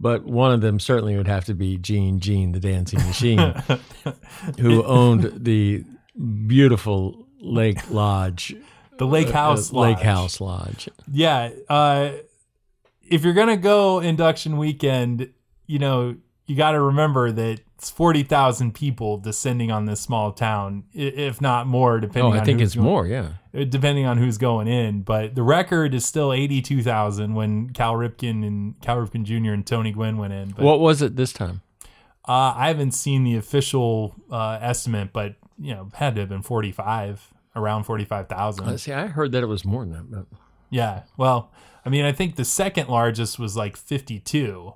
but 0.00 0.24
one 0.24 0.50
of 0.50 0.60
them 0.60 0.80
certainly 0.80 1.16
would 1.16 1.28
have 1.28 1.44
to 1.44 1.54
be 1.54 1.78
Gene 1.78 2.18
Gene, 2.18 2.50
the 2.50 2.58
dancing 2.58 2.98
machine, 3.06 3.54
who 4.58 4.82
owned 4.82 5.44
the 5.44 5.84
beautiful 6.48 7.27
Lake 7.40 7.90
Lodge, 7.90 8.54
the 8.98 9.06
lake 9.06 9.30
house 9.30 9.72
uh, 9.72 9.78
Lake 9.78 10.00
House 10.00 10.40
Lodge. 10.40 10.88
yeah 11.10 11.50
uh 11.68 12.10
if 13.08 13.24
you're 13.24 13.34
gonna 13.34 13.56
go 13.56 14.00
induction 14.00 14.56
weekend 14.56 15.30
you 15.66 15.78
know 15.78 16.16
you 16.46 16.56
got 16.56 16.72
to 16.72 16.80
remember 16.80 17.30
that 17.30 17.60
it's 17.76 17.90
40,000 17.90 18.72
people 18.74 19.18
descending 19.18 19.70
on 19.70 19.84
this 19.84 20.00
small 20.00 20.32
town 20.32 20.84
if 20.94 21.40
not 21.40 21.66
more 21.66 22.00
depending 22.00 22.32
Oh, 22.32 22.36
I 22.36 22.42
think 22.42 22.60
it's 22.60 22.74
going- 22.74 22.84
more. 22.86 23.06
Yeah, 23.06 23.32
uh, 23.54 23.64
depending 23.64 24.04
on 24.06 24.16
who's 24.18 24.36
going 24.38 24.66
in 24.66 25.02
but 25.02 25.34
the 25.34 25.42
record 25.44 25.94
is 25.94 26.04
still 26.04 26.32
82,000 26.32 27.34
when 27.34 27.70
Cal 27.70 27.94
Ripken 27.94 28.44
and 28.46 28.80
Cal 28.80 28.96
Ripken 28.96 29.22
Jr. 29.24 29.52
and 29.52 29.64
Tony 29.66 29.92
Gwynn 29.92 30.16
went 30.16 30.32
in 30.32 30.50
but 30.50 30.64
what 30.64 30.80
was 30.80 31.02
it 31.02 31.14
this 31.16 31.32
time? 31.32 31.60
uh, 32.26 32.52
I 32.56 32.68
haven't 32.68 32.92
seen 32.92 33.22
the 33.24 33.36
official 33.36 34.14
uh, 34.30 34.58
estimate 34.60 35.12
but 35.12 35.36
you 35.58 35.74
know 35.74 35.90
had 35.94 36.14
to 36.14 36.20
have 36.22 36.28
been 36.28 36.42
45 36.42 37.32
around 37.56 37.84
45,000 37.84 38.64
Uh, 38.64 38.76
see, 38.76 38.92
I 38.92 39.06
heard 39.06 39.32
that 39.32 39.42
it 39.42 39.46
was 39.46 39.64
more 39.64 39.84
than 39.84 39.92
that. 39.92 40.10
But 40.10 40.38
Yeah. 40.70 41.02
Well, 41.16 41.50
I 41.84 41.88
mean, 41.88 42.04
I 42.04 42.12
think 42.12 42.36
the 42.36 42.44
second 42.44 42.88
largest 42.88 43.38
was 43.38 43.56
like 43.56 43.76
52, 43.76 44.74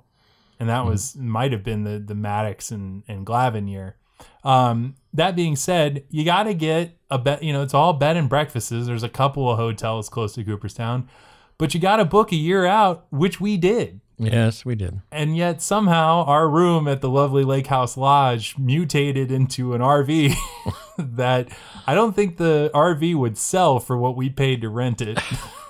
and 0.59 0.69
that 0.69 0.85
was 0.85 1.15
might 1.15 1.51
have 1.51 1.63
been 1.63 1.83
the 1.83 1.99
the 1.99 2.15
Maddux 2.15 2.71
and 2.71 3.03
and 3.07 3.25
Glavine 3.25 3.69
year. 3.69 3.97
Um, 4.43 4.95
that 5.13 5.35
being 5.35 5.55
said, 5.55 6.05
you 6.09 6.25
got 6.25 6.43
to 6.43 6.53
get 6.53 6.97
a 7.09 7.17
bed. 7.17 7.39
You 7.43 7.53
know, 7.53 7.61
it's 7.61 7.73
all 7.73 7.93
bed 7.93 8.17
and 8.17 8.29
breakfasts. 8.29 8.69
There's 8.69 9.03
a 9.03 9.09
couple 9.09 9.49
of 9.49 9.57
hotels 9.57 10.09
close 10.09 10.33
to 10.33 10.43
Cooperstown, 10.43 11.09
but 11.57 11.73
you 11.73 11.79
got 11.79 11.97
to 11.97 12.05
book 12.05 12.31
a 12.31 12.35
year 12.35 12.65
out, 12.65 13.05
which 13.09 13.39
we 13.39 13.57
did. 13.57 14.01
Yes, 14.17 14.65
we 14.65 14.75
did. 14.75 15.01
And 15.11 15.35
yet 15.35 15.61
somehow 15.61 16.23
our 16.25 16.47
room 16.49 16.87
at 16.87 17.01
the 17.01 17.09
lovely 17.09 17.43
Lake 17.43 17.67
House 17.67 17.97
Lodge 17.97 18.57
mutated 18.57 19.31
into 19.31 19.73
an 19.73 19.81
RV 19.81 20.35
that 20.97 21.49
I 21.87 21.95
don't 21.95 22.15
think 22.15 22.37
the 22.37 22.71
RV 22.73 23.15
would 23.15 23.37
sell 23.37 23.79
for 23.79 23.97
what 23.97 24.15
we 24.15 24.29
paid 24.29 24.61
to 24.61 24.69
rent 24.69 25.01
it. 25.01 25.19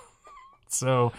so 0.68 1.12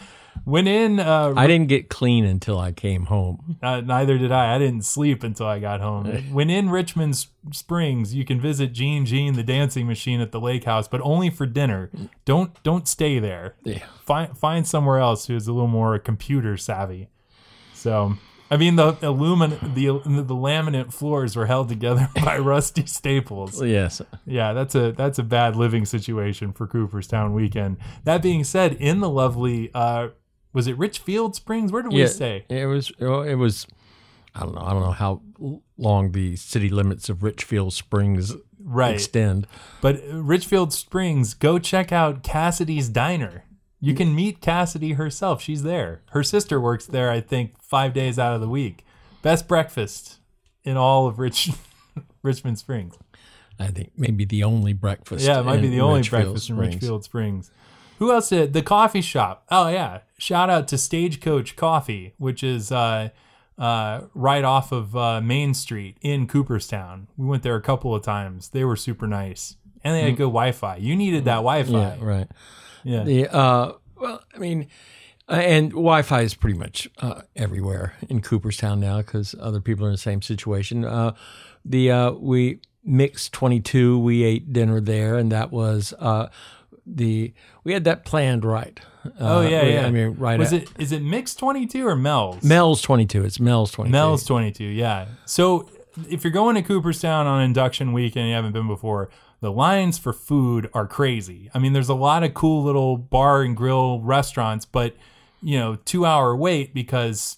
Went 0.46 0.68
in. 0.68 1.00
Uh, 1.00 1.32
I 1.36 1.46
didn't 1.46 1.68
get 1.68 1.88
clean 1.88 2.24
until 2.24 2.58
I 2.58 2.72
came 2.72 3.06
home. 3.06 3.56
Uh, 3.62 3.80
neither 3.80 4.18
did 4.18 4.30
I. 4.30 4.54
I 4.54 4.58
didn't 4.58 4.84
sleep 4.84 5.22
until 5.22 5.46
I 5.46 5.58
got 5.58 5.80
home. 5.80 6.06
when 6.32 6.50
in 6.50 6.68
Richmond 6.68 7.26
Springs, 7.52 8.14
you 8.14 8.24
can 8.24 8.40
visit 8.40 8.72
Gene 8.72 9.06
Gene 9.06 9.34
the 9.34 9.42
dancing 9.42 9.86
machine 9.86 10.20
at 10.20 10.32
the 10.32 10.40
lake 10.40 10.64
house, 10.64 10.86
but 10.86 11.00
only 11.02 11.30
for 11.30 11.46
dinner. 11.46 11.90
Don't 12.24 12.62
don't 12.62 12.86
stay 12.86 13.18
there. 13.18 13.54
Yeah. 13.64 13.84
Find 14.02 14.36
find 14.36 14.66
somewhere 14.66 14.98
else 14.98 15.26
who's 15.26 15.46
a 15.46 15.52
little 15.52 15.66
more 15.66 15.98
computer 15.98 16.56
savvy. 16.56 17.08
So, 17.84 18.14
I 18.50 18.56
mean 18.56 18.76
the 18.76 18.96
aluminum 19.02 19.74
the 19.74 19.86
the 20.04 20.34
laminate 20.34 20.90
floors 20.90 21.36
were 21.36 21.44
held 21.44 21.68
together 21.68 22.08
by 22.24 22.38
rusty 22.38 22.86
staples. 22.86 23.62
Yes. 23.62 24.00
Yeah, 24.26 24.54
that's 24.54 24.74
a 24.74 24.92
that's 24.92 25.18
a 25.18 25.22
bad 25.22 25.54
living 25.54 25.84
situation 25.84 26.52
for 26.52 26.66
Cooperstown 26.66 27.34
weekend. 27.34 27.76
That 28.04 28.22
being 28.22 28.42
said, 28.42 28.72
in 28.74 29.00
the 29.00 29.10
lovely 29.10 29.70
uh 29.74 30.08
was 30.54 30.66
it 30.66 30.78
Richfield 30.78 31.36
Springs? 31.36 31.72
Where 31.72 31.82
did 31.82 31.92
we 31.92 32.00
Yeah, 32.00 32.06
stay? 32.06 32.44
It 32.48 32.64
was. 32.66 32.90
It 32.98 33.34
was. 33.36 33.66
I 34.34 34.40
don't 34.40 34.54
know. 34.54 34.62
I 34.62 34.72
don't 34.72 34.82
know 34.82 34.92
how 34.92 35.20
long 35.76 36.12
the 36.12 36.36
city 36.36 36.68
limits 36.70 37.08
of 37.10 37.22
Richfield 37.22 37.72
Springs 37.74 38.34
Right. 38.66 38.94
extend. 38.94 39.46
But 39.82 40.00
Richfield 40.10 40.72
Springs, 40.72 41.34
go 41.34 41.58
check 41.58 41.92
out 41.92 42.22
Cassidy's 42.22 42.88
Diner. 42.88 43.44
You 43.84 43.94
can 43.94 44.14
meet 44.14 44.40
Cassidy 44.40 44.94
herself. 44.94 45.42
She's 45.42 45.62
there. 45.62 46.00
Her 46.12 46.22
sister 46.22 46.58
works 46.58 46.86
there, 46.86 47.10
I 47.10 47.20
think, 47.20 47.60
five 47.62 47.92
days 47.92 48.18
out 48.18 48.34
of 48.34 48.40
the 48.40 48.48
week. 48.48 48.84
Best 49.20 49.46
breakfast 49.46 50.20
in 50.64 50.78
all 50.78 51.06
of 51.06 51.18
Rich 51.18 51.50
Richmond 52.22 52.58
Springs. 52.58 52.96
I 53.60 53.66
think 53.66 53.92
maybe 53.94 54.24
the 54.24 54.42
only 54.42 54.72
breakfast. 54.72 55.26
Yeah, 55.26 55.40
it 55.40 55.44
might 55.44 55.60
be 55.60 55.66
in 55.66 55.72
the 55.72 55.82
only 55.82 55.98
Richfield 56.00 56.22
breakfast 56.24 56.48
in 56.48 56.56
Springs. 56.56 56.74
Richfield 56.76 57.04
Springs. 57.04 57.50
Who 57.98 58.10
else 58.10 58.30
did 58.30 58.54
the 58.54 58.62
coffee 58.62 59.02
shop? 59.02 59.44
Oh 59.50 59.68
yeah, 59.68 60.00
shout 60.16 60.48
out 60.48 60.66
to 60.68 60.78
Stagecoach 60.78 61.54
Coffee, 61.54 62.14
which 62.16 62.42
is 62.42 62.72
uh, 62.72 63.10
uh, 63.58 64.00
right 64.14 64.44
off 64.44 64.72
of 64.72 64.96
uh, 64.96 65.20
Main 65.20 65.52
Street 65.52 65.98
in 66.00 66.26
Cooperstown. 66.26 67.08
We 67.18 67.26
went 67.26 67.42
there 67.42 67.54
a 67.54 67.62
couple 67.62 67.94
of 67.94 68.02
times. 68.02 68.48
They 68.48 68.64
were 68.64 68.76
super 68.76 69.06
nice, 69.06 69.56
and 69.84 69.94
they 69.94 70.00
had 70.02 70.16
good 70.16 70.24
Wi-Fi. 70.24 70.76
You 70.76 70.96
needed 70.96 71.26
that 71.26 71.36
Wi-Fi. 71.36 71.70
Mm. 71.70 71.98
Yeah, 71.98 72.04
right. 72.04 72.28
Yeah. 72.84 73.02
The 73.04 73.28
uh, 73.34 73.72
well, 74.00 74.22
I 74.34 74.38
mean, 74.38 74.68
uh, 75.28 75.32
and 75.34 75.70
Wi-Fi 75.70 76.20
is 76.22 76.34
pretty 76.34 76.58
much 76.58 76.88
uh, 76.98 77.22
everywhere 77.34 77.94
in 78.08 78.20
Cooperstown 78.22 78.80
now 78.80 78.98
because 78.98 79.34
other 79.40 79.60
people 79.60 79.84
are 79.86 79.88
in 79.88 79.94
the 79.94 79.98
same 79.98 80.20
situation. 80.22 80.84
Uh, 80.84 81.14
the 81.64 81.90
uh, 81.90 82.10
we 82.12 82.60
mixed 82.84 83.32
twenty 83.32 83.60
two. 83.60 83.98
We 83.98 84.22
ate 84.24 84.52
dinner 84.52 84.80
there, 84.80 85.16
and 85.16 85.32
that 85.32 85.50
was 85.50 85.94
uh, 85.98 86.28
the 86.86 87.32
we 87.64 87.72
had 87.72 87.84
that 87.84 88.04
planned 88.04 88.44
right. 88.44 88.78
Oh 89.20 89.38
Uh, 89.38 89.40
yeah, 89.42 89.62
we- 89.64 89.72
yeah. 89.72 89.86
I 89.86 89.90
mean, 89.90 90.14
right. 90.14 90.38
Was 90.38 90.52
at, 90.52 90.62
it 90.64 90.70
is 90.78 90.92
it 90.92 91.02
Mix 91.02 91.34
Twenty 91.34 91.66
Two 91.66 91.86
or 91.86 91.96
Mel's? 91.96 92.42
Mel's 92.42 92.82
twenty 92.82 93.06
two? 93.06 93.24
It's 93.24 93.40
Mel's 93.40 93.70
twenty 93.70 93.88
two. 93.88 93.92
Mel's 93.92 94.24
22, 94.24 94.64
yeah. 94.64 95.06
So 95.24 95.68
if 96.10 96.24
you're 96.24 96.32
going 96.32 96.54
to 96.56 96.62
Cooperstown 96.62 97.26
on 97.26 97.42
induction 97.42 97.92
week 97.92 98.16
and 98.16 98.26
you 98.28 98.34
haven't 98.34 98.52
been 98.52 98.66
before, 98.66 99.10
the 99.44 99.52
lines 99.52 99.98
for 99.98 100.14
food 100.14 100.70
are 100.72 100.86
crazy. 100.86 101.50
I 101.52 101.58
mean, 101.58 101.74
there's 101.74 101.90
a 101.90 101.94
lot 101.94 102.24
of 102.24 102.32
cool 102.32 102.64
little 102.64 102.96
bar 102.96 103.42
and 103.42 103.54
grill 103.54 104.00
restaurants, 104.00 104.64
but 104.64 104.96
you 105.42 105.58
know, 105.58 105.76
two 105.84 106.06
hour 106.06 106.34
wait 106.34 106.72
because 106.72 107.36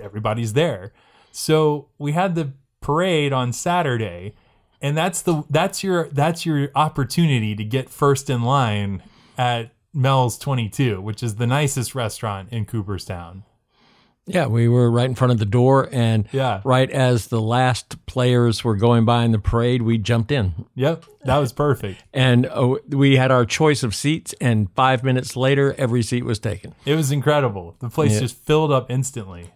everybody's 0.00 0.52
there. 0.52 0.92
So 1.32 1.88
we 1.98 2.12
had 2.12 2.36
the 2.36 2.52
parade 2.80 3.32
on 3.32 3.52
Saturday, 3.52 4.36
and 4.80 4.96
that's 4.96 5.20
the 5.20 5.42
that's 5.50 5.82
your 5.82 6.08
that's 6.10 6.46
your 6.46 6.70
opportunity 6.76 7.56
to 7.56 7.64
get 7.64 7.90
first 7.90 8.30
in 8.30 8.42
line 8.42 9.02
at 9.36 9.72
Mel's 9.92 10.38
22, 10.38 11.00
which 11.00 11.24
is 11.24 11.34
the 11.34 11.46
nicest 11.48 11.96
restaurant 11.96 12.50
in 12.52 12.66
Cooperstown. 12.66 13.42
Yeah, 14.26 14.46
we 14.46 14.68
were 14.68 14.90
right 14.90 15.04
in 15.08 15.14
front 15.14 15.32
of 15.32 15.38
the 15.38 15.44
door, 15.44 15.88
and 15.92 16.26
Yeah. 16.32 16.62
right 16.64 16.90
as 16.90 17.26
the 17.26 17.40
last 17.42 18.06
players 18.06 18.64
were 18.64 18.74
going 18.74 19.04
by 19.04 19.24
in 19.24 19.32
the 19.32 19.38
parade, 19.38 19.82
we 19.82 19.98
jumped 19.98 20.32
in. 20.32 20.54
Yep, 20.74 21.04
that 21.24 21.36
was 21.38 21.52
perfect. 21.52 22.02
and 22.14 22.46
uh, 22.46 22.76
we 22.88 23.16
had 23.16 23.30
our 23.30 23.44
choice 23.44 23.82
of 23.82 23.94
seats 23.94 24.34
and 24.40 24.68
five 24.74 25.04
minutes 25.04 25.36
later 25.36 25.74
every 25.76 26.02
seat 26.02 26.24
was 26.24 26.38
taken 26.38 26.74
It 26.86 26.94
was 26.94 27.10
incredible. 27.12 27.76
The 27.80 27.90
place 27.90 28.14
Yeah. 28.14 28.20
just 28.20 28.36
filled 28.44 28.72
up 28.72 28.90
instantly. 28.90 29.50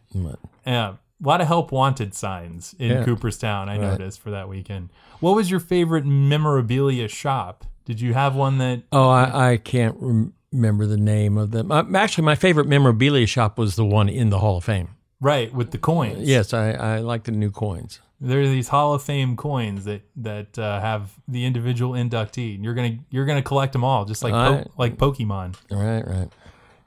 Yeah, 0.66 0.94
a 0.94 0.96
lot 1.26 1.40
of 1.40 1.46
help 1.46 1.72
wanted 1.72 2.14
signs 2.14 2.74
in 2.78 2.90
Yeah. 2.90 3.04
Cooperstown. 3.04 3.68
I 3.70 3.76
noticed 3.78 4.20
for 4.20 4.30
that 4.30 4.48
weekend. 4.48 4.90
What 5.20 5.34
was 5.34 5.50
your 5.50 5.60
favorite 5.60 6.04
memorabilia 6.06 7.08
shop? 7.08 7.64
Did 7.84 8.00
you 8.02 8.12
have 8.14 8.36
one 8.36 8.58
that? 8.58 8.82
oh 8.92 9.08
i, 9.08 9.52
I 9.52 9.56
can't 9.56 9.96
rem- 9.98 10.34
remember 10.52 10.86
the 10.86 10.96
name 10.96 11.36
of 11.36 11.50
them 11.50 11.70
uh, 11.70 11.84
actually 11.94 12.24
my 12.24 12.34
favorite 12.34 12.66
memorabilia 12.66 13.26
shop 13.26 13.58
was 13.58 13.76
the 13.76 13.84
one 13.84 14.08
in 14.08 14.30
the 14.30 14.38
hall 14.38 14.56
of 14.58 14.64
fame 14.64 14.88
Right 15.20 15.52
with 15.52 15.72
the 15.72 15.78
coins. 15.78 16.28
yes 16.28 16.52
i, 16.54 16.70
I 16.70 16.98
like 17.00 17.24
the 17.24 17.32
new 17.32 17.50
coins 17.50 18.00
there 18.20 18.40
are 18.40 18.48
these 18.48 18.66
Hall 18.66 18.94
of 18.94 19.02
Fame 19.04 19.36
coins 19.36 19.84
that 19.84 20.02
that 20.16 20.58
uh, 20.58 20.80
have 20.80 21.12
the 21.28 21.44
individual 21.44 21.92
inductee. 21.92 22.56
And 22.56 22.64
you're 22.64 22.74
gonna 22.74 22.98
you're 23.10 23.26
gonna 23.26 23.42
collect 23.42 23.72
them 23.72 23.84
all, 23.84 24.04
just 24.06 24.24
like 24.24 24.32
po- 24.32 24.38
Alright. 24.38 24.66
like 24.76 24.96
Pokemon. 24.96 25.54
right 25.70 26.04
right 26.04 26.28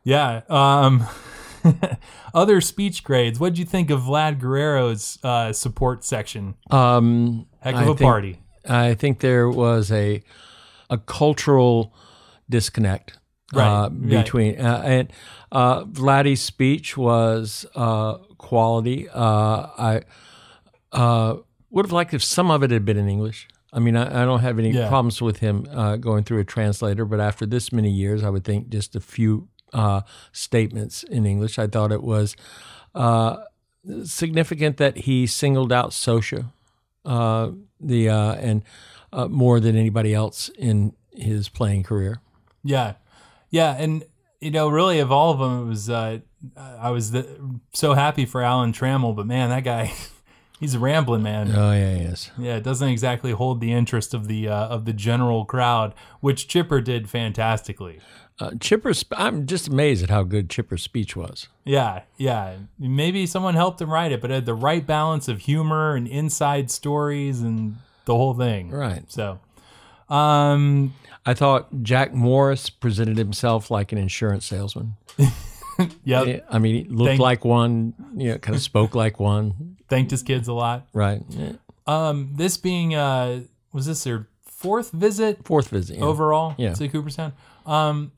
Yeah. 0.03 0.41
Um, 0.49 1.07
other 2.34 2.59
speech 2.59 3.05
grades. 3.05 3.39
What'd 3.39 3.57
you 3.57 3.64
think 3.64 3.89
of 3.89 4.01
Vlad 4.01 4.39
Guerrero's 4.41 5.20
uh, 5.24 5.53
support 5.53 6.03
section? 6.03 6.55
um 6.70 7.45
Heck 7.62 7.76
of 7.76 7.80
I 7.80 7.84
a 7.84 7.86
think- 7.88 7.99
party. 8.01 8.39
i 8.68 8.93
think 8.93 9.20
there 9.22 9.49
was 9.49 9.89
a 9.89 10.22
a 10.89 10.97
cultural 10.97 11.93
disconnect 12.49 13.18
Right, 13.54 13.68
uh, 13.68 13.89
right. 13.89 14.10
between 14.10 14.60
uh, 14.60 14.82
and 14.86 15.12
uh, 15.52 15.84
Vladdy's 15.86 16.41
speech 16.41 16.95
was 16.95 17.66
uh, 17.76 18.14
quality. 18.38 19.10
Uh, 19.10 19.68
I 19.78 20.02
uh, 20.91 21.36
would 21.70 21.86
have 21.86 21.91
liked 21.91 22.14
if 22.14 22.24
some 22.24 22.49
of 22.52 22.64
it 22.64 22.72
had 22.72 22.86
been 22.86 22.97
in 22.97 23.08
English. 23.10 23.47
I 23.74 23.80
mean, 23.80 23.95
I, 23.95 24.22
I 24.22 24.26
don't 24.26 24.39
have 24.41 24.60
any 24.60 24.72
Yeah. 24.72 24.88
problems 24.89 25.22
with 25.22 25.39
him 25.39 25.66
uh, 25.72 25.95
going 25.97 26.24
through 26.24 26.39
a 26.39 26.43
translator, 26.45 27.06
but 27.06 27.20
after 27.20 27.45
this 27.45 27.72
many 27.72 27.89
years, 27.89 28.24
I 28.24 28.30
would 28.30 28.43
think 28.43 28.70
just 28.70 28.95
a 28.95 28.99
few 28.99 29.47
uh, 29.74 30.02
statements 30.34 31.04
in 31.04 31.26
English. 31.26 31.58
I 31.58 31.68
thought 31.68 31.91
it 31.93 32.04
was 32.04 32.36
uh, 32.95 33.38
significant 34.04 34.78
that 34.78 34.97
he 34.97 35.26
singled 35.28 35.72
out 35.72 35.91
Sosha, 35.91 36.52
uh, 37.06 37.52
the 37.80 38.10
uh, 38.10 38.34
and 38.36 38.64
uh, 39.14 39.28
more 39.28 39.60
than 39.60 39.76
anybody 39.76 40.14
else 40.14 40.49
in 40.58 40.93
his 41.14 41.49
playing 41.49 41.84
career. 41.84 42.20
Yeah, 42.64 42.93
yeah, 43.52 43.76
and 43.78 44.04
you 44.39 44.49
know, 44.49 44.68
really, 44.70 44.99
of 44.99 45.12
all 45.12 45.32
of 45.32 45.39
them, 45.39 45.64
it 45.64 45.70
was 45.70 45.89
uh, 45.89 46.20
I 46.58 46.89
was 46.89 47.12
the, 47.12 47.60
so 47.74 47.93
happy 47.93 48.26
for 48.26 48.41
Alan 48.41 48.74
Trammell, 48.74 49.16
but 49.16 49.28
man, 49.28 49.49
that 49.49 49.64
guy, 49.64 49.93
he's 50.60 50.74
a 50.74 50.80
rambling 50.80 51.22
man. 51.22 51.54
Oh 51.56 51.72
yeah, 51.72 51.97
yes. 51.97 52.32
Yeah, 52.38 52.56
it 52.56 52.64
doesn't 52.64 52.89
exactly 52.89 53.32
hold 53.32 53.62
the 53.62 53.72
interest 53.72 54.14
of 54.14 54.28
the 54.28 54.47
uh, 54.47 54.68
of 54.68 54.86
the 54.86 54.93
general 54.93 55.45
crowd, 55.45 55.93
which 56.20 56.47
Chipper 56.47 56.82
did 56.82 57.10
fantastically. 57.10 57.99
Uh, 58.39 58.52
Chipper's. 58.60 59.06
I'm 59.12 59.45
just 59.45 59.68
amazed 59.68 60.04
at 60.04 60.10
how 60.10 60.24
good 60.24 60.49
Chipper's 60.49 60.82
speech 60.82 61.16
was. 61.16 61.47
Yeah, 61.64 62.04
yeah. 62.18 62.56
Maybe 62.80 63.28
someone 63.28 63.54
helped 63.54 63.80
him 63.80 63.91
write 63.91 64.12
it, 64.12 64.20
but 64.20 64.32
it 64.32 64.34
had 64.34 64.45
the 64.47 64.56
right 64.56 64.86
balance 64.86 65.28
of 65.28 65.41
humor 65.41 65.95
and 65.95 66.08
inside 66.08 66.72
stories 66.72 67.41
and 67.41 67.76
the 68.06 68.16
whole 68.16 68.34
thing. 68.34 68.72
Right. 68.72 69.04
So, 69.12 69.39
um, 70.10 70.95
I 71.26 71.34
thought 71.34 71.84
Jack 71.84 72.13
Morris 72.13 72.69
presented 72.69 73.17
himself 73.17 73.69
like 73.69 73.91
an 73.91 73.97
insurance 73.97 74.45
salesman. 74.45 74.95
yeah, 76.03 76.39
I 76.49 76.59
mean, 76.59 76.76
he 76.76 76.84
looked 76.91 77.09
Thank- 77.09 77.19
like 77.22 77.45
one. 77.45 77.93
You 78.15 78.32
know, 78.32 78.38
kind 78.39 78.55
of 78.55 78.61
spoke 78.61 78.95
like 78.95 79.19
one. 79.19 79.78
Thanked 79.88 80.11
his 80.11 80.24
kids 80.24 80.47
a 80.47 80.53
lot. 80.53 80.88
Right. 80.93 81.22
Yeah. 81.30 81.53
Um, 81.88 82.32
this 82.36 82.57
being 82.57 82.95
uh, 82.95 83.41
was 83.74 83.86
this 83.86 84.03
their 84.03 84.28
fourth 84.45 84.91
visit 84.91 85.43
Fourth 85.45 85.69
visit. 85.69 85.97
yeah. 85.97 86.03
overall 86.03 86.55
Yeah. 86.57 86.74
to 86.74 86.88
Cooperstown. 86.88 87.34
Um, 87.65 88.11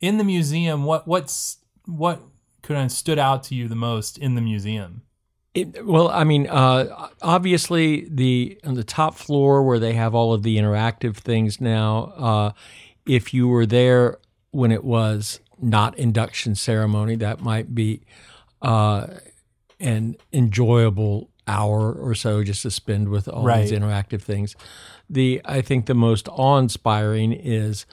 in 0.00 0.18
the 0.18 0.24
museum, 0.24 0.84
what 0.84 1.06
what's 1.06 1.58
what 1.86 2.20
could 2.62 2.76
have 2.76 2.90
stood 2.92 3.18
out 3.18 3.42
to 3.44 3.54
you 3.54 3.68
the 3.68 3.74
most 3.76 4.18
in 4.18 4.34
the 4.34 4.40
museum? 4.40 5.02
It, 5.54 5.86
well, 5.86 6.08
I 6.08 6.24
mean, 6.24 6.48
uh, 6.48 7.10
obviously 7.22 8.08
the 8.10 8.58
on 8.64 8.74
the 8.74 8.82
top 8.82 9.14
floor 9.14 9.62
where 9.62 9.78
they 9.78 9.92
have 9.92 10.12
all 10.12 10.32
of 10.32 10.42
the 10.42 10.56
interactive 10.56 11.16
things 11.16 11.60
now. 11.60 12.12
Uh, 12.16 12.52
if 13.06 13.32
you 13.32 13.46
were 13.46 13.64
there 13.64 14.18
when 14.50 14.72
it 14.72 14.82
was 14.82 15.40
not 15.60 15.96
induction 15.96 16.56
ceremony, 16.56 17.14
that 17.16 17.40
might 17.40 17.74
be 17.74 18.00
uh, 18.62 19.06
an 19.78 20.16
enjoyable 20.32 21.30
hour 21.46 21.92
or 21.92 22.14
so 22.14 22.42
just 22.42 22.62
to 22.62 22.70
spend 22.70 23.08
with 23.08 23.28
all 23.28 23.44
these 23.60 23.70
interactive 23.70 24.22
things. 24.22 24.56
The 25.08 25.40
I 25.44 25.60
think 25.60 25.86
the 25.86 25.94
most 25.94 26.28
awe-inspiring 26.28 27.32
is 27.32 27.86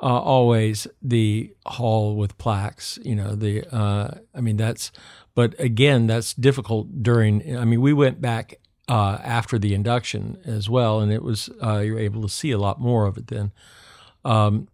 uh, 0.00 0.20
always 0.20 0.86
the 1.02 1.52
hall 1.66 2.14
with 2.14 2.38
plaques. 2.38 2.98
You 3.02 3.16
know, 3.16 3.34
the 3.34 3.64
uh, 3.74 4.18
I 4.34 4.40
mean 4.40 4.56
that's, 4.56 4.92
but 5.38 5.54
again, 5.60 6.08
that's 6.08 6.34
difficult 6.34 7.00
during. 7.00 7.56
I 7.56 7.64
mean, 7.64 7.80
we 7.80 7.92
went 7.92 8.20
back 8.20 8.58
uh, 8.88 9.18
after 9.22 9.56
the 9.56 9.72
induction 9.72 10.36
as 10.44 10.68
well, 10.68 10.98
and 10.98 11.12
it 11.12 11.22
was 11.22 11.48
uh, 11.64 11.78
you're 11.78 12.00
able 12.00 12.22
to 12.22 12.28
see 12.28 12.50
a 12.50 12.58
lot 12.58 12.80
more 12.80 13.06
of 13.06 13.16
it 13.16 13.28
then. 13.28 13.52
Um, 14.24 14.66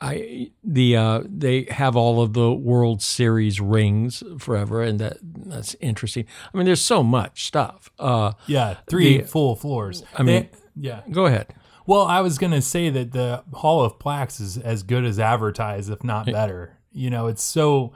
I 0.00 0.52
the 0.62 0.96
uh, 0.96 1.22
they 1.26 1.66
have 1.70 1.96
all 1.96 2.22
of 2.22 2.34
the 2.34 2.52
World 2.52 3.02
Series 3.02 3.60
rings 3.60 4.22
forever, 4.38 4.80
and 4.80 5.00
that 5.00 5.16
that's 5.24 5.74
interesting. 5.80 6.24
I 6.54 6.56
mean, 6.56 6.66
there's 6.66 6.84
so 6.84 7.02
much 7.02 7.44
stuff. 7.44 7.90
Uh, 7.98 8.34
Yeah, 8.46 8.76
three 8.88 9.18
The- 9.18 9.24
full 9.26 9.56
floors. 9.56 10.04
I 10.16 10.22
mean- 10.22 10.42
They- 10.76 10.88
yeah. 10.88 11.00
go 11.10 11.26
ahead. 11.26 11.48
Well, 11.84 12.02
I 12.02 12.20
was 12.20 12.38
going 12.38 12.52
to 12.52 12.62
say 12.62 12.90
that 12.90 13.10
the 13.10 13.42
Hall 13.54 13.82
of 13.82 13.98
Plaques 13.98 14.38
is 14.38 14.56
as 14.56 14.84
good 14.84 15.04
as 15.04 15.18
advertised, 15.18 15.90
if 15.90 16.04
not 16.04 16.26
better. 16.26 16.78
You 16.92 17.10
know, 17.10 17.26
it's 17.26 17.42
so 17.42 17.92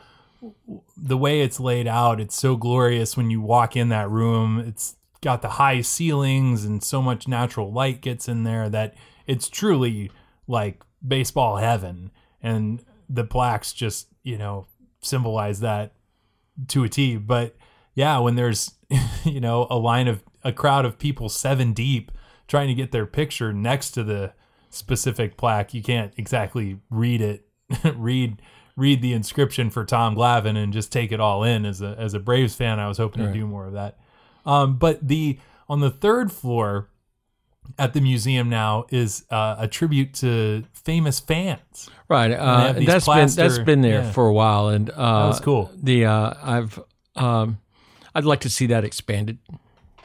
the 0.97 1.17
way 1.17 1.41
it's 1.43 1.61
laid 1.61 1.87
out, 1.87 2.21
it's 2.21 2.37
so 2.37 2.57
glorious 2.57 3.17
when 3.17 3.31
you 3.31 3.41
walk 3.41 3.77
in 3.77 3.89
that 3.89 4.11
room. 4.11 4.59
It's 4.59 4.97
got 5.21 5.43
the 5.43 5.51
high 5.51 5.81
ceilings 5.81 6.65
and 6.65 6.83
so 6.83 7.03
much 7.03 7.29
natural 7.29 7.73
light 7.73 8.01
gets 8.01 8.29
in 8.29 8.45
there 8.45 8.69
that 8.71 8.95
it's 9.27 9.49
truly 9.49 10.11
like 10.47 10.83
baseball 11.07 11.57
heaven. 11.57 12.11
And 12.43 12.83
the 13.09 13.25
plaques 13.25 13.73
just, 13.73 14.09
you 14.23 14.39
know, 14.39 14.67
symbolize 15.03 15.61
that 15.61 15.93
to 16.69 16.85
a 16.85 16.89
T. 16.89 17.17
But 17.17 17.57
yeah, 17.95 18.19
when 18.19 18.37
there's, 18.37 18.73
you 19.25 19.41
know, 19.41 19.67
a 19.71 19.77
line 19.77 20.09
of 20.09 20.23
a 20.43 20.53
crowd 20.53 20.85
of 20.85 20.99
people 20.99 21.29
seven 21.29 21.73
deep 21.73 22.11
trying 22.49 22.69
to 22.69 22.75
get 22.75 22.93
their 22.93 23.07
picture 23.07 23.53
next 23.53 23.93
to 23.93 24.03
the 24.03 24.33
specific 24.71 25.37
plaque, 25.37 25.75
you 25.75 25.83
can't 25.83 26.13
exactly 26.17 26.79
read 26.89 27.21
it, 27.21 27.47
read 27.95 28.41
read 28.81 29.03
the 29.03 29.13
inscription 29.13 29.69
for 29.71 29.85
Tom 29.85 30.17
Glavine 30.17 30.57
and 30.57 30.73
just 30.73 30.91
take 30.91 31.13
it 31.13 31.21
all 31.21 31.45
in. 31.45 31.65
As 31.67 31.83
a 31.83 31.95
as 31.99 32.15
a 32.15 32.19
Braves 32.19 32.55
fan, 32.55 32.81
I 32.81 32.89
was 32.89 32.99
hoping 32.99 33.25
to 33.25 33.33
do 33.33 33.47
more 33.47 33.67
of 33.67 33.75
that. 33.75 33.99
Um, 34.47 34.77
but 34.79 35.07
the 35.07 35.39
on 35.69 35.81
the 35.81 35.91
third 35.91 36.33
floor 36.33 36.89
at 37.79 37.93
the 37.93 38.01
museum 38.01 38.49
now 38.49 38.87
is 38.91 39.25
uh, 39.31 39.57
a 39.59 39.69
tribute 39.69 40.15
to 40.15 40.65
famous 40.73 41.21
fans. 41.21 41.91
Right. 42.09 42.33
Uh, 42.33 42.73
that's 42.73 43.05
plaster- 43.05 43.37
been 43.43 43.49
that's 43.49 43.59
been 43.65 43.81
there 43.83 44.03
yeah. 44.03 44.13
for 44.13 44.27
a 44.27 44.33
while, 44.33 44.69
and 44.69 44.91
uh, 44.91 45.29
was 45.31 45.41
cool. 45.41 45.71
The 45.81 46.07
uh, 46.07 46.35
I've 46.43 46.81
um, 47.17 47.59
I'd 48.15 48.25
like 48.25 48.41
to 48.41 48.51
see 48.51 48.67
that 48.67 48.85
expanded. 48.85 49.39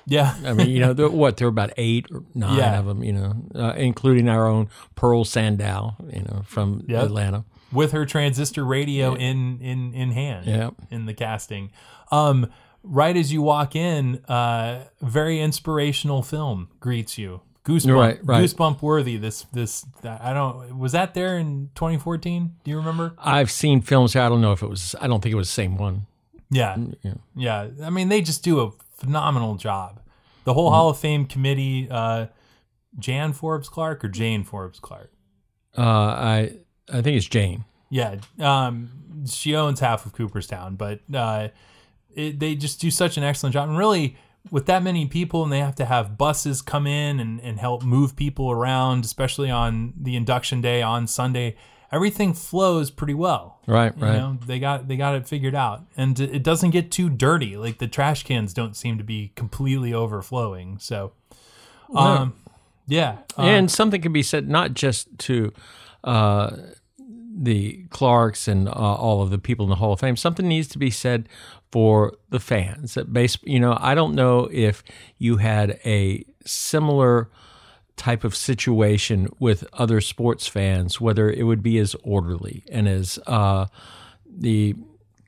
Yeah, 0.07 0.35
I 0.45 0.53
mean, 0.53 0.69
you 0.69 0.79
know, 0.81 0.93
there, 0.99 1.09
what 1.09 1.37
there 1.37 1.47
were 1.47 1.49
about 1.49 1.71
eight 1.77 2.05
or 2.11 2.23
nine 2.35 2.57
Yeah. 2.57 2.77
of 2.79 2.85
them, 2.85 3.03
you 3.03 3.13
know, 3.13 3.33
uh, 3.55 3.73
including 3.75 4.29
our 4.29 4.45
own 4.47 4.69
Pearl 4.93 5.25
Sandow, 5.25 5.95
you 6.13 6.21
know, 6.21 6.43
from 6.45 6.85
Yep. 6.87 7.05
Atlanta. 7.05 7.43
With 7.75 7.91
her 7.91 8.05
transistor 8.05 8.65
radio 8.65 9.13
in 9.13 9.59
in 9.61 9.93
in 9.93 10.11
hand 10.11 10.45
Yeah. 10.47 10.69
in 10.89 11.05
the 11.05 11.13
casting 11.13 11.71
um 12.11 12.47
right 12.83 13.15
as 13.17 13.31
you 13.33 13.41
walk 13.41 13.75
in 13.75 14.23
uh 14.25 14.85
very 15.01 15.39
inspirational 15.41 16.21
film 16.23 16.69
greets 16.79 17.17
you 17.17 17.41
goosebump 17.65 17.95
Right, 17.97 18.19
right. 18.23 18.43
goosebump 18.43 18.81
worthy 18.81 19.17
this 19.17 19.43
this 19.51 19.85
i 20.03 20.33
don't 20.33 20.77
was 20.77 20.91
that 20.93 21.13
there 21.13 21.37
in 21.37 21.69
2014 21.75 22.55
do 22.63 22.71
you 22.71 22.77
remember 22.77 23.13
I've 23.17 23.49
seen 23.51 23.81
films. 23.81 24.15
I 24.15 24.29
don't 24.29 24.41
know 24.41 24.51
if 24.51 24.61
it 24.61 24.69
was. 24.69 24.95
I 25.01 25.07
don't 25.07 25.21
think 25.21 25.33
it 25.33 25.37
was 25.37 25.47
the 25.49 25.53
same 25.53 25.77
one. 25.77 26.05
yeah 26.51 26.77
Yeah. 27.01 27.13
yeah 27.35 27.67
i 27.83 27.89
mean 27.89 28.09
they 28.09 28.21
just 28.21 28.43
do 28.43 28.59
a 28.61 28.71
phenomenal 28.97 29.55
job 29.55 29.99
the 30.43 30.53
whole 30.53 30.67
Mm-hmm. 30.67 30.75
hall 30.75 30.89
of 30.89 30.97
fame 30.99 31.25
committee 31.25 31.87
uh 31.89 32.27
jan 32.99 33.33
forbes 33.33 33.67
clark 33.67 34.05
or 34.05 34.09
jane 34.09 34.43
forbes 34.43 34.79
clark 34.79 35.11
Uh, 35.77 35.81
I 35.81 36.57
I 36.91 37.01
think 37.01 37.17
it's 37.17 37.25
Jane. 37.27 37.65
Yeah, 37.89 38.17
um, 38.39 38.89
she 39.27 39.55
owns 39.55 39.79
half 39.79 40.05
of 40.05 40.13
Cooperstown, 40.13 40.75
but 40.75 40.99
uh, 41.13 41.49
it, 42.13 42.39
they 42.39 42.55
just 42.55 42.81
do 42.81 42.91
such 42.91 43.17
an 43.17 43.23
excellent 43.23 43.53
job. 43.53 43.69
And 43.69 43.77
really, 43.77 44.17
with 44.51 44.65
that 44.65 44.83
many 44.83 45.05
people, 45.07 45.43
and 45.43 45.51
they 45.51 45.59
have 45.59 45.75
to 45.75 45.85
have 45.85 46.17
buses 46.17 46.61
come 46.61 46.85
in 46.87 47.19
and, 47.19 47.39
and 47.41 47.59
help 47.59 47.83
move 47.83 48.15
people 48.15 48.51
around, 48.51 49.05
especially 49.05 49.49
on 49.49 49.93
the 49.99 50.15
induction 50.15 50.61
day 50.61 50.81
on 50.81 51.07
Sunday. 51.07 51.55
Everything 51.91 52.33
flows 52.33 52.89
pretty 52.89 53.13
well. 53.13 53.59
Right, 53.67 53.95
You 53.95 54.03
right. 54.03 54.17
know, 54.17 54.37
they 54.45 54.59
got 54.59 54.87
they 54.87 54.97
got 54.97 55.15
it 55.15 55.27
figured 55.27 55.55
out, 55.55 55.85
and 55.95 56.19
it 56.19 56.43
doesn't 56.43 56.71
get 56.71 56.91
too 56.91 57.09
dirty. 57.09 57.55
Like 57.55 57.77
the 57.77 57.87
trash 57.87 58.23
cans 58.23 58.53
don't 58.53 58.75
seem 58.75 58.97
to 58.97 59.03
be 59.03 59.31
completely 59.35 59.93
overflowing. 59.93 60.77
So, 60.79 61.13
um, 61.93 62.33
yeah, 62.87 63.19
uh, 63.37 63.43
and 63.43 63.71
something 63.71 64.01
can 64.01 64.11
be 64.11 64.23
said 64.23 64.49
not 64.49 64.73
just 64.73 65.17
to 65.19 65.53
uh, 66.05 66.55
the 66.97 67.85
Clarks 67.89 68.47
and 68.47 68.69
uh, 68.69 68.71
all 68.71 69.21
of 69.21 69.29
the 69.29 69.37
people 69.37 69.65
in 69.65 69.69
the 69.69 69.75
Hall 69.75 69.91
of 69.91 69.99
Fame. 69.99 70.15
Something 70.15 70.47
needs 70.47 70.67
to 70.69 70.77
be 70.77 70.89
said 70.89 71.27
for 71.71 72.15
the 72.29 72.39
fans. 72.39 72.93
That 72.93 73.11
base, 73.11 73.37
you 73.43 73.59
know, 73.59 73.77
I 73.81 73.95
don't 73.95 74.15
know 74.15 74.49
if 74.51 74.83
you 75.17 75.37
had 75.37 75.79
a 75.85 76.23
similar 76.45 77.29
type 77.97 78.23
of 78.23 78.35
situation 78.35 79.27
with 79.39 79.65
other 79.73 79.99
sports 79.99 80.47
fans, 80.47 81.01
whether 81.01 81.29
it 81.29 81.43
would 81.43 81.63
be 81.63 81.77
as 81.77 81.95
orderly 82.03 82.63
and 82.71 82.87
as 82.87 83.19
uh, 83.27 83.65
the 84.25 84.75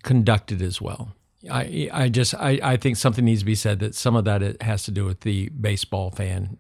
conducted 0.04 0.62
as 0.62 0.82
well. 0.82 1.14
I, 1.50 1.90
I 1.94 2.10
just 2.10 2.34
I, 2.34 2.60
I 2.64 2.78
think 2.78 2.98
something 2.98 3.24
needs 3.24 3.42
to 3.42 3.46
be 3.46 3.56
said 3.56 3.80
that 3.80 3.96
some 3.96 4.16
of 4.16 4.26
that 4.26 4.62
has 4.62 4.84
to 4.84 4.92
do 4.92 5.06
with 5.06 5.22
the 5.22 5.50
baseball 5.50 6.12
fan 6.12 6.58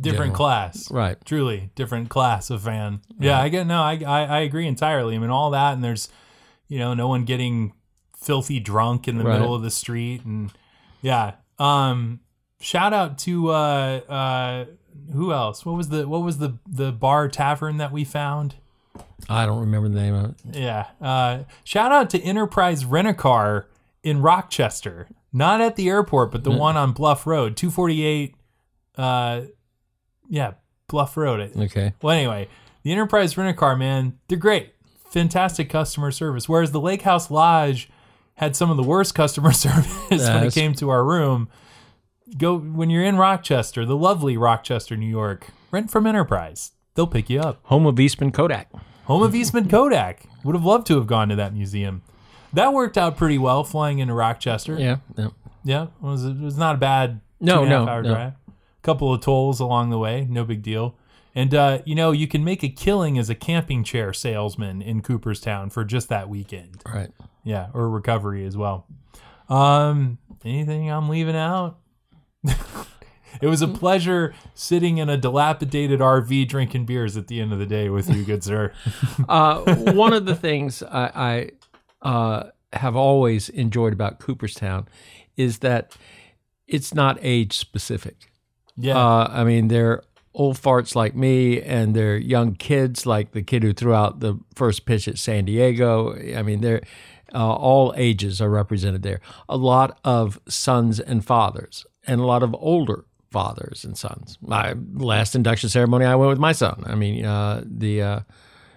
different 0.00 0.32
general. 0.32 0.36
class. 0.36 0.90
Right. 0.90 1.16
truly 1.24 1.70
different 1.74 2.08
class 2.08 2.50
of 2.50 2.62
fan. 2.62 3.00
Yeah, 3.18 3.40
I 3.40 3.48
get 3.48 3.66
no, 3.66 3.80
I, 3.82 4.00
I 4.06 4.20
I 4.24 4.38
agree 4.40 4.66
entirely. 4.66 5.14
I 5.14 5.18
mean, 5.18 5.30
all 5.30 5.50
that, 5.50 5.74
and 5.74 5.84
there's, 5.84 6.08
you 6.68 6.78
know, 6.78 6.94
no 6.94 7.08
one 7.08 7.24
getting 7.24 7.72
filthy 8.16 8.60
drunk 8.60 9.08
in 9.08 9.18
the 9.18 9.24
Right. 9.24 9.38
middle 9.38 9.54
of 9.54 9.62
the 9.62 9.70
street, 9.70 10.24
and 10.24 10.50
yeah. 11.02 11.34
Um, 11.58 12.20
shout 12.60 12.92
out 12.92 13.18
to 13.18 13.50
uh 13.50 14.00
uh 14.08 14.64
who 15.12 15.32
else? 15.32 15.64
What 15.66 15.76
was 15.76 15.88
the 15.88 16.08
what 16.08 16.22
was 16.22 16.38
the 16.38 16.58
the 16.66 16.92
bar 16.92 17.28
tavern 17.28 17.76
that 17.78 17.92
we 17.92 18.04
found? 18.04 18.54
I 19.28 19.44
don't 19.46 19.60
remember 19.60 19.88
the 19.88 20.00
name 20.00 20.14
of 20.14 20.30
it. 20.30 20.56
Yeah. 20.58 20.86
Uh, 21.00 21.40
shout 21.64 21.92
out 21.92 22.08
to 22.10 22.20
Enterprise 22.20 22.84
Rent 22.84 23.06
a 23.08 23.14
Car 23.14 23.66
in 24.02 24.22
Rochester, 24.22 25.08
not 25.32 25.60
at 25.60 25.76
the 25.76 25.88
airport, 25.88 26.32
but 26.32 26.42
the 26.42 26.50
one 26.50 26.76
on 26.76 26.92
Bluff 26.92 27.26
Road, 27.26 27.56
two 27.56 27.70
forty 27.70 28.04
eight. 28.04 28.34
Uh, 28.96 29.42
yeah, 30.30 30.52
Bluff 30.88 31.16
Road. 31.18 31.40
It. 31.40 31.52
Okay. 31.56 31.92
Well, 32.00 32.16
anyway, 32.16 32.48
the 32.82 32.92
Enterprise 32.92 33.36
Rent 33.36 33.50
a 33.50 33.52
Car, 33.58 33.76
man, 33.76 34.18
they're 34.28 34.38
great. 34.38 34.72
Fantastic 35.10 35.68
customer 35.68 36.10
service. 36.10 36.48
Whereas 36.48 36.70
the 36.72 36.80
Lake 36.80 37.02
House 37.02 37.30
Lodge 37.30 37.90
had 38.36 38.56
some 38.56 38.70
of 38.70 38.76
the 38.78 38.82
worst 38.82 39.14
customer 39.14 39.52
service 39.66 39.86
when 40.08 40.20
it 40.20 40.22
That's- 40.22 40.54
came 40.54 40.72
to 40.76 40.88
our 40.88 41.04
room. 41.04 41.48
Go 42.38 42.56
when 42.58 42.90
you're 42.90 43.04
in 43.04 43.16
Rochester, 43.16 43.84
the 43.84 43.96
lovely 43.96 44.36
Rochester, 44.36 44.96
New 44.96 45.08
York, 45.10 45.48
rent 45.72 45.90
from 45.90 46.06
Enterprise. 46.06 46.70
They'll 46.94 47.08
pick 47.08 47.28
you 47.28 47.40
up. 47.40 47.58
Home 47.64 47.86
of 47.86 47.98
Eastman 47.98 48.30
Kodak. 48.30 48.70
Home 49.06 49.24
of 49.24 49.34
Eastman 49.34 49.68
Kodak. 49.68 50.22
Would 50.44 50.54
have 50.54 50.64
loved 50.64 50.86
to 50.86 50.94
have 50.96 51.08
gone 51.08 51.28
to 51.30 51.36
that 51.36 51.52
museum. 51.52 52.02
That 52.52 52.72
worked 52.72 52.96
out 52.96 53.16
pretty 53.16 53.36
well 53.36 53.64
flying 53.64 53.98
into 53.98 54.14
Rochester. 54.14 54.78
Yeah. 54.78 54.98
yeah. 55.18 55.28
Yeah, 55.64 55.82
it 55.84 55.88
was, 56.00 56.24
it 56.24 56.38
was 56.38 56.56
not 56.56 56.76
a 56.76 56.78
bad 56.78 57.20
No, 57.40 57.56
two 57.58 57.62
and 57.64 57.72
a 57.72 57.76
half 57.78 57.86
no, 57.86 57.92
hour 57.92 58.02
no. 58.02 58.14
drive. 58.14 58.32
Couple 58.82 59.12
of 59.12 59.20
tolls 59.20 59.60
along 59.60 59.90
the 59.90 59.98
way, 59.98 60.26
no 60.30 60.44
big 60.44 60.62
deal. 60.62 60.96
And 61.34 61.54
uh, 61.54 61.80
you 61.84 61.94
know, 61.94 62.12
you 62.12 62.26
can 62.26 62.42
make 62.44 62.62
a 62.62 62.68
killing 62.68 63.18
as 63.18 63.30
a 63.30 63.34
camping 63.34 63.84
chair 63.84 64.12
salesman 64.12 64.82
in 64.82 65.00
Cooperstown 65.00 65.70
for 65.70 65.84
just 65.84 66.08
that 66.08 66.28
weekend. 66.28 66.82
Right. 66.86 67.10
Yeah, 67.44 67.68
or 67.72 67.88
recovery 67.88 68.44
as 68.44 68.56
well. 68.56 68.86
Um, 69.48 70.18
anything 70.44 70.90
I'm 70.90 71.08
leaving 71.08 71.36
out? 71.36 71.78
it 72.44 73.46
was 73.46 73.62
a 73.62 73.68
pleasure 73.68 74.34
sitting 74.54 74.98
in 74.98 75.08
a 75.08 75.16
dilapidated 75.16 76.00
RV 76.00 76.48
drinking 76.48 76.86
beers 76.86 77.16
at 77.16 77.26
the 77.26 77.40
end 77.40 77.52
of 77.52 77.58
the 77.58 77.66
day 77.66 77.88
with 77.88 78.08
you, 78.08 78.24
good 78.24 78.44
sir. 78.44 78.72
Uh, 79.28 79.92
one 79.92 80.12
of 80.12 80.26
the 80.26 80.34
things 80.34 80.82
I, 80.82 81.50
I 82.02 82.08
uh, 82.08 82.50
have 82.72 82.96
always 82.96 83.48
enjoyed 83.48 83.92
about 83.92 84.18
Cooperstown 84.18 84.88
is 85.36 85.58
that 85.58 85.96
it's 86.66 86.94
not 86.94 87.18
age 87.20 87.56
specific. 87.56 88.29
Yeah. 88.80 88.96
Uh, 88.96 89.30
I 89.30 89.44
mean, 89.44 89.68
they're 89.68 90.02
old 90.34 90.56
farts 90.56 90.94
like 90.94 91.14
me, 91.14 91.60
and 91.60 91.94
they're 91.94 92.16
young 92.16 92.54
kids 92.54 93.06
like 93.06 93.32
the 93.32 93.42
kid 93.42 93.62
who 93.62 93.72
threw 93.72 93.94
out 93.94 94.20
the 94.20 94.38
first 94.54 94.86
pitch 94.86 95.08
at 95.08 95.18
San 95.18 95.44
Diego. 95.44 96.14
I 96.36 96.42
mean, 96.42 96.60
they're 96.60 96.82
uh, 97.34 97.54
all 97.54 97.94
ages 97.96 98.40
are 98.40 98.50
represented 98.50 99.02
there. 99.02 99.20
A 99.48 99.56
lot 99.56 99.98
of 100.04 100.40
sons 100.48 100.98
and 101.00 101.24
fathers, 101.24 101.86
and 102.06 102.20
a 102.20 102.24
lot 102.24 102.42
of 102.42 102.54
older 102.58 103.04
fathers 103.30 103.84
and 103.84 103.96
sons. 103.96 104.38
My 104.40 104.74
last 104.94 105.34
induction 105.34 105.68
ceremony, 105.68 106.04
I 106.04 106.16
went 106.16 106.30
with 106.30 106.38
my 106.38 106.52
son. 106.52 106.82
I 106.86 106.94
mean, 106.94 107.24
uh, 107.24 107.62
the 107.64 108.02
uh, 108.02 108.20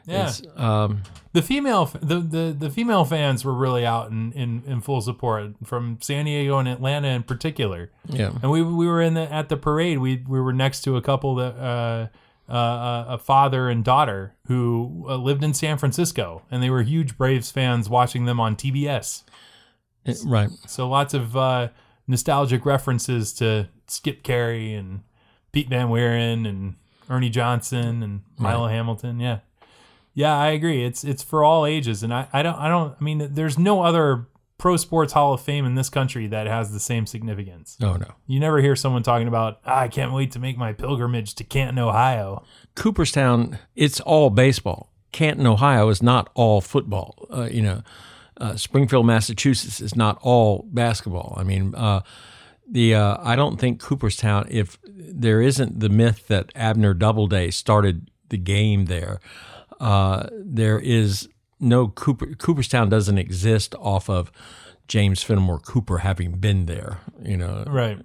yeah. 0.05 0.27
it's, 0.27 0.41
um, 0.55 1.01
the 1.34 1.41
female 1.41 1.86
the, 2.01 2.19
the 2.19 2.55
the 2.57 2.69
female 2.69 3.05
fans 3.05 3.43
were 3.43 3.53
really 3.53 3.86
out 3.86 4.11
in, 4.11 4.31
in, 4.34 4.63
in 4.65 4.81
full 4.81 5.01
support 5.01 5.53
from 5.63 5.97
San 6.01 6.25
Diego 6.25 6.59
and 6.59 6.67
Atlanta 6.67 7.09
in 7.09 7.23
particular. 7.23 7.91
yeah. 8.07 8.31
And 8.41 8.51
we 8.51 8.61
we 8.61 8.88
were 8.88 9.01
in 9.01 9.15
the 9.15 9.31
at 9.31 9.49
the 9.49 9.57
parade. 9.57 9.99
We 9.99 10.23
we 10.27 10.39
were 10.39 10.53
next 10.53 10.81
to 10.84 10.95
a 10.95 11.01
couple 11.01 11.36
that 11.36 11.55
uh, 11.55 12.07
uh, 12.51 13.05
a 13.09 13.17
father 13.17 13.69
and 13.69 13.84
daughter 13.84 14.36
who 14.47 15.05
uh, 15.09 15.15
lived 15.15 15.43
in 15.43 15.53
San 15.53 15.77
Francisco, 15.77 16.43
and 16.51 16.61
they 16.61 16.69
were 16.69 16.84
huge 16.84 17.17
Braves 17.17 17.51
fans, 17.51 17.89
watching 17.89 18.25
them 18.25 18.39
on 18.39 18.55
TBS. 18.55 19.23
Right. 20.25 20.49
So 20.67 20.88
lots 20.88 21.13
of 21.13 21.36
uh, 21.38 21.69
nostalgic 22.07 22.65
references 22.65 23.34
to 23.34 23.69
Skip 23.88 24.23
Caray 24.23 24.73
and 24.73 25.01
Pete 25.51 25.69
Van 25.69 25.88
Wieren 25.88 26.47
and 26.47 26.75
Ernie 27.09 27.29
Johnson 27.29 28.03
and 28.03 28.21
Milo 28.38 28.67
Hamilton. 28.67 29.19
Yeah, 29.19 29.39
Yeah, 30.14 30.38
I 30.38 30.49
agree. 30.49 30.86
It's 30.86 31.03
it's 31.03 31.24
for 31.24 31.43
all 31.43 31.66
ages, 31.66 32.03
and 32.03 32.14
I, 32.14 32.28
I 32.32 32.43
don't 32.43 32.55
I 32.55 32.68
don't 32.68 32.95
I 32.99 33.03
mean 33.03 33.30
there's 33.34 33.57
no 33.57 33.82
other 33.82 34.28
pro 34.57 34.78
sports 34.78 35.14
hall 35.14 35.34
of 35.34 35.41
fame 35.41 35.66
in 35.66 35.76
this 35.76 35.89
country 35.89 36.28
that 36.28 36.47
has 36.47 36.72
the 36.72 36.80
same 36.80 37.05
significance. 37.05 37.78
Oh 37.82 37.95
no. 37.95 38.14
You 38.28 38.39
never 38.39 38.61
hear 38.61 38.76
someone 38.76 39.03
talking 39.03 39.28
about 39.28 39.59
ah, 39.66 39.82
I 39.82 39.88
can't 39.88 40.14
wait 40.14 40.32
to 40.34 40.39
make 40.39 40.57
my 40.57 40.74
pilgrimage 40.74 41.36
to 41.36 41.43
Canton, 41.43 41.80
Ohio. 41.80 42.43
Cooperstown, 42.76 43.59
it's 43.76 43.99
all 43.99 44.30
baseball. 44.30 44.91
Canton, 45.11 45.45
Ohio 45.47 45.89
is 45.89 46.01
not 46.01 46.30
all 46.34 46.61
football. 46.61 47.28
Uh, 47.32 47.49
you 47.51 47.61
know, 47.61 47.84
uh, 48.38 48.55
Springfield, 48.55 49.05
Massachusetts 49.05 49.82
is 49.82 49.95
not 49.95 50.18
all 50.22 50.68
basketball. 50.72 51.36
I 51.38 51.43
mean, 51.43 51.76
uh, 51.76 52.01
the 52.68 52.95
uh, 52.95 53.18
I 53.22 53.36
don't 53.36 53.59
think 53.59 53.80
Cooperstown, 53.82 54.47
if 54.49 54.78
there 54.86 55.41
isn't 55.41 55.80
the 55.80 55.89
myth 55.89 56.28
that 56.28 56.51
Abner 56.55 56.93
Doubleday 56.93 57.51
started 57.51 58.09
the 58.30 58.38
game 58.38 58.86
there, 58.86 59.20
uh, 59.84 60.27
there 60.31 60.79
is 60.79 61.27
no 61.59 61.88
Cooper. 61.89 62.34
Cooperstown 62.36 62.89
doesn't 62.89 63.17
exist 63.17 63.75
off 63.79 64.09
of 64.09 64.31
James 64.88 65.23
Fenimore 65.23 65.59
Cooper 65.59 65.99
having 65.99 66.34
been 66.39 66.65
there. 66.65 66.99
You 67.21 67.38
know, 67.38 67.63
Right. 67.67 67.99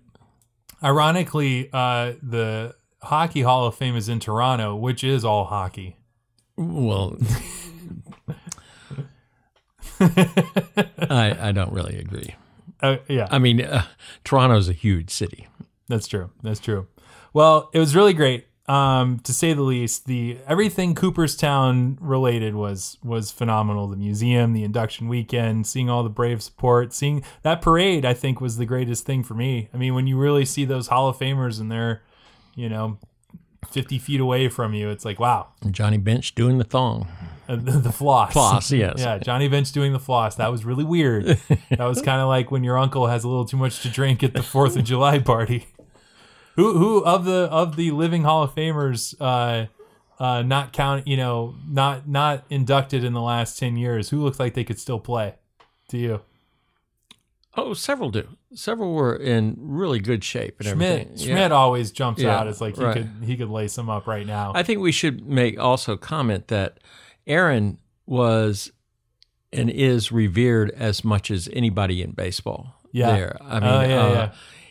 Ironically, 0.83 1.69
uh, 1.73 2.13
the 2.23 2.75
Hockey 3.03 3.43
Hall 3.43 3.67
of 3.67 3.75
Fame 3.75 3.97
is 3.97 4.09
in 4.09 4.21
Toronto, 4.21 4.77
which 4.77 5.03
is 5.03 5.25
all 5.25 5.47
hockey. 5.47 5.97
Well, 6.57 7.17
I, 10.01 11.37
I 11.41 11.53
don't 11.53 11.73
really 11.73 11.99
agree. 11.99 12.35
Uh, 12.81 12.99
yeah, 13.09 13.27
I 13.31 13.39
mean, 13.39 13.61
uh, 13.61 13.85
Toronto's 14.25 14.69
a 14.69 14.73
huge 14.73 15.11
city. 15.11 15.49
That's 15.89 16.07
true. 16.07 16.31
That's 16.43 16.61
true. 16.61 16.87
Well, 17.33 17.71
it 17.73 17.79
was 17.79 17.97
really 17.97 18.13
great, 18.13 18.47
um, 18.69 19.19
to 19.21 19.33
say 19.33 19.55
the 19.55 19.63
least. 19.63 20.07
The 20.07 20.39
everything 20.47 20.95
Cooperstown 20.95 21.99
related 22.01 22.55
was 22.55 22.99
was 23.03 23.31
phenomenal. 23.31 23.89
The 23.89 23.97
museum, 23.97 24.53
the 24.53 24.63
induction 24.63 25.09
weekend, 25.09 25.67
seeing 25.67 25.89
all 25.89 26.03
the 26.03 26.11
brave 26.11 26.43
support, 26.43 26.93
seeing 26.93 27.25
that 27.43 27.63
parade. 27.63 28.05
I 28.05 28.15
think 28.15 28.41
was 28.41 28.59
the 28.59 28.67
greatest 28.67 29.05
thing 29.05 29.25
for 29.25 29.35
me. 29.35 29.69
I 29.73 29.79
mean, 29.79 29.95
when 29.95 30.07
you 30.07 30.19
really 30.19 30.45
see 30.45 30.65
those 30.65 30.89
Hall 30.89 31.09
of 31.09 31.19
Famers 31.19 31.61
and 31.61 31.73
they're, 31.73 32.03
you 32.55 32.69
know, 32.69 32.99
fifty 33.71 33.99
feet 33.99 34.21
away 34.21 34.49
from 34.49 34.75
you, 34.75 34.91
it's 34.91 35.05
like 35.05 35.19
wow. 35.19 35.49
Johnny 35.71 35.99
Bench 35.99 36.35
doing 36.35 36.59
the 36.59 36.65
thong. 36.65 37.09
Uh, 37.49 37.57
the, 37.57 37.73
the 37.73 37.93
floss. 37.93 38.35
Floss, 38.35 38.71
yes. 38.71 38.95
Yeah, 38.99 39.17
Johnny 39.19 39.49
Bench 39.49 39.73
doing 39.73 39.95
the 39.95 39.99
floss. 39.99 40.37
That 40.37 40.53
was 40.53 40.67
really 40.67 40.85
weird. 40.85 41.25
that 41.71 41.81
was 41.81 42.03
kind 42.03 42.21
of 42.21 42.29
like 42.29 42.51
when 42.51 42.63
your 42.63 42.77
uncle 42.77 43.07
has 43.07 43.25
a 43.25 43.29
little 43.29 43.47
too 43.47 43.57
much 43.57 43.81
to 43.81 43.89
drink 43.89 44.23
at 44.23 44.35
the 44.35 44.43
Fourth 44.43 44.77
of 44.77 44.85
July 44.85 45.19
party. 45.19 45.67
Who 46.59 46.77
who 46.77 47.05
of 47.05 47.25
the 47.25 47.49
of 47.53 47.77
the 47.77 47.93
living 47.93 48.25
Hall 48.25 48.43
of 48.43 48.53
Famers, 48.55 49.15
uh, 49.21 49.67
uh, 50.23 50.43
not 50.43 50.73
count, 50.73 51.07
you 51.07 51.17
know, 51.17 51.55
not 51.69 52.09
not 52.09 52.45
inducted 52.51 53.05
in 53.05 53.13
the 53.13 53.21
last 53.23 53.59
ten 53.59 53.77
years, 53.77 54.09
who 54.11 54.23
looks 54.23 54.41
like 54.41 54.55
they 54.55 54.65
could 54.65 54.79
still 54.81 54.99
play? 54.99 55.35
To 55.91 55.97
you, 55.97 56.21
Oh, 57.57 57.75
several 57.75 58.11
do. 58.11 58.27
Several 58.55 58.93
were 58.93 59.15
in 59.17 59.57
really 59.59 60.01
good 60.01 60.23
shape 60.25 60.57
and 60.61 60.69
Schmidt. 60.69 61.01
everything. 61.01 61.17
Schmidt 61.17 61.51
Yeah. 61.51 61.57
always 61.57 61.91
jumps 61.93 62.21
Yeah, 62.21 62.37
out. 62.39 62.47
It's 62.49 62.61
like 62.61 62.77
he 62.77 62.85
right. 62.85 62.93
could 62.95 63.11
he 63.25 63.37
could 63.37 63.49
lace 63.51 63.75
them 63.77 63.89
up 63.89 64.07
right 64.07 64.27
now. 64.27 64.53
I 64.55 64.63
think 64.65 64.81
we 64.81 64.93
should 64.93 65.27
make 65.27 65.59
also 65.61 65.97
comment 65.97 66.49
that 66.49 66.79
Aaron 67.27 67.79
was 68.05 68.73
and 69.53 69.71
is 69.71 70.11
revered 70.13 70.71
as 70.73 71.05
much 71.05 71.31
as 71.31 71.49
anybody 71.53 72.03
in 72.03 72.11
baseball. 72.13 72.75
Yeah. 72.93 73.13
There. 73.13 73.37
I 73.41 73.61
mean, 73.61 73.69
Oh, 73.69 73.81
yeah, 73.81 74.03
uh, 74.05 74.11
yeah. 74.13 74.31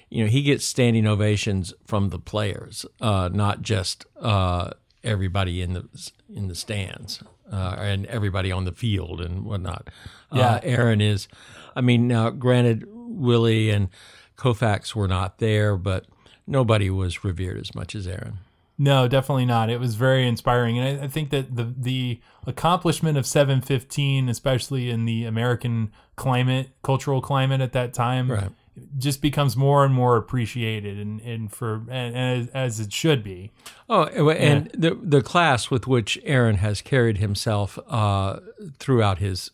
You 0.09 0.23
know, 0.23 0.29
he 0.29 0.41
gets 0.41 0.65
standing 0.65 1.05
ovations 1.05 1.73
from 1.85 2.09
the 2.09 2.19
players, 2.19 2.85
uh, 3.01 3.29
not 3.31 3.61
just 3.61 4.05
uh, 4.21 4.71
everybody 5.03 5.61
in 5.61 5.73
the 5.73 6.11
in 6.33 6.47
the 6.47 6.55
stands 6.55 7.23
uh, 7.51 7.75
and 7.77 8.05
everybody 8.07 8.51
on 8.51 8.65
the 8.65 8.71
field 8.71 9.21
and 9.21 9.43
whatnot. 9.45 9.89
Yeah. 10.31 10.55
Uh, 10.55 10.59
Aaron 10.63 11.01
is. 11.01 11.27
I 11.75 11.81
mean, 11.81 12.07
now 12.07 12.29
granted, 12.29 12.85
Willie 12.87 13.69
and 13.69 13.89
Koufax 14.37 14.95
were 14.95 15.07
not 15.07 15.39
there, 15.39 15.77
but 15.77 16.05
nobody 16.45 16.89
was 16.89 17.23
revered 17.23 17.57
as 17.59 17.75
much 17.75 17.95
as 17.95 18.07
Aaron. 18.07 18.39
No, 18.79 19.07
definitely 19.07 19.45
not. 19.45 19.69
It 19.71 19.79
was 19.79 19.95
very 19.95 20.27
inspiring, 20.27 20.77
and 20.77 21.01
I, 21.01 21.05
I 21.05 21.07
think 21.07 21.31
that 21.31 21.55
the 21.55 21.73
the 21.75 22.19
accomplishment 22.45 23.17
of 23.17 23.25
715, 23.25 24.29
especially 24.29 24.89
in 24.89 25.05
the 25.05 25.25
American 25.25 25.91
climate, 26.15 26.69
cultural 26.83 27.19
climate 27.19 27.59
at 27.59 27.73
that 27.73 27.93
time, 27.93 28.31
Right. 28.31 28.49
Just 28.97 29.21
becomes 29.21 29.55
more 29.57 29.83
and 29.85 29.93
more 29.93 30.17
appreciated, 30.17 30.97
and 30.99 31.19
and 31.21 31.51
for 31.51 31.75
and, 31.89 32.15
and 32.15 32.41
as, 32.41 32.47
as 32.49 32.79
it 32.79 32.93
should 32.93 33.23
be. 33.23 33.51
Oh, 33.89 34.03
and 34.29 34.69
the 34.77 34.97
the 35.01 35.21
class 35.21 35.69
with 35.71 35.87
which 35.87 36.17
Aaron 36.23 36.55
has 36.57 36.81
carried 36.81 37.17
himself 37.17 37.79
uh, 37.87 38.39
throughout 38.79 39.17
his 39.19 39.51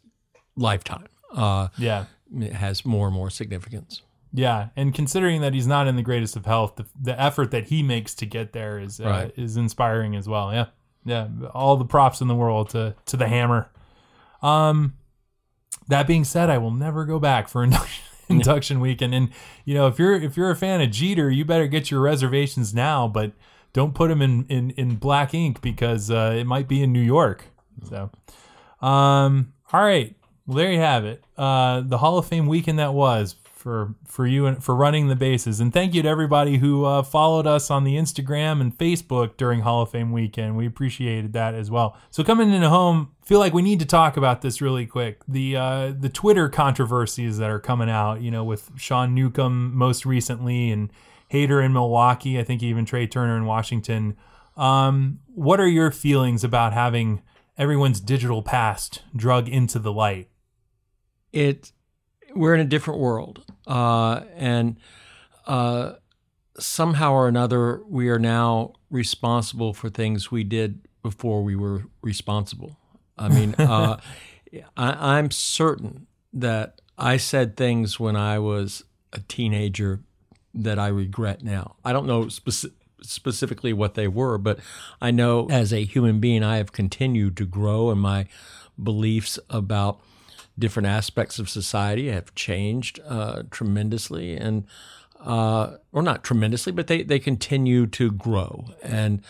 lifetime 0.55 1.07
uh, 1.34 1.69
Yeah, 1.78 2.05
has 2.53 2.86
more 2.86 3.07
and 3.07 3.15
more 3.15 3.30
significance. 3.30 4.01
yeah, 4.34 4.69
and 4.76 4.93
considering 4.93 5.41
that 5.41 5.53
he's 5.53 5.67
not 5.67 5.88
in 5.88 5.95
the 5.95 6.01
greatest 6.03 6.36
of 6.36 6.45
health, 6.45 6.76
the, 6.76 6.86
the 6.99 7.19
effort 7.21 7.51
that 7.51 7.65
he 7.65 7.82
makes 7.84 8.13
to 8.15 8.26
get 8.26 8.51
there 8.53 8.80
is 8.80 8.99
uh, 8.99 9.05
Right. 9.05 9.34
is 9.38 9.55
inspiring 9.57 10.15
as 10.15 10.28
well. 10.28 10.51
Yeah, 10.53 10.65
yeah, 11.05 11.28
all 11.53 11.78
the 11.78 11.86
props 11.86 12.19
in 12.21 12.28
the 12.28 12.36
world 12.36 12.69
to 12.69 12.95
to 13.05 13.17
the 13.17 13.28
hammer. 13.28 13.69
Um, 14.41 14.95
that 15.88 16.07
being 16.07 16.24
said, 16.24 16.49
I 16.49 16.57
will 16.57 16.71
never 16.71 17.05
go 17.05 17.19
back 17.19 17.47
for 17.47 17.63
induction, 17.63 18.03
induction 18.36 18.80
weekend. 18.80 19.14
And 19.14 19.30
you 19.66 19.74
know, 19.74 19.88
if 19.88 20.00
you're 20.00 20.14
if 20.14 20.38
you're 20.38 20.52
a 20.52 20.56
fan 20.56 20.82
of 20.82 20.92
Jeter, 20.92 21.30
you 21.30 21.46
better 21.46 21.68
get 21.68 21.92
your 21.92 22.02
reservations 22.02 22.74
now. 22.74 23.08
But 23.08 23.32
don't 23.74 23.94
put 23.94 24.10
them 24.10 24.22
in 24.22 24.46
in, 24.46 24.72
in 24.72 24.96
black 24.96 25.34
ink 25.34 25.62
because 25.62 26.12
uh, 26.12 26.36
it 26.38 26.46
might 26.46 26.68
be 26.68 26.84
in 26.84 26.94
New 26.94 27.02
York. 27.02 27.46
So, 27.90 28.12
um, 28.86 29.54
all 29.72 29.84
right. 29.84 30.16
Well, 30.46 30.58
there 30.58 30.72
you 30.72 30.80
have 30.80 31.06
it. 31.06 31.24
Uh, 31.38 31.82
the 31.82 31.98
Hall 31.98 32.18
of 32.18 32.28
Fame 32.28 32.48
weekend 32.48 32.80
that 32.80 32.94
was 32.94 33.36
for 33.64 33.95
for 34.05 34.28
you 34.28 34.45
and 34.45 34.61
for 34.61 34.76
running 34.76 35.07
the 35.07 35.16
bases. 35.16 35.61
And 35.61 35.72
thank 35.72 35.93
you 35.93 36.03
to 36.03 36.09
everybody 36.09 36.57
who 36.57 36.84
uh, 36.84 37.01
followed 37.01 37.47
us 37.47 37.72
on 37.72 37.86
the 37.86 37.95
Instagram 37.95 38.59
and 38.59 38.78
Facebook 38.78 39.38
during 39.38 39.61
Hall 39.61 39.82
of 39.82 39.89
Fame 39.89 40.11
weekend. 40.11 40.57
We 40.57 40.68
appreciated 40.68 41.32
that 41.34 41.55
as 41.55 41.72
well. 41.72 41.97
So 42.11 42.26
coming 42.26 42.53
into 42.53 42.70
home, 42.70 43.16
feel 43.24 43.39
like 43.39 43.53
we 43.53 43.61
need 43.61 43.80
to 43.80 43.86
talk 43.86 44.18
about 44.18 44.41
this 44.41 44.61
really 44.61 44.86
quick. 44.86 45.22
The 45.28 45.55
uh, 45.55 45.93
the 45.97 46.09
Twitter 46.09 46.49
controversies 46.49 47.38
that 47.38 47.49
are 47.49 47.59
coming 47.59 47.89
out. 47.89 48.22
You 48.22 48.32
know, 48.32 48.43
with 48.43 48.70
Sean 48.76 49.16
Newcomb 49.16 49.74
most 49.74 50.05
recently 50.05 50.70
and 50.70 50.91
Hader 51.32 51.64
in 51.64 51.72
Milwaukee. 51.72 52.38
I 52.38 52.43
think 52.43 52.61
even 52.61 52.86
Trey 52.86 53.07
Turner 53.07 53.38
in 53.38 53.45
Washington. 53.45 54.18
Um, 54.57 55.20
what 55.34 55.59
are 55.59 55.68
your 55.68 55.89
feelings 55.89 56.43
about 56.43 56.74
having 56.74 57.24
everyone's 57.57 58.01
digital 58.01 58.43
past 58.43 59.01
drug 59.16 59.47
into 59.47 59.80
the 59.80 59.93
light? 59.93 60.30
It 61.32 61.72
we're 62.36 62.54
in 62.54 62.60
a 62.60 62.66
different 62.66 63.00
world, 63.00 63.44
uh, 63.68 64.22
and 64.36 64.78
uh, 65.46 65.94
somehow 66.60 67.14
or 67.14 67.28
another 67.28 67.82
we 67.88 68.10
are 68.10 68.20
now 68.20 68.74
responsible 68.90 69.74
for 69.74 69.90
things 69.90 70.32
we 70.32 70.44
did 70.44 70.82
before 71.02 71.44
we 71.44 71.56
were 71.56 71.84
responsible. 72.02 72.78
I 73.18 73.30
mean, 73.30 73.56
uh, 73.60 73.98
I, 74.78 75.18
I'm 75.18 75.32
certain 75.32 76.08
that 76.34 76.82
I 76.98 77.18
said 77.18 77.58
things 77.58 78.00
when 78.00 78.16
I 78.16 78.40
was 78.40 78.84
a 79.12 79.20
teenager 79.20 80.02
that 80.54 80.80
I 80.80 80.88
regret 80.88 81.44
now. 81.44 81.76
I 81.84 81.94
don't 81.94 82.06
know 82.06 82.26
speci- 82.26 82.72
specifically 83.02 83.74
what 83.74 83.96
they 83.96 84.08
were, 84.08 84.38
but 84.38 84.60
I 85.02 85.12
know 85.12 85.48
as 85.50 85.74
a 85.74 85.84
human 85.84 86.20
being, 86.20 86.44
I 86.44 86.58
have 86.58 86.72
continued 86.72 87.36
to 87.38 87.46
grow 87.46 87.90
and 87.90 88.00
my 88.00 88.28
beliefs 88.82 89.40
about 89.50 90.00
different 90.58 90.88
aspects 90.88 91.39
of 91.39 91.49
society 91.49 92.10
have 92.10 92.34
changed 92.36 92.99
uh, 93.06 93.43
tremendously 93.49 94.36
and 94.36 94.66
uh, 95.20 95.78
or 95.91 96.01
not 96.01 96.24
tremendously, 96.24 96.72
but 96.72 96.88
they, 96.88 97.01
they 97.01 97.20
continue 97.20 97.88
to 97.88 98.12
grow. 98.12 98.66
And 98.82 99.22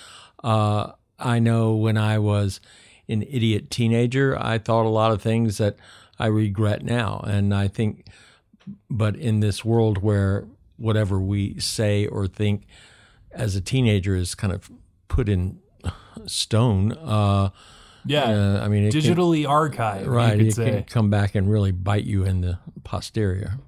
uh, 0.44 0.94
I 1.20 1.40
know 1.40 1.76
when 1.76 1.98
I 1.98 2.18
was 2.18 2.60
an 3.08 3.22
idiot 3.24 3.70
teenager, 3.70 4.38
I 4.40 4.58
thought 4.58 4.86
a 4.86 4.90
lot 4.90 5.12
of 5.12 5.22
things 5.22 5.58
that 5.60 5.76
I 6.18 6.28
regret 6.28 6.84
now. 6.84 7.24
And 7.28 7.54
I 7.54 7.68
think, 7.68 8.08
but 8.90 9.16
in 9.16 9.40
this 9.40 9.64
world 9.64 10.00
where 10.00 10.48
whatever 10.78 11.20
we 11.20 11.60
say 11.60 12.08
or 12.08 12.28
think 12.28 12.66
as 13.32 13.56
a 13.56 13.62
teenager 13.62 14.16
is 14.16 14.36
kind 14.36 14.52
of 14.54 14.72
put 15.08 15.30
in 15.30 15.60
stone, 16.26 16.94
uh, 16.94 17.50
Yeah, 18.06 18.24
uh, 18.24 18.62
I 18.64 18.68
mean, 18.68 18.84
it 18.86 18.92
can- 18.92 19.02
digitally 19.02 19.46
archived. 19.46 20.08
right, 20.08 20.38
you 20.40 20.48
it 20.48 20.56
could 20.56 20.66
can 20.66 20.74
say. 20.74 20.86
come 20.88 21.10
back 21.10 21.36
and 21.36 21.50
really 21.50 21.72
bite 21.72 22.04
you 22.06 22.24
in 22.26 22.42
the 22.42 22.60
posterior. 22.84 23.60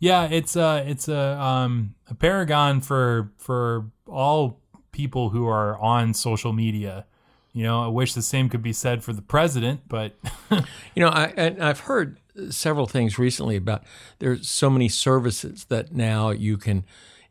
Yeah, 0.00 0.24
it's 0.30 0.54
a 0.56 0.84
it's 0.86 1.08
a 1.08 1.40
um 1.40 1.94
a 2.08 2.14
paragon 2.14 2.80
for 2.80 3.32
for 3.38 3.86
all 4.06 4.60
people 4.92 5.30
who 5.30 5.46
are 5.46 5.76
on 5.78 6.14
social 6.14 6.52
media. 6.52 7.06
You 7.52 7.64
know, 7.64 7.82
I 7.82 7.88
wish 7.88 8.14
the 8.14 8.22
same 8.22 8.48
could 8.48 8.62
be 8.62 8.72
said 8.72 9.02
for 9.02 9.12
the 9.12 9.22
president, 9.22 9.80
but 9.88 10.16
You 10.50 11.02
know, 11.04 11.08
I, 11.08 11.32
and 11.36 11.62
I've 11.62 11.80
heard 11.80 12.20
several 12.50 12.86
things 12.86 13.18
recently 13.18 13.56
about 13.56 13.82
there's 14.20 14.48
so 14.48 14.70
many 14.70 14.88
services 14.88 15.64
that 15.68 15.92
now 15.92 16.30
you 16.30 16.56
can 16.56 16.84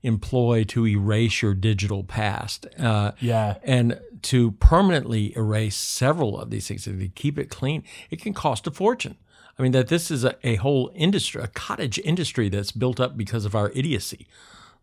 employ 0.08 0.64
to 0.64 0.88
erase 0.88 1.41
your 1.41 1.53
digital 1.53 2.03
past. 2.03 2.66
Uh, 2.80 3.12
Yeah. 3.20 3.58
and 3.64 3.99
to 4.24 4.51
permanently 4.53 5.36
erase 5.38 5.76
several 5.76 6.39
of 6.39 6.49
these 6.49 6.68
things, 6.68 6.88
if 6.88 6.99
you 6.99 7.10
keep 7.10 7.38
it 7.38 7.49
clean, 7.49 7.84
it 8.10 8.20
can 8.22 8.34
cost 8.34 8.66
a 8.66 8.72
fortune. 8.72 9.16
I 9.60 9.64
mean, 9.64 9.72
that 9.74 9.88
this 9.88 10.10
is 10.10 10.24
a, 10.24 10.36
a 10.43 10.55
whole 10.55 10.91
industry, 10.95 11.41
a 11.41 11.47
cottage 11.47 11.99
industry 11.99 12.49
that's 12.49 12.72
built 12.72 12.99
up 12.99 13.16
because 13.18 13.45
of 13.45 13.53
our 13.55 13.72
idiocy, 13.76 14.28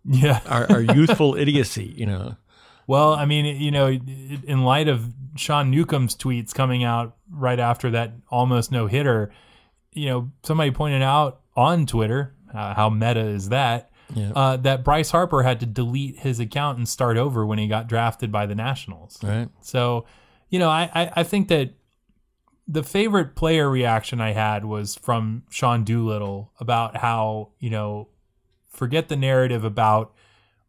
Yeah. 0.05 0.41
our, 0.47 0.71
our 0.71 0.81
youthful 0.83 1.35
idiocy, 1.37 1.93
you 1.97 2.07
know. 2.07 2.37
Well, 2.87 3.15
I 3.15 3.25
mean, 3.25 3.47
you 3.61 3.71
know, 3.71 3.87
in 3.89 4.63
light 4.65 4.89
of 4.89 5.13
Sean 5.37 5.71
Newcomb's 5.71 6.15
tweets 6.15 6.53
coming 6.55 6.85
out 6.85 7.17
right 7.31 7.59
after 7.59 7.91
that 7.93 8.13
almost 8.29 8.71
no 8.71 8.87
hitter, 8.87 9.33
you 9.93 10.07
know, 10.11 10.31
somebody 10.43 10.71
pointed 10.71 11.03
out 11.03 11.41
on 11.57 11.87
Twitter, 11.87 12.35
uh, 12.53 12.75
how 12.75 12.91
meta 12.91 13.21
is 13.27 13.49
that, 13.49 13.91
Yeah. 14.15 14.31
uh, 14.35 14.57
that 14.59 14.85
Bryce 14.85 15.11
Harper 15.11 15.43
had 15.43 15.61
to 15.61 15.67
delete 15.67 16.21
his 16.21 16.41
account 16.41 16.79
and 16.79 16.89
start 16.89 17.17
over 17.17 17.45
when 17.45 17.59
he 17.59 17.67
got 17.67 17.89
drafted 17.89 18.31
by 18.31 18.47
the 18.47 18.55
Nationals. 18.55 19.19
Right. 19.23 19.49
So, 19.61 20.07
you 20.49 20.59
know, 20.59 20.71
I, 20.71 20.91
I, 20.95 21.13
I 21.17 21.23
think 21.25 21.49
that 21.49 21.75
the 22.67 22.83
favorite 22.83 23.35
player 23.35 23.69
reaction 23.69 24.21
I 24.21 24.33
had 24.33 24.65
was 24.65 24.95
from 24.95 25.43
Sean 25.51 25.85
Doolittle 25.85 26.53
about 26.59 26.97
how, 26.97 27.51
you 27.59 27.71
know, 27.71 28.09
forget 28.69 29.09
the 29.09 29.17
narrative 29.17 29.65
about 29.65 30.15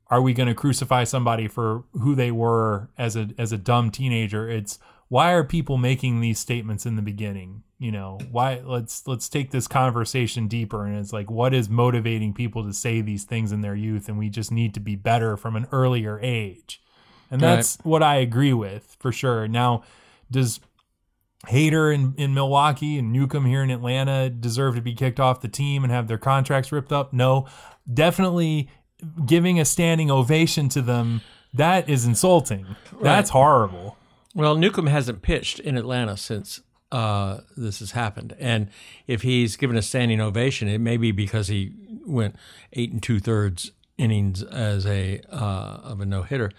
are 0.08 0.22
we 0.22 0.34
going 0.34 0.48
to 0.48 0.56
crucify 0.56 1.04
somebody 1.04 1.48
for 1.48 1.84
who 1.94 2.16
they 2.16 2.32
were 2.32 2.90
as 2.98 3.16
a 3.16 3.30
as 3.38 3.52
a 3.52 3.58
dumb 3.58 3.90
teenager? 3.92 4.48
It's 4.50 4.78
why 5.08 5.34
are 5.34 5.44
people 5.44 5.78
making 5.78 6.22
these 6.22 6.40
statements 6.40 6.86
in 6.86 6.96
the 6.96 7.02
beginning? 7.02 7.64
You 7.78 7.92
know, 7.92 8.20
why 8.32 8.62
let's 8.64 9.06
let's 9.06 9.28
take 9.28 9.52
this 9.52 9.68
conversation 9.68 10.48
deeper 10.48 10.86
and 10.86 10.98
it's 10.98 11.12
like 11.12 11.30
what 11.30 11.54
is 11.54 11.70
motivating 11.70 12.34
people 12.34 12.64
to 12.64 12.72
say 12.74 13.02
these 13.02 13.26
things 13.26 13.52
in 13.52 13.60
their 13.62 13.76
youth 13.76 14.08
and 14.08 14.18
we 14.18 14.30
just 14.30 14.50
need 14.52 14.74
to 14.76 14.80
be 14.80 14.96
better 14.96 15.36
from 15.36 15.58
an 15.58 15.68
earlier 15.74 16.18
age. 16.24 16.82
And 17.30 17.42
Right. 17.42 17.56
that's 17.56 17.78
what 17.84 18.02
I 18.02 18.16
agree 18.16 18.54
with 18.54 18.96
for 19.00 19.12
sure. 19.12 19.46
Now, 19.48 19.84
does 20.32 20.62
Hader 21.48 21.94
in, 21.94 22.14
in 22.18 22.34
Milwaukee 22.34 22.98
and 22.98 23.12
Newcomb 23.12 23.46
here 23.46 23.62
in 23.62 23.70
Atlanta 23.70 24.30
deserve 24.30 24.76
to 24.76 24.82
be 24.82 24.94
kicked 24.96 25.20
off 25.20 25.42
the 25.42 25.48
team 25.50 25.84
and 25.84 25.92
have 25.92 26.08
their 26.08 26.18
contracts 26.18 26.72
ripped 26.72 26.94
up? 26.94 27.12
No. 27.14 27.46
Definitely 27.94 28.70
giving 29.26 29.60
a 29.60 29.66
standing 29.66 30.10
ovation 30.10 30.70
to 30.70 30.82
them, 30.82 31.22
that 31.54 31.90
is 31.90 32.06
insulting. 32.06 32.78
That's 33.02 33.32
horrible. 33.32 33.98
Well, 34.34 34.56
Newcomb 34.56 34.88
hasn't 34.88 35.22
pitched 35.22 35.60
in 35.60 35.78
Atlanta 35.78 36.18
since 36.18 36.62
uh, 36.96 37.42
this 37.58 37.80
has 37.80 37.92
happened, 37.92 38.34
and 38.40 38.70
if 39.06 39.22
he's 39.22 39.58
given 39.58 39.76
a 39.76 39.82
standing 39.82 40.22
ovation, 40.22 40.70
it 40.70 40.80
may 40.80 40.96
be 40.96 41.12
because 41.12 41.50
he 41.50 41.74
went 42.06 42.38
eight 42.72 42.94
and 42.94 43.04
two 43.04 43.20
thirds 43.20 43.72
innings 43.98 44.42
as 44.44 44.86
a 44.86 45.20
uh, 45.30 45.82
of 45.84 46.00
a 46.00 46.06
no 46.06 46.24
hitter. 46.24 46.52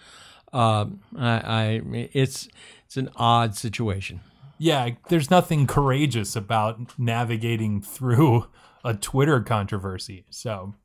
Um, 0.53 0.99
I, 1.17 1.39
I 1.39 1.81
it's 2.13 2.47
it's 2.85 2.97
an 2.97 3.09
odd 3.15 3.55
situation. 3.55 4.19
Yeah, 4.59 4.91
there's 5.09 5.31
nothing 5.31 5.65
courageous 5.65 6.35
about 6.35 6.99
navigating 6.99 7.81
through 7.95 8.45
a 8.85 8.93
Twitter 8.93 9.41
controversy. 9.41 10.25
So, 10.29 10.75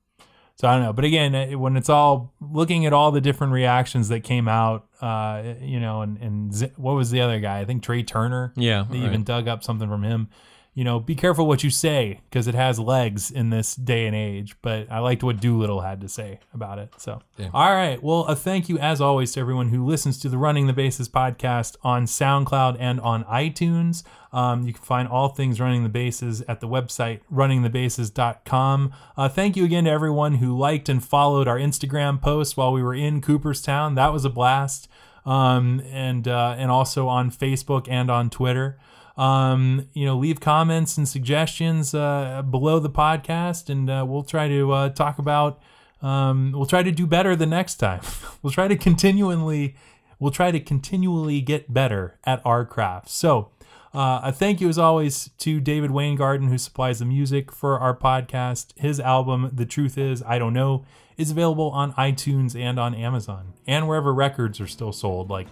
so 0.57 0.69
I 0.69 0.75
don't 0.75 0.83
know. 0.83 0.93
But 0.93 1.05
again, 1.05 1.59
when 1.59 1.77
it's 1.77 1.89
all 1.89 2.33
looking 2.41 2.87
at 2.87 2.93
all 2.93 3.11
the 3.11 3.21
different 3.21 3.53
reactions 3.53 4.09
that 4.09 4.21
came 4.21 4.49
out, 4.49 4.87
uh, 5.01 5.55
you 5.61 5.81
know, 5.81 6.03
and 6.03 6.19
and 6.19 6.55
Z- 6.55 6.73
what 6.77 6.93
was 6.93 7.11
the 7.11 7.21
other 7.21 7.41
guy? 7.41 7.61
I 7.61 7.65
think 7.65 7.83
Trey 7.83 8.03
Turner. 8.03 8.53
Yeah, 8.57 8.85
they 8.89 8.99
right. 8.99 9.07
even 9.07 9.25
dug 9.25 9.49
up 9.49 9.65
something 9.65 9.89
from 9.89 10.03
him. 10.03 10.29
You 10.75 10.85
know, 10.85 10.99
be 10.99 11.15
careful 11.15 11.47
what 11.47 11.63
you 11.63 11.69
say 11.69 12.21
because 12.31 12.49
it 12.49 12.55
has 12.55 12.79
legs 12.79 13.31
in 13.31 13.51
this 13.51 13.75
day 13.75 14.07
and 14.07 14.17
age. 14.17 14.57
But 14.63 14.91
I 14.91 15.01
liked 15.01 15.23
what 15.23 15.39
Doolittle 15.39 15.83
had 15.83 16.01
to 16.01 16.09
say 16.09 16.41
about 16.55 16.79
it. 16.79 16.95
So, 16.97 17.21
all 17.53 17.73
right. 17.75 18.03
Well, 18.03 18.25
a 18.25 18.35
thank 18.35 18.71
you 18.71 18.79
as 18.79 18.99
always 18.99 19.33
to 19.33 19.41
everyone 19.41 19.69
who 19.69 19.85
listens 19.85 20.19
to 20.21 20.31
the 20.31 20.39
Running 20.39 20.69
the 20.69 20.73
Bases 20.73 21.11
podcast 21.11 21.77
on 21.83 22.07
SoundCloud 22.07 22.79
and 22.81 23.01
on 23.01 23.25
iTunes. 23.25 24.03
Um, 24.33 24.67
you 24.67 24.73
can 24.73 24.83
find 24.83 25.09
all 25.09 25.29
things 25.29 25.61
Running 25.61 25.83
the 25.83 25.91
Bases 25.91 26.41
at 26.49 26.61
the 26.61 26.69
website 26.69 27.21
runningthebases.com. 27.31 28.93
Uh, 29.15 29.29
thank 29.29 29.57
you 29.57 29.65
again 29.65 29.85
to 29.85 29.91
everyone 29.91 30.37
who 30.37 30.57
liked 30.57 30.89
and 30.89 31.05
followed 31.05 31.47
our 31.47 31.59
Instagram 31.59 32.21
posts 32.21 32.57
while 32.57 32.73
we 32.73 32.83
were 32.83 32.95
in 32.95 33.21
Cooperstown. 33.21 33.95
That 33.95 34.13
was 34.13 34.25
a 34.25 34.31
blast. 34.31 34.89
Um, 35.25 35.81
and 35.87 36.27
uh, 36.27 36.57
and 36.59 36.71
also 36.71 37.07
on 37.07 37.31
Facebook 37.31 37.87
and 37.89 38.11
on 38.11 38.29
Twitter. 38.29 38.79
Um, 39.17 39.89
you 39.93 40.07
know, 40.07 40.17
leave 40.17 40.41
comments 40.41 40.97
and 40.97 41.07
suggestions 41.07 41.95
uh, 41.95 42.43
below 42.43 42.79
the 42.79 42.91
podcast, 42.91 43.69
and 43.69 43.91
uh, 43.91 44.05
we'll 44.07 44.23
try 44.23 44.49
to 44.49 44.73
uh, 44.73 44.89
talk 44.91 45.19
about. 45.19 45.61
Um, 46.01 46.53
we'll 46.53 46.67
try 46.67 46.83
to 46.83 46.91
do 46.91 47.07
better 47.07 47.37
the 47.37 47.47
next 47.47 47.77
time. 47.77 48.01
we'll 48.43 48.53
try 48.53 48.69
to 48.69 48.77
continually. 48.77 49.77
We'll 50.19 50.31
try 50.31 50.51
to 50.51 50.61
continually 50.61 51.41
get 51.41 51.73
better 51.73 52.19
at 52.25 52.41
our 52.45 52.65
craft. 52.65 53.11
So, 53.11 53.51
uh, 53.93 54.21
a 54.23 54.33
thank 54.33 54.61
you 54.61 54.69
as 54.69 54.79
always 54.79 55.31
to 55.39 55.61
David 55.61 55.91
Wayne 55.91 56.17
who 56.17 56.59
supplies 56.59 57.01
the 57.01 57.05
music 57.05 57.53
for 57.53 57.79
our 57.79 57.95
podcast. 57.97 58.79
His 58.79 59.01
album, 59.01 59.51
The 59.53 59.67
Truth 59.67 59.99
Is, 59.99 60.23
I 60.23 60.39
Don't 60.39 60.55
Know, 60.55 60.85
is 61.17 61.31
available 61.31 61.71
on 61.71 61.93
iTunes 61.95 62.59
and 62.59 62.79
on 62.79 62.95
Amazon, 62.95 63.53
and 63.67 63.87
wherever 63.87 64.15
records 64.15 64.61
are 64.61 64.67
still 64.67 64.93
sold, 64.93 65.29
like 65.29 65.49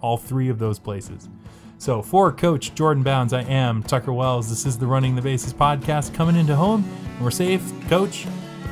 all 0.00 0.16
three 0.16 0.48
of 0.48 0.58
those 0.58 0.78
places. 0.78 1.28
So, 1.80 2.02
for 2.02 2.30
Coach 2.30 2.74
Jordan 2.74 3.02
Bounds, 3.02 3.32
I 3.32 3.40
am 3.40 3.82
Tucker 3.82 4.12
Wells. 4.12 4.50
This 4.50 4.66
is 4.66 4.76
the 4.76 4.86
Running 4.86 5.16
the 5.16 5.22
Bases 5.22 5.54
podcast 5.54 6.12
coming 6.12 6.36
into 6.36 6.54
home. 6.54 6.84
And 7.14 7.24
we're 7.24 7.30
safe. 7.30 7.62
Coach, 7.88 8.24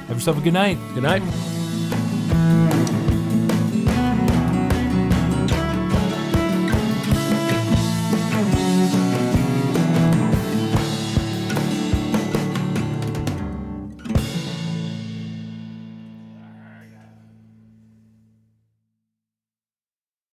have 0.08 0.18
yourself 0.18 0.36
a 0.36 0.42
good 0.42 0.52
night. 0.52 0.76
Good 0.92 1.04
night. 1.04 1.22